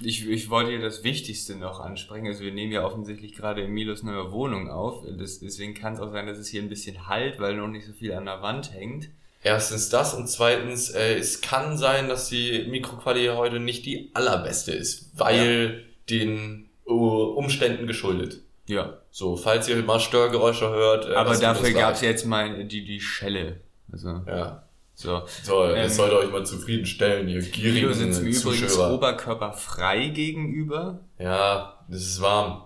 Ich, 0.03 0.27
ich 0.27 0.49
wollte 0.49 0.71
dir 0.71 0.81
das 0.81 1.05
Wichtigste 1.05 1.57
noch 1.57 1.81
ansprechen. 1.81 2.27
Also 2.27 2.43
wir 2.43 2.53
nehmen 2.53 2.73
ja 2.73 2.85
offensichtlich 2.85 3.35
gerade 3.35 3.63
Emilos 3.63 4.03
neue 4.03 4.33
Wohnung 4.33 4.71
auf. 4.71 5.05
Das, 5.19 5.41
deswegen 5.41 5.75
kann 5.75 5.95
es 5.95 6.01
auch 6.01 6.11
sein, 6.11 6.27
dass 6.27 6.39
es 6.39 6.49
hier 6.49 6.63
ein 6.63 6.69
bisschen 6.69 7.09
halt, 7.09 7.41
weil 7.41 7.57
noch 7.57 7.69
nicht 7.69 7.87
so 7.87 7.93
viel 7.93 8.13
an 8.15 8.25
der 8.25 8.41
Wand 8.41 8.73
hängt. 8.73 9.11
Erstens 9.45 9.89
das 9.89 10.15
und 10.15 10.29
zweitens, 10.29 10.91
äh, 10.91 11.17
es 11.17 11.41
kann 11.41 11.77
sein, 11.77 12.09
dass 12.09 12.29
die 12.29 12.65
Mikroqualität 12.69 13.37
heute 13.37 13.59
nicht 13.59 13.85
die 13.85 14.11
allerbeste 14.15 14.73
ist, 14.73 15.11
weil 15.19 15.83
den 16.09 16.71
uh, 16.87 17.25
Umständen 17.35 17.87
geschuldet. 17.87 18.41
Ja. 18.67 18.99
So, 19.11 19.37
falls 19.37 19.69
ihr 19.69 19.83
mal 19.83 19.99
Störgeräusche 19.99 20.71
hört. 20.71 21.07
äh, 21.07 21.15
Aber 21.15 21.37
dafür 21.37 21.73
gab 21.73 21.95
es 21.95 22.01
jetzt 22.01 22.25
mal 22.25 22.65
die, 22.65 22.85
die 22.85 23.01
Schelle. 23.01 23.61
Also, 23.91 24.23
Ja. 24.27 24.63
So. 24.95 25.23
So, 25.43 25.65
Ähm, 25.65 25.77
das 25.77 25.97
sollte 25.97 26.19
euch 26.19 26.31
mal 26.31 26.45
zufriedenstellen, 26.47 27.29
ihr 27.29 27.43
gierigen 27.43 27.93
sitzt 27.95 28.23
mir 28.23 28.31
übrigens 28.31 28.43
Zuschauer. 28.73 28.93
oberkörperfrei 28.95 30.09
gegenüber. 30.09 31.01
Ja, 31.19 31.85
das 31.89 32.03
ist 32.03 32.21
warm. 32.21 32.65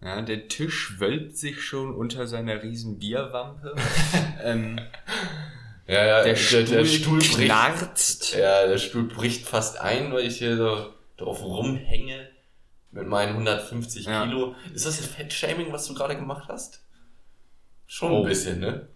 Ja, 0.00 0.22
der 0.22 0.46
Tisch 0.48 1.00
wölbt 1.00 1.36
sich 1.36 1.60
schon 1.62 1.92
unter 1.94 2.26
seiner 2.28 2.62
riesen 2.62 2.98
Bierwampe. 3.00 3.74
ähm, 4.44 4.78
Ja, 5.88 6.04
ja, 6.06 6.22
der, 6.22 6.36
Stuhl 6.36 6.64
der 6.64 6.84
Stuhl 6.84 7.18
bricht. 7.18 7.38
knarzt. 7.38 8.34
Ja, 8.36 8.66
der 8.66 8.78
Stuhl 8.78 9.04
bricht 9.04 9.46
fast 9.46 9.80
ein, 9.80 10.12
weil 10.12 10.26
ich 10.26 10.38
hier 10.38 10.56
so 10.56 10.92
drauf 11.16 11.42
rumhänge 11.42 12.28
mit 12.92 13.06
meinen 13.08 13.32
150 13.32 14.06
Ja. 14.06 14.24
Kilo. 14.24 14.54
Ist 14.72 14.86
das 14.86 15.00
jetzt 15.00 15.10
Fettshaming, 15.14 15.72
was 15.72 15.86
du 15.86 15.94
gerade 15.94 16.14
gemacht 16.14 16.48
hast? 16.48 16.82
Schon 17.86 18.12
Oh. 18.12 18.22
ein 18.22 18.28
bisschen, 18.28 18.60
ne? 18.60 18.86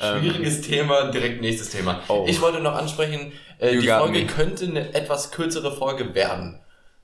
Ähm, 0.00 0.20
Schwieriges 0.20 0.60
Thema, 0.60 1.10
direkt 1.10 1.40
nächstes 1.40 1.70
Thema. 1.70 2.02
Oh. 2.08 2.24
Ich 2.28 2.40
wollte 2.40 2.60
noch 2.60 2.74
ansprechen, 2.74 3.32
äh, 3.58 3.76
die 3.76 3.88
Folge 3.88 4.20
me. 4.20 4.26
könnte 4.26 4.66
eine 4.66 4.94
etwas 4.94 5.30
kürzere 5.30 5.74
Folge 5.74 6.14
werden. 6.14 6.60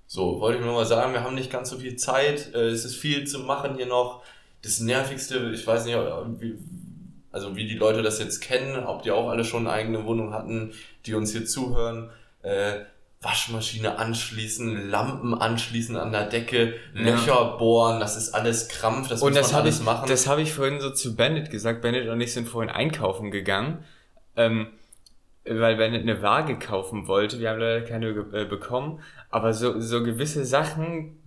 So, 0.07 0.40
wollte 0.40 0.59
ich 0.59 0.64
nur 0.64 0.74
mal 0.74 0.87
sagen, 0.87 1.12
wir 1.12 1.22
haben 1.24 1.35
nicht 1.35 1.50
ganz 1.50 1.70
so 1.70 1.78
viel 1.78 1.96
Zeit, 1.96 2.54
äh, 2.54 2.68
es 2.68 2.85
ist 2.85 2.96
viel 2.96 3.26
zu 3.26 3.40
machen 3.40 3.76
hier 3.76 3.87
noch. 3.87 4.22
Das 4.62 4.80
Nervigste, 4.80 5.50
ich 5.52 5.66
weiß 5.66 5.85
nicht, 5.87 5.96
wie, 6.40 6.54
also 7.33 7.57
wie 7.57 7.66
die 7.66 7.76
Leute 7.76 8.02
das 8.02 8.18
jetzt 8.18 8.40
kennen, 8.40 8.85
ob 8.85 9.02
die 9.02 9.11
auch 9.11 9.28
alle 9.28 9.44
schon 9.44 9.66
eine 9.66 9.74
eigene 9.74 10.04
Wohnung 10.04 10.33
hatten, 10.33 10.72
die 11.07 11.14
uns 11.14 11.33
hier 11.33 11.46
zuhören. 11.46 12.11
Äh, 12.42 12.80
Waschmaschine 13.25 13.99
anschließen, 13.99 14.91
Lampen 14.91 15.35
anschließen 15.35 15.97
an 15.97 16.13
der 16.13 16.27
Decke, 16.27 16.75
Ja. 16.95 17.01
Löcher 17.03 17.57
bohren, 17.59 18.01
das 18.01 18.17
ist 18.17 18.35
alles 18.35 18.69
Krampf, 18.69 19.09
das 19.09 19.23
Und 19.23 19.31
muss 19.33 19.39
das 19.41 19.49
man 19.53 19.57
habe 19.59 19.63
alles 19.69 19.79
ich, 19.81 19.85
machen. 19.85 20.09
das 20.09 20.27
habe 20.27 20.43
ich 20.43 20.53
vorhin 20.53 20.81
so 20.81 20.91
zu 20.91 21.17
Bennett 21.17 21.51
gesagt. 21.51 21.81
Bennett 21.83 22.09
und 22.09 22.21
ich 22.21 22.33
sind 22.33 22.49
vorhin 22.49 22.71
einkaufen 22.71 23.31
gegangen, 23.31 23.85
ähm, 24.37 24.69
weil 25.47 25.77
Bennett 25.77 26.03
eine 26.03 26.23
Waage 26.23 26.59
kaufen 26.59 27.07
wollte. 27.09 27.39
Wir 27.39 27.51
haben 27.51 27.61
leider 27.61 27.83
keine 27.83 28.09
äh, 28.09 28.45
bekommen, 28.45 29.01
aber 29.31 29.53
so, 29.53 29.81
so 29.81 30.03
gewisse 30.03 30.45
Sachen, 30.45 31.19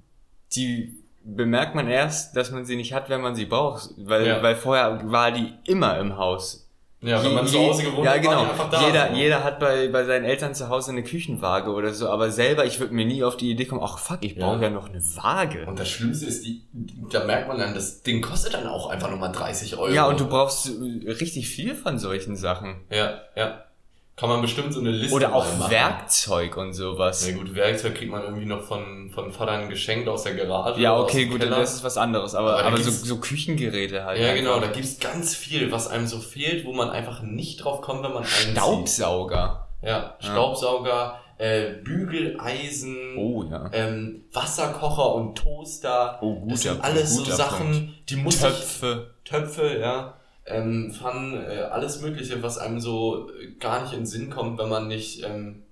die 0.55 0.95
bemerkt 1.23 1.75
man 1.75 1.87
erst, 1.89 2.37
dass 2.37 2.51
man 2.51 2.65
sie 2.65 2.75
nicht 2.77 2.93
hat, 2.93 3.09
wenn 3.09 3.21
man 3.21 3.35
sie 3.35 3.45
braucht, 3.45 3.89
weil, 3.97 4.25
Ja. 4.25 4.41
weil 4.41 4.55
vorher 4.55 5.11
war 5.11 5.31
die 5.31 5.53
immer 5.65 5.97
im 5.99 6.17
Haus. 6.17 6.66
Ja, 7.01 7.23
wenn 7.23 7.33
man 7.35 7.45
zu 7.47 7.59
Hause 7.59 7.83
gewohnt 7.83 8.05
Ja, 8.05 8.17
genau. 8.17 8.31
war 8.37 8.49
einfach 8.49 8.69
da. 8.69 8.87
jeder, 8.87 9.09
so. 9.09 9.15
jeder 9.15 9.43
hat 9.43 9.59
bei, 9.59 9.87
bei 9.89 10.03
seinen 10.03 10.25
Eltern 10.25 10.55
zu 10.55 10.67
Hause 10.69 10.91
eine 10.91 11.03
Küchenwaage 11.03 11.71
oder 11.71 11.93
so, 11.93 12.09
aber 12.09 12.31
selber, 12.31 12.65
ich 12.65 12.79
würde 12.79 12.93
mir 12.93 13.05
nie 13.05 13.23
auf 13.23 13.37
die 13.37 13.51
Idee 13.51 13.65
kommen, 13.65 13.81
ach 13.83 13.99
fuck, 13.99 14.19
ich 14.21 14.35
brauche 14.35 14.55
Ja. 14.57 14.63
ja 14.63 14.69
noch 14.71 14.89
eine 14.89 14.99
Waage. 15.15 15.65
Und 15.67 15.77
das 15.79 15.89
Schlimmste 15.89 16.25
ist, 16.25 16.43
die, 16.45 16.63
da 17.11 17.23
merkt 17.25 17.47
man 17.47 17.59
dann, 17.59 17.73
das 17.75 18.01
Ding 18.01 18.21
kostet 18.21 18.53
dann 18.55 18.67
auch 18.67 18.89
einfach 18.89 19.11
nochmal 19.11 19.31
30 19.31 19.77
Euro. 19.77 19.93
Ja, 19.93 20.07
und 20.07 20.19
du 20.19 20.27
brauchst 20.27 20.71
richtig 21.05 21.47
viel 21.49 21.75
von 21.75 21.99
solchen 21.99 22.35
Sachen. 22.35 22.81
Ja, 22.89 23.21
ja. 23.35 23.63
Kann 24.17 24.29
man 24.29 24.41
bestimmt 24.41 24.73
so 24.73 24.79
eine 24.79 24.89
Liste 24.89 25.15
Oder 25.15 25.33
auch 25.35 25.45
machen. 25.59 25.69
Werkzeug 25.71 26.57
und 26.57 26.73
sowas. 26.73 27.27
Ja 27.27 27.35
gut, 27.37 27.53
Werkzeug 27.53 27.93
kriegt 27.93 28.11
man 28.11 28.23
irgendwie 28.23 28.47
noch 28.47 28.63
von, 28.63 29.11
von 29.13 29.31
Vater 29.31 29.67
geschenkt 29.67 30.09
aus 30.09 30.23
der 30.23 30.33
Garage. 30.33 30.81
Ja, 30.81 30.97
okay, 30.99 31.25
gut, 31.27 31.39
Keller. 31.39 31.57
das 31.59 31.75
ist 31.75 31.83
was 31.83 31.97
anderes, 31.97 32.33
aber, 32.33 32.57
Aber 32.57 32.67
aber 32.69 32.77
so, 32.79 32.89
so 32.89 33.17
Küchengeräte 33.19 34.03
halt. 34.05 34.19
Ja, 34.19 34.29
einfach. 34.31 34.37
genau, 34.43 34.59
da 34.59 34.67
gibt's 34.67 34.99
ganz 34.99 35.35
viel, 35.35 35.71
was 35.71 35.87
einem 35.87 36.07
so 36.07 36.17
fehlt, 36.19 36.65
wo 36.65 36.73
man 36.73 36.89
einfach 36.89 37.21
nicht 37.21 37.63
drauf 37.63 37.81
kommt, 37.81 38.01
wenn 38.03 38.13
man 38.13 38.23
einzieht. 38.23 38.51
Staubsauger. 38.53 39.67
Ja, 39.83 40.15
Staubsauger, 40.19 41.19
äh, 41.37 41.73
Bügeleisen, 41.83 42.97
Oh 43.17 43.43
ja. 43.43 43.69
ähm, 43.71 44.23
Wasserkocher 44.33 45.13
und 45.13 45.37
Toaster. 45.37 46.17
Oh, 46.21 46.39
guter- 46.39 46.49
das 46.53 46.61
sind 46.63 46.83
alles 46.83 47.15
so 47.15 47.23
Sachen, 47.25 47.67
Punkt. 47.71 48.09
die 48.09 48.15
muss 48.15 48.35
ich, 48.35 48.41
Töpfe. 48.41 49.11
Töpfe, 49.23 49.77
ja, 49.79 50.16
ähm, 50.47 50.91
Pfannen, 50.91 51.33
äh, 51.45 51.61
alles 51.71 52.01
Mögliche, 52.01 52.41
was 52.43 52.57
einem 52.57 52.79
so 52.79 53.29
äh, 53.31 53.51
gar 53.59 53.81
nicht 53.81 53.93
in 53.93 53.99
den 54.01 54.05
Sinn 54.05 54.29
kommt, 54.29 54.57
wenn 54.59 54.69
man 54.69 54.87
nicht, 54.87 55.23
ähm, 55.23 55.63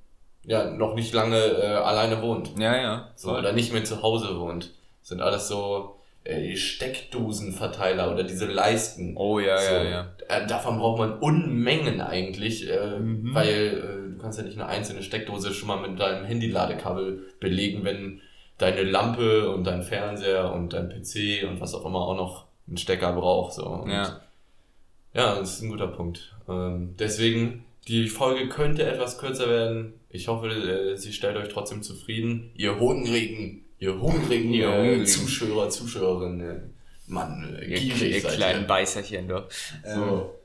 ja, 0.43 0.69
noch 0.69 0.93
nicht 0.95 1.13
lange 1.13 1.37
äh, 1.37 1.65
alleine 1.75 2.21
wohnt. 2.21 2.51
Ja, 2.59 2.75
ja. 2.75 3.09
So, 3.15 3.35
oder 3.37 3.51
nicht 3.53 3.73
mehr 3.73 3.83
zu 3.83 4.01
Hause 4.03 4.39
wohnt. 4.39 4.71
sind 5.01 5.21
alles 5.21 5.47
so 5.47 5.95
äh, 6.23 6.55
Steckdosenverteiler 6.55 8.11
oder 8.11 8.23
diese 8.23 8.45
Leisten. 8.45 9.15
Oh 9.17 9.39
ja, 9.39 9.57
so, 9.57 9.73
ja, 9.75 9.83
ja. 9.83 10.07
Äh, 10.27 10.47
davon 10.47 10.79
braucht 10.79 10.99
man 10.99 11.19
Unmengen 11.19 12.01
eigentlich, 12.01 12.69
äh, 12.69 12.99
Mhm. 12.99 13.33
weil 13.33 13.47
äh, 14.09 14.11
du 14.13 14.17
kannst 14.21 14.39
ja 14.39 14.45
nicht 14.45 14.57
eine 14.57 14.67
einzelne 14.67 15.03
Steckdose 15.03 15.53
schon 15.53 15.67
mal 15.67 15.87
mit 15.87 15.99
deinem 15.99 16.25
Handy-Ladekabel 16.25 17.23
belegen, 17.39 17.83
wenn 17.83 18.21
deine 18.57 18.83
Lampe 18.83 19.49
und 19.51 19.65
dein 19.65 19.83
Fernseher 19.83 20.51
und 20.53 20.73
dein 20.73 20.89
PC 20.89 21.45
und 21.47 21.59
was 21.59 21.73
auch 21.75 21.85
immer 21.85 21.99
auch 21.99 22.15
noch 22.15 22.45
einen 22.67 22.77
Stecker 22.77 23.13
braucht. 23.13 23.53
So. 23.53 23.65
Und 23.65 23.91
Ja. 23.91 24.21
Ja, 25.15 25.39
das 25.39 25.55
ist 25.55 25.61
ein 25.63 25.69
guter 25.69 25.87
Punkt. 25.87 26.35
Ähm, 26.47 26.95
deswegen, 26.99 27.65
die 27.87 28.07
Folge 28.09 28.49
könnte 28.49 28.83
etwas 28.83 29.17
kürzer 29.17 29.49
werden. 29.49 29.93
Ich 30.09 30.27
hoffe, 30.27 30.47
äh, 30.49 30.97
sie 30.97 31.13
stellt 31.13 31.37
euch 31.37 31.49
trotzdem 31.49 31.81
zufrieden. 31.81 32.51
Ihr 32.55 32.79
hungrigen, 32.79 33.65
ihr 33.79 33.99
hungrigen, 33.99 34.53
Ihr 34.53 34.69
äh, 34.69 34.77
hungrigen. 34.77 35.05
Zuschauer, 35.07 35.69
Zuschauerinnen. 35.69 36.73
Mann, 37.07 37.57
äh, 37.59 37.65
Ihr, 37.65 37.79
gierig 37.79 38.23
ihr 38.23 38.29
kleinen 38.29 38.61
ihr. 38.61 38.67
Beißerchen 38.67 39.27
doch. 39.27 39.47
So. 39.83 40.35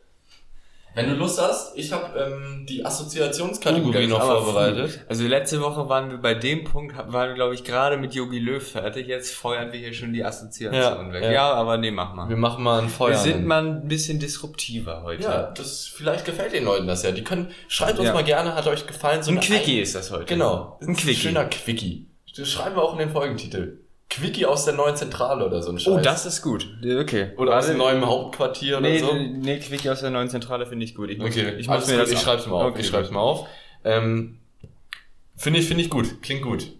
Wenn 0.94 1.08
du 1.08 1.14
Lust 1.14 1.40
hast, 1.40 1.76
ich 1.78 1.92
habe 1.92 2.18
ähm, 2.18 2.66
die 2.68 2.84
Assoziationskategorie 2.84 4.08
noch 4.08 4.20
vorbereitet. 4.22 4.90
früh. 4.90 5.00
Also 5.08 5.24
letzte 5.26 5.60
Woche 5.60 5.88
waren 5.88 6.10
wir 6.10 6.18
bei 6.18 6.34
dem 6.34 6.64
Punkt, 6.64 6.96
waren 6.96 7.28
wir 7.28 7.34
glaube 7.34 7.54
ich 7.54 7.62
gerade 7.64 7.96
mit 7.96 8.14
Yogi 8.14 8.38
Löw 8.40 8.60
fertig. 8.62 9.06
Jetzt 9.06 9.32
feuern 9.34 9.72
wir 9.72 9.78
hier 9.78 9.92
schon 9.94 10.12
die 10.12 10.24
Assoziation 10.24 11.06
Ja, 11.08 11.12
weg. 11.12 11.22
ja. 11.22 11.30
Ja, 11.32 11.52
aber 11.54 11.76
nee, 11.78 11.90
mach 11.92 12.14
mal. 12.14 12.28
Wir 12.28 12.36
machen 12.36 12.64
mal 12.64 12.82
ein 12.82 12.88
Feuer. 12.88 13.10
Wir 13.10 13.18
sind 13.18 13.46
mal 13.46 13.64
ein 13.64 13.86
bisschen 13.88 14.18
disruptiver 14.18 15.02
heute. 15.04 15.22
ja, 15.22 15.42
das 15.52 15.86
vielleicht 15.86 16.24
gefällt 16.24 16.52
den 16.52 16.64
Leuten 16.64 16.86
das 16.88 17.02
ja. 17.04 17.12
Die 17.12 17.22
können 17.24 17.48
schreibt 17.68 17.98
uns 17.98 18.08
Ja. 18.08 18.14
mal 18.14 18.24
gerne, 18.24 18.54
hat 18.54 18.66
euch 18.66 18.86
gefallen 18.86 19.22
so 19.22 19.30
ein 19.30 19.38
Quickie 19.40 19.76
Ein- 19.78 19.82
ist 19.82 19.94
das 19.94 20.10
heute. 20.10 20.24
Genau, 20.24 20.78
Ein 20.80 20.96
Quickie. 20.96 21.14
schöner 21.14 21.44
Quickie. 21.44 22.08
Das 22.36 22.48
schreiben 22.48 22.74
wir 22.76 22.82
auch 22.82 22.92
in 22.94 22.98
den 22.98 23.10
Folgentitel. 23.10 23.78
Quickie 24.10 24.44
aus 24.44 24.64
der 24.64 24.74
neuen 24.74 24.96
Zentrale 24.96 25.46
oder 25.46 25.62
so 25.62 25.70
ein 25.70 25.78
Scheiß. 25.78 25.92
Oh, 25.94 26.00
das 26.00 26.26
ist 26.26 26.42
gut. 26.42 26.66
Okay. 27.00 27.30
oder 27.36 27.56
aus 27.56 27.68
dem 27.68 27.78
neuen 27.78 28.04
Hauptquartier 28.04 28.78
oder 28.78 28.88
Nee, 28.88 28.98
so. 28.98 29.14
nee, 29.14 29.58
Quickie 29.60 29.88
aus 29.88 30.00
der 30.00 30.10
neuen 30.10 30.28
Zentrale 30.28 30.66
finde 30.66 30.84
ich 30.84 30.94
gut. 30.94 31.10
Ich 31.10 31.18
muss, 31.18 31.28
Okay, 31.30 31.54
ich 31.58 31.68
muss 31.68 31.86
mir 31.86 31.92
gut, 31.94 32.02
das 32.02 32.10
ich 32.12 32.18
schreib's 32.20 32.46
mal 32.46 32.56
auf. 32.56 32.70
Okay, 32.72 32.80
ich 32.80 32.88
schreib's 32.88 33.10
mal 33.10 33.20
auf. 33.20 33.46
Ähm, 33.84 34.40
finde 35.36 35.60
ich, 35.60 35.66
finde 35.68 35.84
ich 35.84 35.90
gut. 35.90 36.20
Klingt 36.22 36.42
gut. 36.42 36.72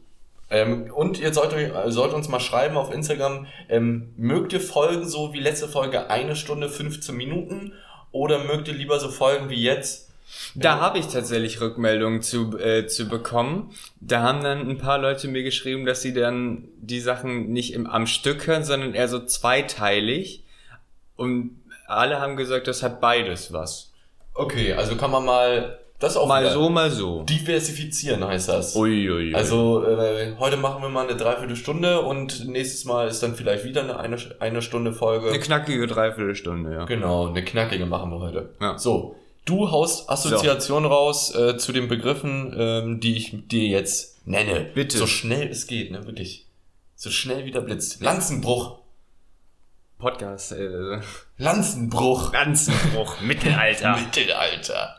Ähm, 0.51 0.90
und 0.93 1.21
ihr 1.21 1.33
sollt, 1.33 1.53
äh, 1.53 1.71
sollt 1.93 2.12
uns 2.12 2.29
mal 2.29 2.40
schreiben 2.40 2.77
auf 2.77 2.93
Instagram, 2.93 3.47
ähm, 3.69 4.12
mögt 4.16 4.53
ihr 4.53 4.61
Folgen 4.61 5.09
so 5.09 5.33
wie 5.33 5.38
letzte 5.38 5.69
Folge 5.69 6.11
eine 6.11 6.35
Stunde 6.35 6.69
15 6.69 7.16
Minuten 7.16 7.73
oder 8.11 8.43
mögt 8.43 8.66
ihr 8.66 8.75
lieber 8.75 8.99
so 8.99 9.09
Folgen 9.09 9.49
wie 9.49 9.62
jetzt? 9.62 10.10
Da 10.55 10.81
habe 10.81 10.99
ich 10.99 11.07
tatsächlich 11.07 11.61
Rückmeldungen 11.61 12.23
zu, 12.23 12.59
äh, 12.59 12.87
zu 12.87 13.09
bekommen. 13.09 13.73
Da 14.01 14.23
haben 14.23 14.43
dann 14.43 14.69
ein 14.69 14.79
paar 14.79 14.99
Leute 14.99 15.29
mir 15.29 15.43
geschrieben, 15.43 15.87
dass 15.87 16.03
sie 16.03 16.12
dann 16.12 16.69
die 16.79 17.01
Sachen 17.01 17.51
nicht 17.53 17.73
im, 17.75 17.87
am 17.87 18.07
Stück 18.07 18.47
hören, 18.47 18.64
sondern 18.64 18.95
eher 18.95 19.09
so 19.09 19.21
zweiteilig. 19.21 20.45
Und 21.16 21.61
alle 21.87 22.21
haben 22.21 22.37
gesagt, 22.37 22.66
das 22.69 22.83
hat 22.83 23.01
beides 23.01 23.53
was. 23.53 23.93
Okay, 24.35 24.73
also 24.73 24.97
kann 24.97 25.11
man 25.11 25.25
mal 25.25 25.81
das 26.01 26.16
auch 26.16 26.27
Mal 26.27 26.51
so, 26.51 26.71
mal 26.71 26.90
so. 26.90 27.25
diversifizieren 27.25 28.27
heißt 28.27 28.49
das. 28.49 28.75
Uiuiui. 28.75 29.35
Also 29.35 29.85
äh, 29.85 30.33
heute 30.38 30.57
machen 30.57 30.83
wir 30.83 30.88
mal 30.88 31.07
eine 31.07 31.16
Dreiviertelstunde 31.16 32.01
und 32.01 32.49
nächstes 32.49 32.87
Mal 32.87 33.07
ist 33.09 33.23
dann 33.23 33.35
vielleicht 33.35 33.64
wieder 33.64 33.83
eine 33.83 33.99
eine, 33.99 34.16
eine 34.38 34.62
Stunde 34.62 34.95
Folge. 34.95 35.29
eine 35.29 35.38
knackige 35.38 35.87
Dreiviertelstunde, 35.87 36.73
ja. 36.73 36.85
Genau, 36.87 37.29
eine 37.29 37.45
knackige 37.45 37.85
machen 37.85 38.11
wir 38.11 38.21
heute. 38.21 38.55
Ja. 38.62 38.79
So, 38.79 39.14
du 39.44 39.70
haust 39.70 40.09
Assoziationen 40.09 40.90
raus 40.90 41.35
äh, 41.35 41.57
zu 41.57 41.72
den 41.72 41.88
Begriffen, 41.88 42.55
ähm, 42.57 43.00
die 43.00 43.16
ich 43.16 43.35
dir 43.48 43.66
jetzt 43.66 44.26
nenne. 44.26 44.70
Bitte. 44.74 44.98
So 44.98 45.07
schnell 45.07 45.48
es 45.48 45.66
geht, 45.66 45.90
ne, 45.90 46.07
wirklich. 46.07 46.46
So 46.96 47.11
schnell 47.11 47.44
wie 47.44 47.50
der 47.50 47.62
Blitz. 47.62 48.00
Lanzenbruch. 48.00 48.79
Podcast, 49.98 50.53
äh, 50.53 51.00
Lanzenbruch. 51.37 52.33
Ganzenbruch, 52.33 53.20
Mittelalter. 53.22 53.96
Mittelalter. 53.96 54.96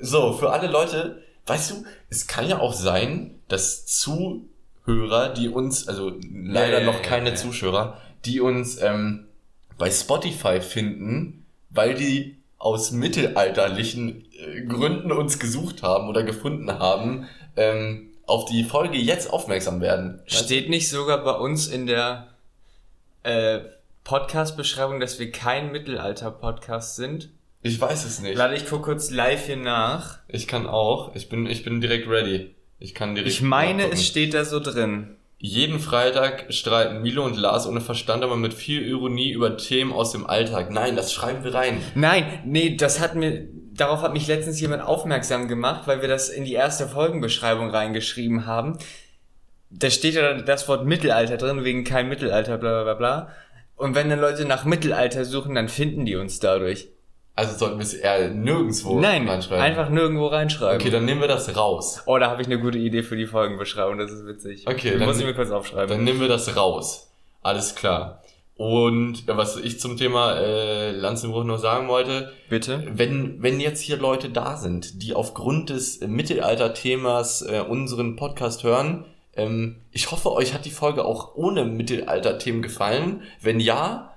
So, 0.00 0.32
für 0.32 0.50
alle 0.50 0.68
Leute, 0.68 1.22
weißt 1.46 1.70
du, 1.70 1.84
es 2.10 2.26
kann 2.26 2.48
ja 2.48 2.60
auch 2.60 2.72
sein, 2.72 3.40
dass 3.48 3.86
Zuhörer, 3.86 5.30
die 5.34 5.48
uns, 5.48 5.88
also 5.88 6.12
leider 6.30 6.80
ja, 6.80 6.86
noch 6.86 7.02
keine 7.02 7.30
ja. 7.30 7.36
Zuschauer, 7.36 8.00
die 8.24 8.40
uns 8.40 8.80
ähm, 8.80 9.26
bei 9.78 9.90
Spotify 9.90 10.60
finden, 10.60 11.46
weil 11.70 11.94
die 11.94 12.38
aus 12.64 12.92
mittelalterlichen 12.92 14.24
äh, 14.32 14.62
Gründen 14.62 15.12
uns 15.12 15.38
gesucht 15.38 15.82
haben 15.82 16.08
oder 16.08 16.22
gefunden 16.22 16.78
haben, 16.78 17.28
ähm, 17.56 18.10
auf 18.26 18.46
die 18.46 18.64
Folge 18.64 18.96
jetzt 18.96 19.30
aufmerksam 19.30 19.82
werden. 19.82 20.22
Steht 20.24 20.70
nicht 20.70 20.88
sogar 20.88 21.22
bei 21.22 21.32
uns 21.32 21.68
in 21.68 21.86
der 21.86 22.28
äh, 23.22 23.60
Podcast-Beschreibung, 24.04 24.98
dass 24.98 25.18
wir 25.18 25.30
kein 25.30 25.72
Mittelalter-Podcast 25.72 26.96
sind? 26.96 27.28
Ich 27.60 27.78
weiß 27.78 28.06
es 28.06 28.20
nicht. 28.20 28.38
Warte, 28.38 28.54
ich 28.54 28.66
guck 28.66 28.82
kurz 28.82 29.10
live 29.10 29.44
hier 29.44 29.58
nach. 29.58 30.20
Ich 30.26 30.46
kann 30.46 30.66
auch. 30.66 31.14
Ich 31.14 31.28
bin, 31.28 31.46
ich 31.46 31.64
bin 31.64 31.82
direkt 31.82 32.08
ready. 32.08 32.54
Ich 32.78 32.94
kann 32.94 33.14
direkt. 33.14 33.30
Ich 33.30 33.42
meine, 33.42 33.82
nachgucken. 33.82 33.94
es 33.94 34.06
steht 34.06 34.32
da 34.32 34.46
so 34.46 34.58
drin. 34.58 35.16
Jeden 35.46 35.78
Freitag 35.78 36.46
streiten 36.54 37.02
Milo 37.02 37.22
und 37.22 37.36
Lars 37.36 37.66
ohne 37.66 37.82
Verstand, 37.82 38.24
aber 38.24 38.34
mit 38.34 38.54
viel 38.54 38.80
Ironie 38.80 39.30
über 39.30 39.58
Themen 39.58 39.92
aus 39.92 40.10
dem 40.10 40.26
Alltag. 40.26 40.70
Nein, 40.70 40.96
das 40.96 41.12
schreiben 41.12 41.44
wir 41.44 41.52
rein. 41.52 41.82
Nein, 41.94 42.40
nee, 42.46 42.76
das 42.76 42.98
hat 42.98 43.14
mir, 43.14 43.46
darauf 43.74 44.00
hat 44.00 44.14
mich 44.14 44.26
letztens 44.26 44.58
jemand 44.58 44.82
aufmerksam 44.82 45.46
gemacht, 45.46 45.82
weil 45.84 46.00
wir 46.00 46.08
das 46.08 46.30
in 46.30 46.46
die 46.46 46.54
erste 46.54 46.88
Folgenbeschreibung 46.88 47.68
reingeschrieben 47.68 48.46
haben. 48.46 48.78
Da 49.68 49.90
steht 49.90 50.14
ja 50.14 50.32
das 50.32 50.66
Wort 50.66 50.86
Mittelalter 50.86 51.36
drin, 51.36 51.62
wegen 51.62 51.84
kein 51.84 52.08
Mittelalter, 52.08 52.56
bla 52.56 52.82
bla 52.82 52.84
bla 52.84 52.94
bla. 52.94 53.28
Und 53.76 53.94
wenn 53.94 54.08
dann 54.08 54.20
Leute 54.20 54.46
nach 54.46 54.64
Mittelalter 54.64 55.26
suchen, 55.26 55.54
dann 55.54 55.68
finden 55.68 56.06
die 56.06 56.16
uns 56.16 56.40
dadurch. 56.40 56.88
Also 57.36 57.56
sollten 57.58 57.78
wir 57.78 57.82
es 57.82 57.94
eher 57.94 58.30
nirgendwo 58.30 59.00
Nein, 59.00 59.28
reinschreiben. 59.28 59.62
einfach 59.64 59.88
nirgendwo 59.88 60.26
reinschreiben. 60.26 60.80
Okay, 60.80 60.90
dann 60.90 61.04
nehmen 61.04 61.20
wir 61.20 61.28
das 61.28 61.56
raus. 61.56 62.02
oh, 62.06 62.16
da 62.18 62.30
habe 62.30 62.42
ich 62.42 62.46
eine 62.46 62.60
gute 62.60 62.78
Idee 62.78 63.02
für 63.02 63.16
die 63.16 63.26
Folgenbeschreibung, 63.26 63.98
das 63.98 64.12
ist 64.12 64.24
witzig. 64.24 64.66
Okay, 64.68 64.96
dann 64.98 65.08
muss 65.08 65.18
ich 65.18 65.26
mir 65.26 65.34
kurz 65.34 65.50
aufschreiben. 65.50 65.88
Dann 65.88 66.04
nehmen 66.04 66.20
wir 66.20 66.28
das 66.28 66.56
raus. 66.56 67.10
Alles 67.42 67.74
klar. 67.74 68.22
Und 68.56 69.26
ja, 69.26 69.36
was 69.36 69.56
ich 69.56 69.80
zum 69.80 69.96
Thema 69.96 70.34
äh, 70.36 70.92
Lanzenbruch 70.92 71.42
noch 71.42 71.58
sagen 71.58 71.88
wollte, 71.88 72.32
Bitte? 72.48 72.86
wenn, 72.94 73.42
wenn 73.42 73.58
jetzt 73.58 73.80
hier 73.80 73.96
Leute 73.96 74.30
da 74.30 74.56
sind, 74.56 75.02
die 75.02 75.12
aufgrund 75.12 75.70
des 75.70 76.00
Mittelalter-Themas 76.00 77.42
äh, 77.42 77.64
unseren 77.68 78.14
Podcast 78.14 78.62
hören, 78.62 79.06
ähm, 79.34 79.80
ich 79.90 80.12
hoffe, 80.12 80.30
euch 80.30 80.54
hat 80.54 80.64
die 80.66 80.70
Folge 80.70 81.04
auch 81.04 81.34
ohne 81.34 81.64
Mittelalter-Themen 81.64 82.62
gefallen. 82.62 83.22
Wenn 83.40 83.58
ja, 83.58 84.13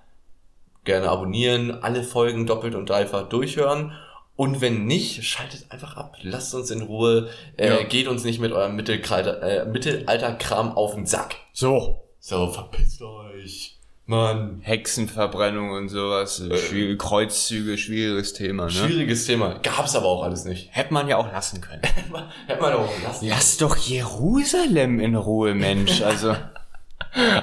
gerne 0.88 1.09
abonnieren, 1.09 1.83
alle 1.83 2.03
Folgen 2.03 2.47
doppelt 2.47 2.73
und 2.73 2.89
dreifach 2.89 3.29
durchhören. 3.29 3.91
Und 4.35 4.61
wenn 4.61 4.85
nicht, 4.85 5.23
schaltet 5.23 5.65
einfach 5.71 5.97
ab. 5.97 6.15
Lasst 6.21 6.53
uns 6.55 6.71
in 6.71 6.81
Ruhe. 6.81 7.29
Äh, 7.57 7.67
Ja. 7.69 7.83
Geht 7.83 8.07
uns 8.07 8.23
nicht 8.23 8.39
mit 8.39 8.51
eurem 8.51 8.75
Mittelalter, 8.75 9.41
äh, 9.41 9.65
Mittelalter-Kram 9.65 10.75
auf 10.75 10.95
den 10.95 11.05
Sack. 11.05 11.35
So. 11.53 12.01
So, 12.19 12.47
verpisst 12.49 13.01
euch. 13.01 13.77
Mann. 14.05 14.61
Hexenverbrennung 14.61 15.71
und 15.71 15.89
sowas, 15.89 16.39
äh, 16.39 16.95
Kreuzzüge, 16.95 17.77
schwieriges 17.77 18.33
Thema, 18.33 18.65
ne? 18.65 18.71
Schwieriges 18.71 19.25
Thema. 19.25 19.59
Gab's 19.63 19.95
aber 19.95 20.05
auch 20.05 20.23
alles 20.23 20.45
nicht. 20.45 20.69
Hätte 20.71 20.93
man 20.93 21.07
ja 21.09 21.17
auch 21.17 21.29
lassen 21.31 21.59
können. 21.59 21.81
Hätte 22.47 22.61
man 22.61 22.73
auch 22.73 22.89
lassen. 23.03 23.27
Lass 23.27 23.57
doch 23.57 23.75
Jerusalem 23.75 24.99
in 24.99 25.15
Ruhe, 25.15 25.53
Mensch. 25.55 26.01
Also, 26.07 26.35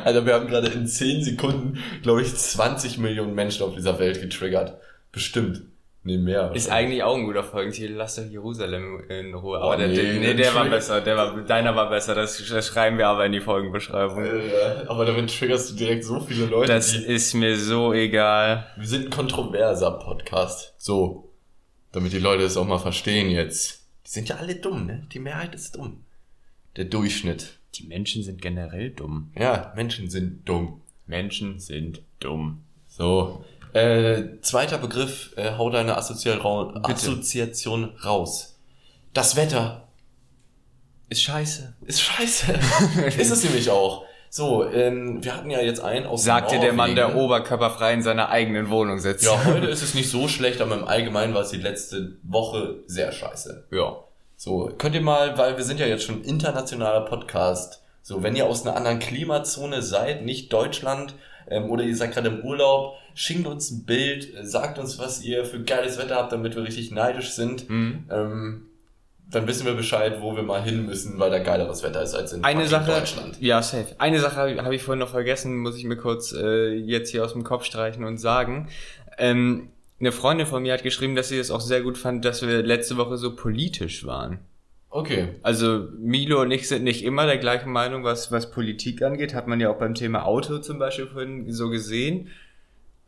Alter, 0.05 0.27
wir 0.27 0.35
haben 0.35 0.47
gerade 0.47 0.69
in 0.69 0.87
10 0.87 1.25
Sekunden, 1.25 1.79
glaube 2.03 2.23
ich, 2.23 2.35
20 2.35 2.99
Millionen 2.99 3.35
Menschen 3.35 3.65
auf 3.65 3.75
dieser 3.75 3.99
Welt 3.99 4.21
getriggert. 4.21 4.79
Bestimmt. 5.13 5.63
Nee, 6.07 6.19
mehr. 6.19 6.53
ist 6.55 6.71
eigentlich 6.71 7.03
auch 7.03 7.17
ein 7.17 7.25
guter 7.25 7.43
Folgentitel. 7.43 7.95
Lass 7.95 8.17
doch 8.17 8.27
Jerusalem 8.27 9.05
in 9.09 9.33
Ruhe. 9.33 9.59
Oh, 9.59 9.63
Aber 9.63 9.79
der, 9.79 9.89
nee, 9.89 9.95
der, 9.95 10.13
nee, 10.13 10.35
der 10.35 10.55
war 10.55 10.67
besser. 10.67 11.01
Der 11.01 11.17
war, 11.17 11.41
deiner 11.41 11.75
war 11.75 11.89
besser. 11.89 12.15
Das, 12.15 12.47
das 12.47 12.67
schreiben 12.67 12.99
wir 12.99 13.09
aber 13.09 13.25
in 13.25 13.33
die 13.33 13.41
Folgenbeschreibung. 13.41 14.23
Äh, 14.23 14.85
aber 14.87 15.07
damit 15.07 15.35
triggerst 15.35 15.71
du 15.71 15.77
direkt 15.77 16.05
so 16.05 16.21
viele 16.21 16.45
Leute. 16.45 16.71
Das 16.71 16.95
ist 16.95 17.33
mir 17.33 17.57
so 17.59 17.95
egal. 17.95 18.67
wir 18.77 18.87
sind 18.87 19.07
ein 19.07 19.11
kontroverser 19.11 19.93
Podcast. 19.93 20.75
So. 20.77 21.33
Damit 21.93 22.13
die 22.13 22.19
Leute 22.19 22.43
es 22.43 22.59
auch 22.59 22.67
mal 22.67 22.79
verstehen 22.79 23.31
jetzt. 23.31 23.89
Die 24.05 24.11
sind 24.11 24.29
ja 24.29 24.37
alle 24.37 24.57
dumm, 24.57 24.85
ne? 24.85 25.07
Die 25.11 25.21
Mehrheit 25.21 25.55
ist 25.55 25.75
dumm. 25.75 26.05
Der 26.77 26.85
Durchschnitt. 26.85 27.61
Die 27.75 27.87
Menschen 27.87 28.23
sind 28.23 28.41
generell 28.41 28.91
dumm. 28.91 29.33
Ja, 29.39 29.73
Menschen 29.75 30.09
sind 30.11 30.49
dumm. 30.49 30.81
Menschen 31.07 31.59
sind 31.59 32.03
dumm. 32.21 32.63
So. 32.89 33.45
Äh, 33.73 34.41
zweiter 34.41 34.79
Begriff, 34.79 35.33
äh, 35.37 35.53
hau 35.59 35.69
deine 35.71 35.97
Assozial 35.97 36.39
ra 36.39 36.65
Bitte. 36.65 36.85
Assoziation 36.95 37.87
raus. 38.05 38.57
Das 39.13 39.35
Wetter 39.37 39.89
Ist 41.09 41.23
scheiße. 41.23 41.75
ist 41.87 42.01
scheiße. 42.01 42.53
ist 43.19 43.31
es 43.31 43.45
nämlich 43.45 43.69
auch. 43.71 44.05
So, 44.31 44.69
ähm, 44.69 45.23
wir 45.23 45.37
hatten 45.37 45.51
ja 45.51 45.61
jetzt 45.61 45.81
einen 45.81 46.07
aus 46.07 46.25
Sagte 46.25 46.59
der 46.59 46.73
Mann, 46.73 46.97
der 46.97 47.15
oberkörperfrei 47.17 47.95
in 47.95 48.03
seiner 48.03 48.31
eigenen 48.31 48.69
Wohnung 48.71 48.99
sitzt. 48.99 49.25
Ja, 49.25 49.45
heute 49.45 49.67
ist 49.69 49.83
es 49.83 49.95
nicht 49.95 50.11
so 50.11 50.27
schlecht, 50.29 50.61
aber 50.61 50.75
im 50.77 50.85
Allgemeinen 50.85 51.35
war 51.35 51.43
es 51.43 51.51
die 51.51 51.59
letzte 51.59 52.17
Woche 52.23 52.81
sehr 52.87 53.11
scheiße. 53.13 53.67
ja. 53.73 53.97
So, 54.45 54.71
könnt 54.77 54.95
ihr 54.95 55.01
mal, 55.01 55.39
weil 55.39 55.57
wir 55.57 55.65
sind 55.65 55.81
ja 55.81 55.87
jetzt 55.87 56.05
schon 56.05 56.17
ein 56.17 56.25
internationaler 56.25 57.07
Podcast. 57.07 57.83
So, 58.03 58.23
wenn 58.23 58.37
ihr 58.37 58.45
aus 58.45 58.67
einer 58.67 58.77
anderen 58.77 58.99
Klimazone 58.99 59.81
seid, 59.81 60.23
nicht 60.23 60.53
Deutschland, 60.53 61.15
ähm, 61.49 61.71
oder 61.71 61.83
ihr 61.83 61.97
seid 61.97 62.13
gerade 62.13 62.29
im 62.29 62.41
Urlaub, 62.41 62.99
schickt 63.15 63.47
uns 63.47 63.71
ein 63.71 63.87
Bild, 63.87 64.35
äh, 64.35 64.45
sagt 64.45 64.79
uns, 64.79 64.99
was 64.99 65.23
ihr 65.23 65.47
für 65.47 65.63
geiles 65.63 65.97
Wetter 65.97 66.17
habt, 66.17 66.31
damit 66.31 66.57
wir 66.57 66.63
richtig 66.63 66.91
neidisch 66.91 67.31
sind. 67.31 67.71
Mhm. 67.71 68.05
Ähm, 68.11 68.67
dann 69.31 69.47
wissen 69.47 69.65
wir 69.65 69.73
Bescheid, 69.73 70.21
wo 70.21 70.37
wir 70.37 70.43
mal 70.43 70.63
hin 70.63 70.85
müssen, 70.85 71.19
weil 71.19 71.31
da 71.31 71.39
geileres 71.39 71.83
Wetter 71.83 72.03
ist 72.03 72.15
als 72.15 72.35
in 72.35 72.45
Eine 72.45 72.69
Sache, 72.69 72.93
Deutschland. 72.93 73.41
ja, 73.41 73.63
safe. 73.63 73.95
Eine 73.97 74.21
Sache 74.21 74.37
habe 74.37 74.63
hab 74.63 74.73
ich 74.73 74.83
vorhin 74.83 75.01
noch 75.01 75.09
vergessen, 75.09 75.57
muss 75.57 75.79
ich 75.79 75.85
mir 75.85 75.97
kurz 75.97 76.35
äh, 76.35 76.75
jetzt 76.75 77.09
hier 77.13 77.25
aus 77.25 77.33
dem 77.33 77.45
Kopf 77.45 77.65
streichen 77.65 78.05
und 78.05 78.19
sagen. 78.19 78.69
Ähm, 79.17 79.71
eine 80.05 80.13
Freundin 80.13 80.47
von 80.47 80.63
mir 80.63 80.73
hat 80.75 80.83
geschrieben, 80.83 81.15
dass 81.15 81.29
sie 81.29 81.39
es 81.39 81.51
auch 81.51 81.61
sehr 81.61 81.81
gut 81.81 81.97
fand, 81.99 82.25
dass 82.25 82.47
wir 82.47 82.63
letzte 82.63 82.97
Woche 82.97 83.17
so 83.17 83.35
politisch 83.35 84.05
waren. 84.05 84.39
Okay. 84.91 85.31
Also 85.43 85.89
Milo 85.99 86.41
und 86.43 86.51
ich 86.53 86.69
sind 86.69 86.85
nicht 86.85 87.03
immer 87.03 87.27
der 87.27 87.39
gleichen 87.39 87.73
Meinung, 87.73 88.05
was, 88.05 88.31
was 88.31 88.51
Politik 88.51 89.03
angeht. 89.03 89.35
Hat 89.35 89.49
man 89.49 89.59
ja 89.59 89.71
auch 89.71 89.79
beim 89.79 89.95
Thema 89.95 90.25
Auto 90.25 90.59
zum 90.59 90.79
Beispiel 90.79 91.09
vorhin 91.09 91.51
so 91.51 91.71
gesehen. 91.71 92.29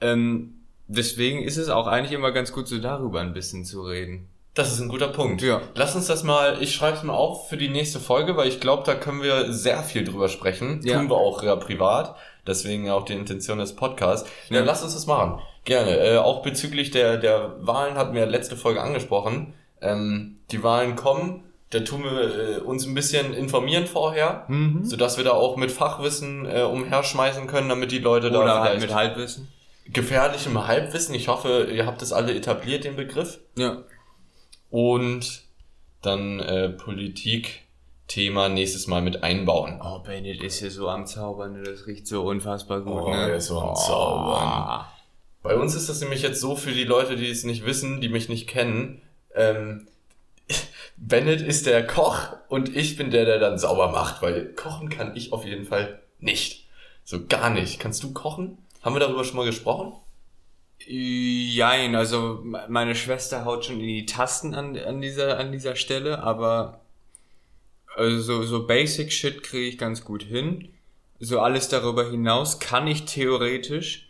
Ähm, 0.00 0.54
deswegen 0.88 1.42
ist 1.42 1.58
es 1.58 1.68
auch 1.68 1.86
eigentlich 1.86 2.12
immer 2.12 2.32
ganz 2.32 2.50
gut, 2.50 2.66
so 2.66 2.78
darüber 2.78 3.20
ein 3.20 3.34
bisschen 3.34 3.64
zu 3.64 3.82
reden. 3.82 4.26
Das 4.56 4.72
ist 4.72 4.80
ein 4.80 4.88
guter 4.88 5.08
Punkt. 5.08 5.42
Ja. 5.42 5.60
Lass 5.74 5.94
uns 5.94 6.06
das 6.06 6.22
mal, 6.24 6.60
ich 6.62 6.74
schreibe 6.74 6.96
es 6.96 7.02
mal 7.02 7.12
auf 7.14 7.48
für 7.48 7.56
die 7.58 7.68
nächste 7.68 8.00
Folge, 8.00 8.36
weil 8.36 8.48
ich 8.48 8.58
glaube, 8.58 8.82
da 8.86 8.94
können 8.94 9.22
wir 9.22 9.52
sehr 9.52 9.82
viel 9.82 10.02
drüber 10.02 10.28
sprechen. 10.28 10.80
Ja. 10.82 10.96
Tun 10.98 11.10
wir 11.10 11.16
auch 11.16 11.42
ja, 11.42 11.54
privat. 11.56 12.16
Deswegen 12.46 12.88
auch 12.90 13.04
die 13.04 13.12
Intention 13.12 13.58
des 13.58 13.76
Podcasts. 13.76 14.28
Ja, 14.48 14.58
Ja. 14.60 14.64
lass 14.64 14.82
uns 14.82 14.94
das 14.94 15.06
machen. 15.06 15.40
Gerne. 15.64 15.98
Äh, 15.98 16.16
auch 16.18 16.42
bezüglich 16.42 16.90
der, 16.90 17.18
der 17.18 17.56
Wahlen 17.60 17.96
hatten 17.96 18.14
wir 18.14 18.24
letzte 18.24 18.56
Folge 18.56 18.80
angesprochen. 18.80 19.52
Ähm, 19.82 20.38
die 20.50 20.62
Wahlen 20.62 20.96
kommen. 20.96 21.42
Da 21.70 21.80
tun 21.80 22.04
wir 22.04 22.56
äh, 22.56 22.60
uns 22.60 22.86
ein 22.86 22.94
bisschen 22.94 23.34
informieren 23.34 23.86
vorher, 23.86 24.44
Mhm. 24.48 24.84
sodass 24.84 25.16
wir 25.18 25.24
da 25.24 25.32
auch 25.32 25.56
mit 25.56 25.70
Fachwissen 25.72 26.46
äh, 26.46 26.62
umherschmeißen 26.62 27.46
können, 27.48 27.68
damit 27.68 27.90
die 27.92 27.98
Leute 27.98 28.30
da 28.30 28.40
Oder 28.42 28.60
halt 28.60 28.80
mit 28.80 28.94
Halbwissen. 28.94 29.48
gefährlichem 29.92 30.66
Halbwissen. 30.66 31.14
Ich 31.14 31.28
hoffe, 31.28 31.68
ihr 31.72 31.84
habt 31.84 32.00
das 32.00 32.12
alle 32.12 32.34
etabliert, 32.34 32.84
den 32.84 32.96
Begriff. 32.96 33.38
Ja. 33.56 33.78
Und 34.70 35.42
dann 36.02 36.40
äh, 36.40 36.68
Politik-Thema 36.70 38.48
nächstes 38.48 38.86
Mal 38.86 39.02
mit 39.02 39.22
einbauen. 39.22 39.80
Oh, 39.82 39.98
Bennett 40.00 40.42
ist 40.42 40.58
hier 40.60 40.70
so 40.70 40.88
am 40.88 41.06
Zaubern, 41.06 41.52
ne? 41.52 41.62
das 41.62 41.86
riecht 41.86 42.06
so 42.06 42.22
unfassbar 42.22 42.80
gut, 42.80 43.02
Oh, 43.02 43.10
ne? 43.10 43.30
er 43.30 43.36
ist 43.36 43.46
so 43.46 43.60
am 43.60 43.74
Zaubern. 43.74 44.84
Bei 45.42 45.56
uns 45.56 45.74
ist 45.74 45.88
das 45.88 46.00
nämlich 46.00 46.22
jetzt 46.22 46.40
so 46.40 46.56
für 46.56 46.72
die 46.72 46.84
Leute, 46.84 47.16
die 47.16 47.30
es 47.30 47.44
nicht 47.44 47.64
wissen, 47.64 48.00
die 48.00 48.08
mich 48.08 48.28
nicht 48.28 48.48
kennen. 48.48 49.02
Ähm, 49.34 49.86
Bennett 50.96 51.40
ist 51.40 51.66
der 51.66 51.86
Koch 51.86 52.18
und 52.48 52.74
ich 52.74 52.96
bin 52.96 53.10
der, 53.10 53.24
der 53.24 53.38
dann 53.38 53.58
sauber 53.58 53.90
macht, 53.90 54.22
weil 54.22 54.52
kochen 54.54 54.88
kann 54.88 55.14
ich 55.16 55.32
auf 55.32 55.44
jeden 55.44 55.64
Fall 55.64 56.00
nicht. 56.18 56.66
So 57.04 57.26
gar 57.26 57.50
nicht. 57.50 57.78
Kannst 57.78 58.02
du 58.02 58.12
kochen? 58.12 58.58
Haben 58.82 58.94
wir 58.94 59.00
darüber 59.00 59.24
schon 59.24 59.36
mal 59.36 59.46
gesprochen? 59.46 59.92
Jein, 60.88 61.96
also 61.96 62.40
me- 62.44 62.64
meine 62.68 62.94
Schwester 62.94 63.44
haut 63.44 63.64
schon 63.64 63.80
in 63.80 63.86
die 63.88 64.06
Tasten 64.06 64.54
an, 64.54 64.76
an, 64.78 65.00
dieser, 65.00 65.38
an 65.38 65.50
dieser 65.50 65.74
Stelle, 65.74 66.22
aber 66.22 66.80
also 67.96 68.20
so, 68.20 68.42
so 68.44 68.66
Basic 68.66 69.12
Shit 69.12 69.42
kriege 69.42 69.66
ich 69.66 69.78
ganz 69.78 70.04
gut 70.04 70.22
hin. 70.22 70.68
So 71.18 71.40
alles 71.40 71.68
darüber 71.68 72.08
hinaus 72.10 72.60
kann 72.60 72.86
ich 72.86 73.06
theoretisch, 73.06 74.08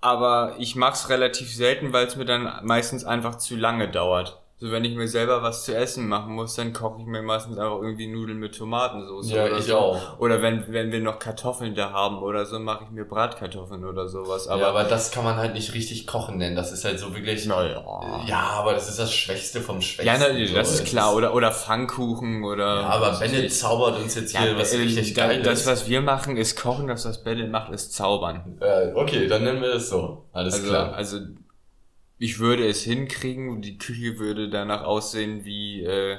aber 0.00 0.56
ich 0.58 0.76
mach's 0.76 1.08
relativ 1.08 1.54
selten, 1.54 1.92
weil 1.92 2.06
es 2.06 2.16
mir 2.16 2.24
dann 2.24 2.66
meistens 2.66 3.04
einfach 3.04 3.38
zu 3.38 3.56
lange 3.56 3.88
dauert. 3.90 4.39
So 4.62 4.70
wenn 4.70 4.84
ich 4.84 4.94
mir 4.94 5.08
selber 5.08 5.42
was 5.42 5.64
zu 5.64 5.74
essen 5.74 6.06
machen 6.06 6.34
muss, 6.34 6.54
dann 6.54 6.74
koche 6.74 7.00
ich 7.00 7.06
mir 7.06 7.22
meistens 7.22 7.56
einfach 7.56 7.80
irgendwie 7.80 8.08
Nudeln 8.08 8.38
mit 8.38 8.54
Tomatensauce 8.54 9.30
Ja, 9.30 9.46
oder 9.46 9.56
ich 9.58 9.64
so. 9.64 9.76
auch. 9.78 10.18
Oder 10.18 10.42
wenn, 10.42 10.70
wenn 10.70 10.92
wir 10.92 11.00
noch 11.00 11.18
Kartoffeln 11.18 11.74
da 11.74 11.92
haben 11.92 12.18
oder 12.18 12.44
so, 12.44 12.58
mache 12.58 12.84
ich 12.84 12.90
mir 12.90 13.06
Bratkartoffeln 13.06 13.86
oder 13.86 14.06
sowas. 14.06 14.48
Aber, 14.48 14.60
ja, 14.60 14.68
aber 14.68 14.84
das 14.84 15.12
kann 15.12 15.24
man 15.24 15.36
halt 15.36 15.54
nicht 15.54 15.72
richtig 15.72 16.06
kochen 16.06 16.36
nennen. 16.36 16.56
Das 16.56 16.72
ist 16.72 16.84
halt 16.84 16.98
so 16.98 17.14
wirklich. 17.14 17.46
Naja. 17.46 17.82
Ja, 18.26 18.40
aber 18.58 18.74
das 18.74 18.86
ist 18.90 18.98
das 18.98 19.14
Schwächste 19.14 19.62
vom 19.62 19.80
Schwächsten. 19.80 20.06
Ja, 20.06 20.18
na, 20.18 20.46
so. 20.46 20.54
das 20.54 20.74
ist 20.74 20.80
Es 20.84 20.90
klar. 20.90 21.14
Oder, 21.16 21.34
oder 21.34 21.52
Pfannkuchen 21.52 22.44
oder. 22.44 22.82
Ja, 22.82 22.88
aber 22.90 23.18
Bennett 23.18 23.50
zaubert 23.54 23.98
uns 23.98 24.14
jetzt 24.14 24.36
hier 24.36 24.50
Ja, 24.50 24.58
was 24.58 24.74
äh, 24.74 24.76
richtig 24.82 25.14
da- 25.14 25.28
Geiles. 25.28 25.46
Das, 25.46 25.66
was 25.66 25.88
wir 25.88 26.02
machen, 26.02 26.36
ist 26.36 26.60
kochen. 26.60 26.86
Das, 26.86 27.06
was 27.06 27.24
Bennett 27.24 27.50
macht, 27.50 27.72
ist 27.72 27.94
zaubern. 27.94 28.58
äh, 28.60 28.92
okay, 28.94 29.26
dann 29.26 29.42
nennen 29.42 29.62
wir 29.62 29.76
es 29.76 29.88
so. 29.88 30.26
Alles 30.34 30.52
Also, 30.52 30.68
klar. 30.68 30.92
also, 30.92 31.16
ich 32.20 32.38
würde 32.38 32.68
es 32.68 32.82
hinkriegen. 32.84 33.62
Die 33.62 33.78
Küche 33.78 34.18
würde 34.18 34.48
danach 34.48 34.84
aussehen 34.84 35.44
wie, 35.44 35.82
äh, 35.84 36.18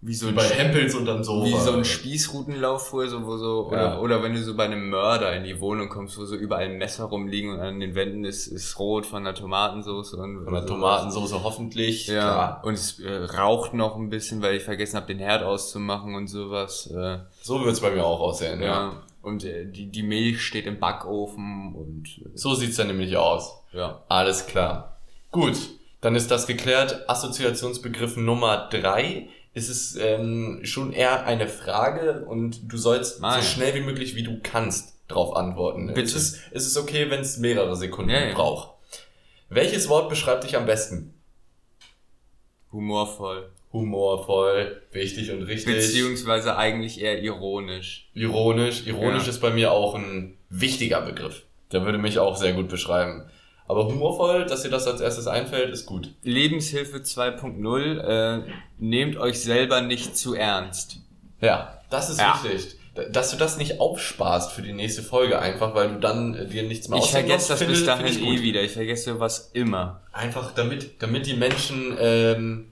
wie 0.00 0.14
so 0.14 0.26
Wie 0.26 0.30
ein, 0.30 0.34
bei 0.36 0.42
Hempels 0.42 0.96
und 0.96 1.04
dann 1.04 1.22
Sofa. 1.22 1.46
wie 1.46 1.60
so 1.60 1.72
ein 1.74 1.84
Spießrutenlauf 1.84 2.88
früher, 2.88 3.08
so, 3.08 3.24
wo 3.24 3.36
so, 3.36 3.68
oder, 3.68 3.82
Ja. 3.82 3.98
oder 4.00 4.22
wenn 4.22 4.32
du 4.34 4.42
so 4.42 4.56
bei 4.56 4.64
einem 4.64 4.90
Mörder 4.90 5.36
in 5.36 5.44
die 5.44 5.60
Wohnung 5.60 5.88
kommst, 5.90 6.18
wo 6.18 6.24
so 6.24 6.34
überall 6.34 6.70
Messer 6.70 7.04
rumliegen 7.04 7.52
und 7.52 7.60
an 7.60 7.78
den 7.78 7.94
Wänden 7.94 8.24
ist, 8.24 8.48
ist 8.48 8.76
rot 8.80 9.06
von 9.06 9.22
der 9.22 9.34
Tomatensauce 9.34 10.14
und, 10.14 10.44
Von 10.44 10.54
der 10.54 10.66
Tomatensauce 10.66 11.34
hoffentlich. 11.44 12.08
Ja, 12.08 12.14
Klar. 12.22 12.60
und 12.64 12.74
es 12.74 12.98
äh, 12.98 13.12
raucht 13.14 13.74
noch 13.74 13.94
ein 13.96 14.08
bisschen, 14.08 14.42
weil 14.42 14.56
ich 14.56 14.64
vergessen 14.64 14.96
habe, 14.96 15.06
den 15.06 15.20
Herd 15.20 15.44
auszumachen 15.44 16.14
und 16.16 16.26
sowas. 16.26 16.88
Äh, 16.88 17.18
So 17.42 17.64
wird's 17.64 17.80
bei 17.80 17.90
mir 17.92 18.04
auch 18.04 18.18
aussehen, 18.18 18.60
ja. 18.60 18.66
ja. 18.66 19.02
Und 19.20 19.44
äh, 19.44 19.66
die, 19.70 19.86
die 19.86 20.02
Milch 20.02 20.42
steht 20.42 20.66
im 20.66 20.80
Backofen 20.80 21.76
und 21.76 22.08
äh, 22.24 22.30
So 22.36 22.54
sieht's 22.54 22.76
dann 22.76 22.88
nämlich 22.88 23.16
aus. 23.16 23.52
ja. 23.72 24.02
Alles 24.08 24.46
klar. 24.46 24.91
Gut, 25.32 25.56
dann 26.00 26.14
ist 26.14 26.30
das 26.30 26.46
geklärt. 26.46 27.08
Assoziationsbegriff 27.08 28.16
Nummer 28.16 28.68
drei. 28.70 29.28
Es 29.54 29.68
ist 29.68 29.96
ähm, 30.00 30.60
schon 30.62 30.92
eher 30.92 31.26
eine 31.26 31.48
Frage 31.48 32.24
und 32.26 32.72
du 32.72 32.78
sollst 32.78 33.20
Nein. 33.20 33.42
so 33.42 33.46
schnell 33.48 33.74
wie 33.74 33.80
möglich, 33.80 34.14
wie 34.14 34.22
du 34.22 34.38
kannst, 34.42 34.94
darauf 35.08 35.36
antworten. 35.36 35.88
Bitte. 35.88 36.02
Es 36.02 36.14
ist, 36.14 36.40
es 36.52 36.66
ist 36.66 36.76
okay, 36.78 37.10
wenn 37.10 37.20
es 37.20 37.36
mehrere 37.38 37.76
Sekunden 37.76 38.10
Ja, 38.10 38.24
ja. 38.28 38.34
braucht. 38.34 38.70
Welches 39.50 39.88
Wort 39.90 40.08
beschreibt 40.08 40.44
dich 40.44 40.56
am 40.56 40.64
besten? 40.64 41.12
Humorvoll. 42.72 43.50
Humorvoll, 43.72 44.82
wichtig 44.92 45.30
und 45.30 45.42
richtig. 45.42 45.74
Beziehungsweise 45.74 46.56
eigentlich 46.56 47.00
eher 47.00 47.22
ironisch. 47.22 48.08
Ironisch. 48.14 48.86
Ironisch 48.86 49.24
Ja. 49.24 49.30
ist 49.30 49.40
bei 49.40 49.50
mir 49.50 49.72
auch 49.72 49.94
ein 49.94 50.36
wichtiger 50.50 51.00
Begriff. 51.02 51.42
Der 51.72 51.84
würde 51.84 51.98
mich 51.98 52.18
auch 52.18 52.36
sehr 52.36 52.52
gut 52.52 52.68
beschreiben. 52.68 53.24
Aber 53.68 53.86
humorvoll, 53.86 54.44
dass 54.46 54.62
dir 54.62 54.70
das 54.70 54.86
als 54.86 55.00
erstes 55.00 55.26
einfällt, 55.26 55.72
ist 55.72 55.86
gut. 55.86 56.12
Lebenshilfe 56.22 56.98
2.0, 56.98 57.98
äh, 58.00 58.42
nehmt 58.78 59.16
euch 59.16 59.40
selber 59.40 59.80
nicht 59.80 60.16
zu 60.16 60.34
ernst. 60.34 60.98
Ja, 61.40 61.80
das 61.90 62.10
ist 62.10 62.20
Ja. 62.20 62.38
wichtig. 62.42 62.76
dass 63.10 63.30
du 63.30 63.38
das 63.38 63.56
nicht 63.56 63.80
aufsparst 63.80 64.52
für 64.52 64.60
die 64.60 64.74
nächste 64.74 65.02
Folge 65.02 65.38
einfach, 65.38 65.74
weil 65.74 65.94
du 65.94 65.98
dann 65.98 66.34
äh, 66.34 66.46
dir 66.46 66.62
nichts 66.64 66.88
mehr 66.90 66.98
Ich 66.98 67.10
vergesse 67.10 67.48
das 67.48 67.60
musst, 67.60 67.70
bis 67.70 67.78
finde- 67.78 67.86
dahin 67.86 68.06
finde 68.12 68.28
eh 68.38 68.42
wieder. 68.42 68.62
Ich 68.62 68.72
vergesse 68.72 69.18
was 69.18 69.50
immer. 69.54 70.02
Einfach 70.12 70.52
damit, 70.52 71.00
damit 71.02 71.24
die 71.24 71.32
Menschen, 71.32 71.96
ähm, 71.98 72.70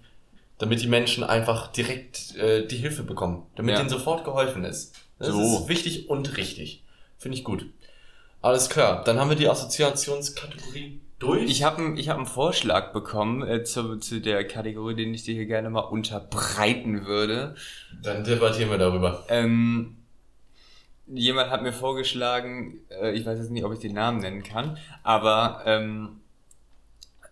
damit 0.58 0.82
die 0.82 0.88
Menschen 0.88 1.24
einfach 1.24 1.68
direkt 1.72 2.36
äh, 2.36 2.66
die 2.66 2.76
Hilfe 2.76 3.02
bekommen, 3.02 3.46
damit 3.56 3.72
Ja. 3.72 3.78
denen 3.78 3.88
sofort 3.88 4.26
geholfen 4.26 4.62
ist. 4.66 4.94
Das 5.18 5.28
So. 5.28 5.40
ist 5.60 5.68
wichtig 5.68 6.10
und 6.10 6.36
richtig. 6.36 6.84
Finde 7.16 7.38
ich 7.38 7.44
gut. 7.44 7.64
Alles 8.42 8.70
klar, 8.70 9.04
dann 9.04 9.18
haben 9.18 9.28
wir 9.28 9.36
die 9.36 9.48
Assoziationskategorie 9.48 11.00
durch. 11.18 11.50
Ich 11.50 11.62
habe 11.62 11.94
ich 11.96 12.08
hab 12.08 12.16
einen 12.16 12.26
Vorschlag 12.26 12.92
bekommen 12.92 13.46
äh, 13.46 13.64
zu, 13.64 13.96
zu 13.98 14.20
der 14.20 14.46
Kategorie, 14.46 14.94
den 14.94 15.12
ich 15.12 15.24
dir 15.24 15.34
hier 15.34 15.46
gerne 15.46 15.70
mal 15.70 15.80
unterbreiten 15.80 17.06
würde. 17.06 17.54
dann 18.02 18.24
debattieren 18.24 18.70
wir 18.70 18.78
darüber. 18.78 19.24
Ähm, 19.28 19.96
jemand 21.06 21.50
hat 21.50 21.62
mir 21.62 21.72
vorgeschlagen, 21.72 22.80
äh, 22.88 23.12
ich 23.12 23.26
weiß 23.26 23.38
jetzt 23.38 23.50
nicht, 23.50 23.64
ob 23.64 23.72
ich 23.72 23.80
den 23.80 23.92
Namen 23.92 24.20
nennen 24.20 24.42
kann, 24.42 24.78
aber 25.02 25.62
ähm, 25.66 26.20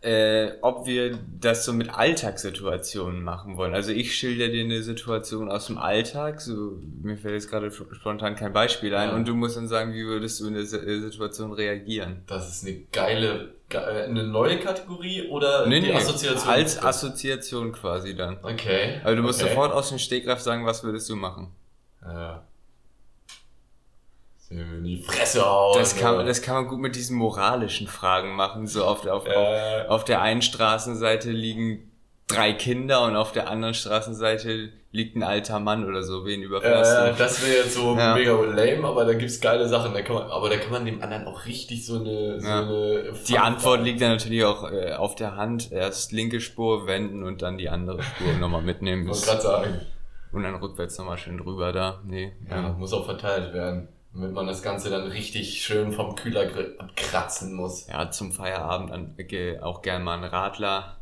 äh, 0.01 0.53
ob 0.63 0.87
wir 0.87 1.19
das 1.41 1.65
so 1.65 1.73
mit 1.73 1.93
Alltagssituationen 1.97 3.23
machen 3.23 3.57
wollen. 3.57 3.75
Also 3.75 3.91
ich 3.91 4.15
schilder 4.15 4.49
dir 4.49 4.65
eine 4.65 4.83
Situation 4.83 5.51
aus 5.51 5.67
dem 5.67 5.79
Alltag, 5.79 6.41
so 6.41 6.79
mir 7.03 7.17
fällt 7.17 7.35
jetzt 7.35 7.51
gerade 7.51 7.71
spontan 7.71 8.37
kein 8.37 8.53
Beispiel 8.53 8.95
ein, 8.95 9.11
Ja. 9.11 9.15
und 9.17 9.27
du 9.27 9.35
musst 9.35 9.57
dann 9.57 9.67
sagen, 9.69 9.93
wie 9.95 10.05
würdest 10.05 10.41
du 10.41 10.47
in 10.47 10.55
der 10.55 10.63
äh, 10.63 11.01
Situation 11.01 11.53
reagieren. 11.53 12.23
Das 12.27 12.49
ist 12.49 12.65
eine 12.67 12.77
geile, 12.93 13.55
ge 13.69 13.81
äh, 13.81 14.05
eine 14.05 14.25
neue 14.25 14.59
Kategorie 14.59 15.29
oder 15.29 15.67
Nee, 15.67 15.81
die 15.81 15.89
nee, 15.89 15.95
Assoziation? 15.95 16.49
als 16.49 16.83
Assoziation 16.83 17.73
quasi 17.73 18.15
dann. 18.15 18.39
Okay. 18.43 19.01
Also 19.03 19.17
du 19.17 19.23
musst 19.23 19.43
okay. 19.43 19.51
sofort 19.51 19.73
aus 19.73 19.89
dem 19.89 19.99
Stegreif 19.99 20.39
sagen, 20.41 20.65
was 20.65 20.85
würdest 20.85 21.09
du 21.11 21.17
machen. 21.17 21.49
Ja. 22.03 22.45
In 24.51 24.83
die 24.85 25.03
Fresse 25.03 25.45
hauen. 25.45 25.79
Das 25.79 25.95
kann, 25.97 26.15
oder? 26.17 26.25
das 26.25 26.41
kann 26.43 26.55
man 26.55 26.69
gut 26.69 26.79
mit 26.81 26.97
diesen 26.97 27.17
moralischen 27.19 27.87
Fragen 27.87 28.35
machen. 28.35 28.67
So 28.67 28.85
auf 28.85 29.03
der, 29.03 29.15
auf, 29.15 29.27
Äh. 29.27 29.35
auf, 29.85 29.89
auf 29.91 30.05
der 30.05 30.23
einen 30.23 30.41
Straßenseite 30.41 31.31
liegen 31.31 31.91
drei 32.29 32.53
Kinder 32.53 33.05
und 33.05 33.17
auf 33.17 33.33
der 33.33 33.49
anderen 33.49 33.75
Straßenseite 33.75 34.71
liegt 34.91 35.17
ein 35.17 35.23
alter 35.23 35.61
Mann 35.61 35.87
oder 35.87 36.03
so. 36.03 36.25
Wen 36.25 36.43
überfährst 36.43 36.97
Äh, 36.97 37.11
du? 37.13 37.19
das 37.19 37.43
wäre 37.47 37.59
jetzt 37.65 37.75
so 37.75 37.95
Ja. 37.97 38.15
mega 38.15 38.33
lame, 38.33 38.87
aber 38.89 39.05
da 39.05 39.13
gibt's 39.15 39.39
geile 39.41 39.69
Sachen. 39.69 39.93
Da 39.93 40.01
kann 40.01 40.15
man, 40.17 40.31
aber 40.31 40.49
da 40.49 40.57
kann 40.57 40.71
man 40.73 40.87
dem 40.87 41.03
anderen 41.03 41.27
auch 41.27 41.45
richtig 41.45 41.85
so 41.85 41.97
eine, 42.01 42.41
so 42.41 42.47
Ja. 42.49 42.61
eine 42.63 43.13
Die 43.29 43.39
Antwort 43.39 43.83
liegt 43.83 44.01
dann 44.01 44.13
natürlich 44.13 44.45
auch 44.45 44.71
äh, 44.71 44.95
auf 44.95 45.15
der 45.15 45.37
Hand. 45.37 45.73
Erst 45.73 46.13
linke 46.13 46.41
Spur 46.41 46.87
wenden 46.87 47.23
und 47.23 47.43
dann 47.43 47.59
die 47.59 47.69
andere 47.69 48.03
Spur 48.03 48.33
nochmal 48.41 48.63
mitnehmen. 48.63 49.03
Ich 49.03 49.09
wollte 49.11 49.27
gerade 49.27 49.43
sagen. 49.43 49.81
Und 50.33 50.43
dann 50.43 50.55
rückwärts 50.55 50.97
nochmal 50.99 51.19
schön 51.19 51.37
drüber 51.39 51.73
da. 51.73 52.01
Nee. 52.07 52.33
Ja, 52.49 52.57
Ja. 52.57 52.69
muss 52.73 52.93
auch 52.95 53.05
verteilt 53.07 53.53
werden. 53.55 53.89
Damit 54.19 54.35
man 54.35 54.49
das 54.49 54.63
Ganze 54.65 54.91
dann 54.91 55.07
richtig 55.07 55.63
schön 55.63 55.93
vom 55.93 56.17
Kühlergrill 56.17 56.75
abkratzen 56.79 57.55
muss. 57.55 57.87
ja, 57.87 58.11
zum 58.11 58.33
Feierabend 58.33 58.91
an, 58.91 59.15
auch 59.63 59.81
gern 59.81 60.03
mal 60.03 60.15
einen 60.15 60.25
Radler 60.25 60.97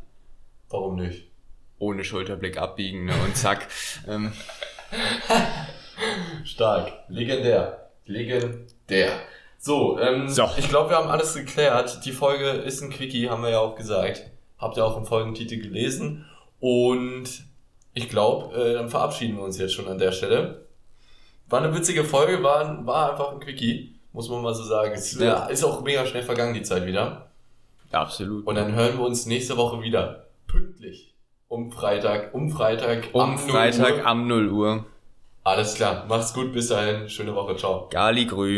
Warum 0.69 0.97
nicht? 0.97 1.25
ohne 1.79 2.03
Schulterblick 2.03 2.59
abbiegen 2.59 3.05
ne? 3.05 3.13
und 3.25 3.35
zack. 3.35 3.69
ähm, 4.07 4.33
Stark. 6.43 6.91
Legendär. 7.07 7.89
Legendär. 8.05 9.13
So, 9.57 9.99
ähm, 9.99 10.29
So. 10.29 10.47
ich 10.55 10.69
glaube, 10.69 10.91
wir 10.91 10.97
haben 10.97 11.09
alles 11.09 11.33
geklärt. 11.33 12.05
Die 12.05 12.11
Folge 12.11 12.49
ist 12.51 12.83
ein 12.83 12.91
Quickie, 12.91 13.31
haben 13.31 13.41
wir 13.41 13.49
ja 13.49 13.59
auch 13.61 13.75
gesagt. 13.75 14.29
Habt 14.59 14.77
ihr 14.77 14.85
auch 14.85 14.95
im 14.95 15.07
Folgentitel 15.07 15.57
gelesen. 15.59 16.27
Und 16.59 17.45
ich 17.95 18.09
glaube, 18.09 18.55
äh, 18.55 18.73
dann 18.75 18.89
verabschieden 18.89 19.37
wir 19.37 19.43
uns 19.43 19.57
jetzt 19.57 19.73
schon 19.73 19.87
an 19.87 19.97
der 19.97 20.11
Stelle. 20.11 20.66
War 21.49 21.63
eine 21.63 21.73
witzige 21.75 22.03
Folge, 22.03 22.43
war, 22.43 22.85
war 22.85 23.11
einfach 23.11 23.31
ein 23.31 23.39
Quickie, 23.39 23.95
muss 24.13 24.29
man 24.29 24.41
mal 24.41 24.53
so 24.53 24.63
sagen. 24.63 24.91
Es 24.93 25.17
Ja. 25.19 25.45
ist 25.45 25.63
auch 25.63 25.81
mega 25.81 26.05
schnell 26.05 26.23
vergangen, 26.23 26.53
die 26.53 26.61
Zeit 26.63 26.85
wieder. 26.85 27.27
ja, 27.91 28.01
absolut. 28.01 28.45
Und 28.45 28.55
dann 28.55 28.73
hören 28.73 28.97
wir 28.97 29.05
uns 29.05 29.25
nächste 29.25 29.55
Woche 29.57 29.81
wieder. 29.81 30.25
Pünktlich. 30.47 31.13
Um 31.49 31.71
Freitag, 31.71 32.33
um 32.33 32.49
Freitag, 32.49 33.09
um 33.13 33.21
am 33.21 33.35
0 33.35 33.39
Freitag 33.49 33.97
Uhr. 33.99 34.05
am 34.05 34.27
0 34.27 34.49
Uhr. 34.49 34.85
Alles 35.45 35.75
klar, 35.75 36.05
macht's 36.09 36.33
gut, 36.33 36.51
bis 36.51 36.67
dahin, 36.67 37.07
schöne 37.09 37.33
Woche, 37.33 37.55
ciao. 37.55 37.87
Gali 37.89 38.25
Grü. 38.25 38.55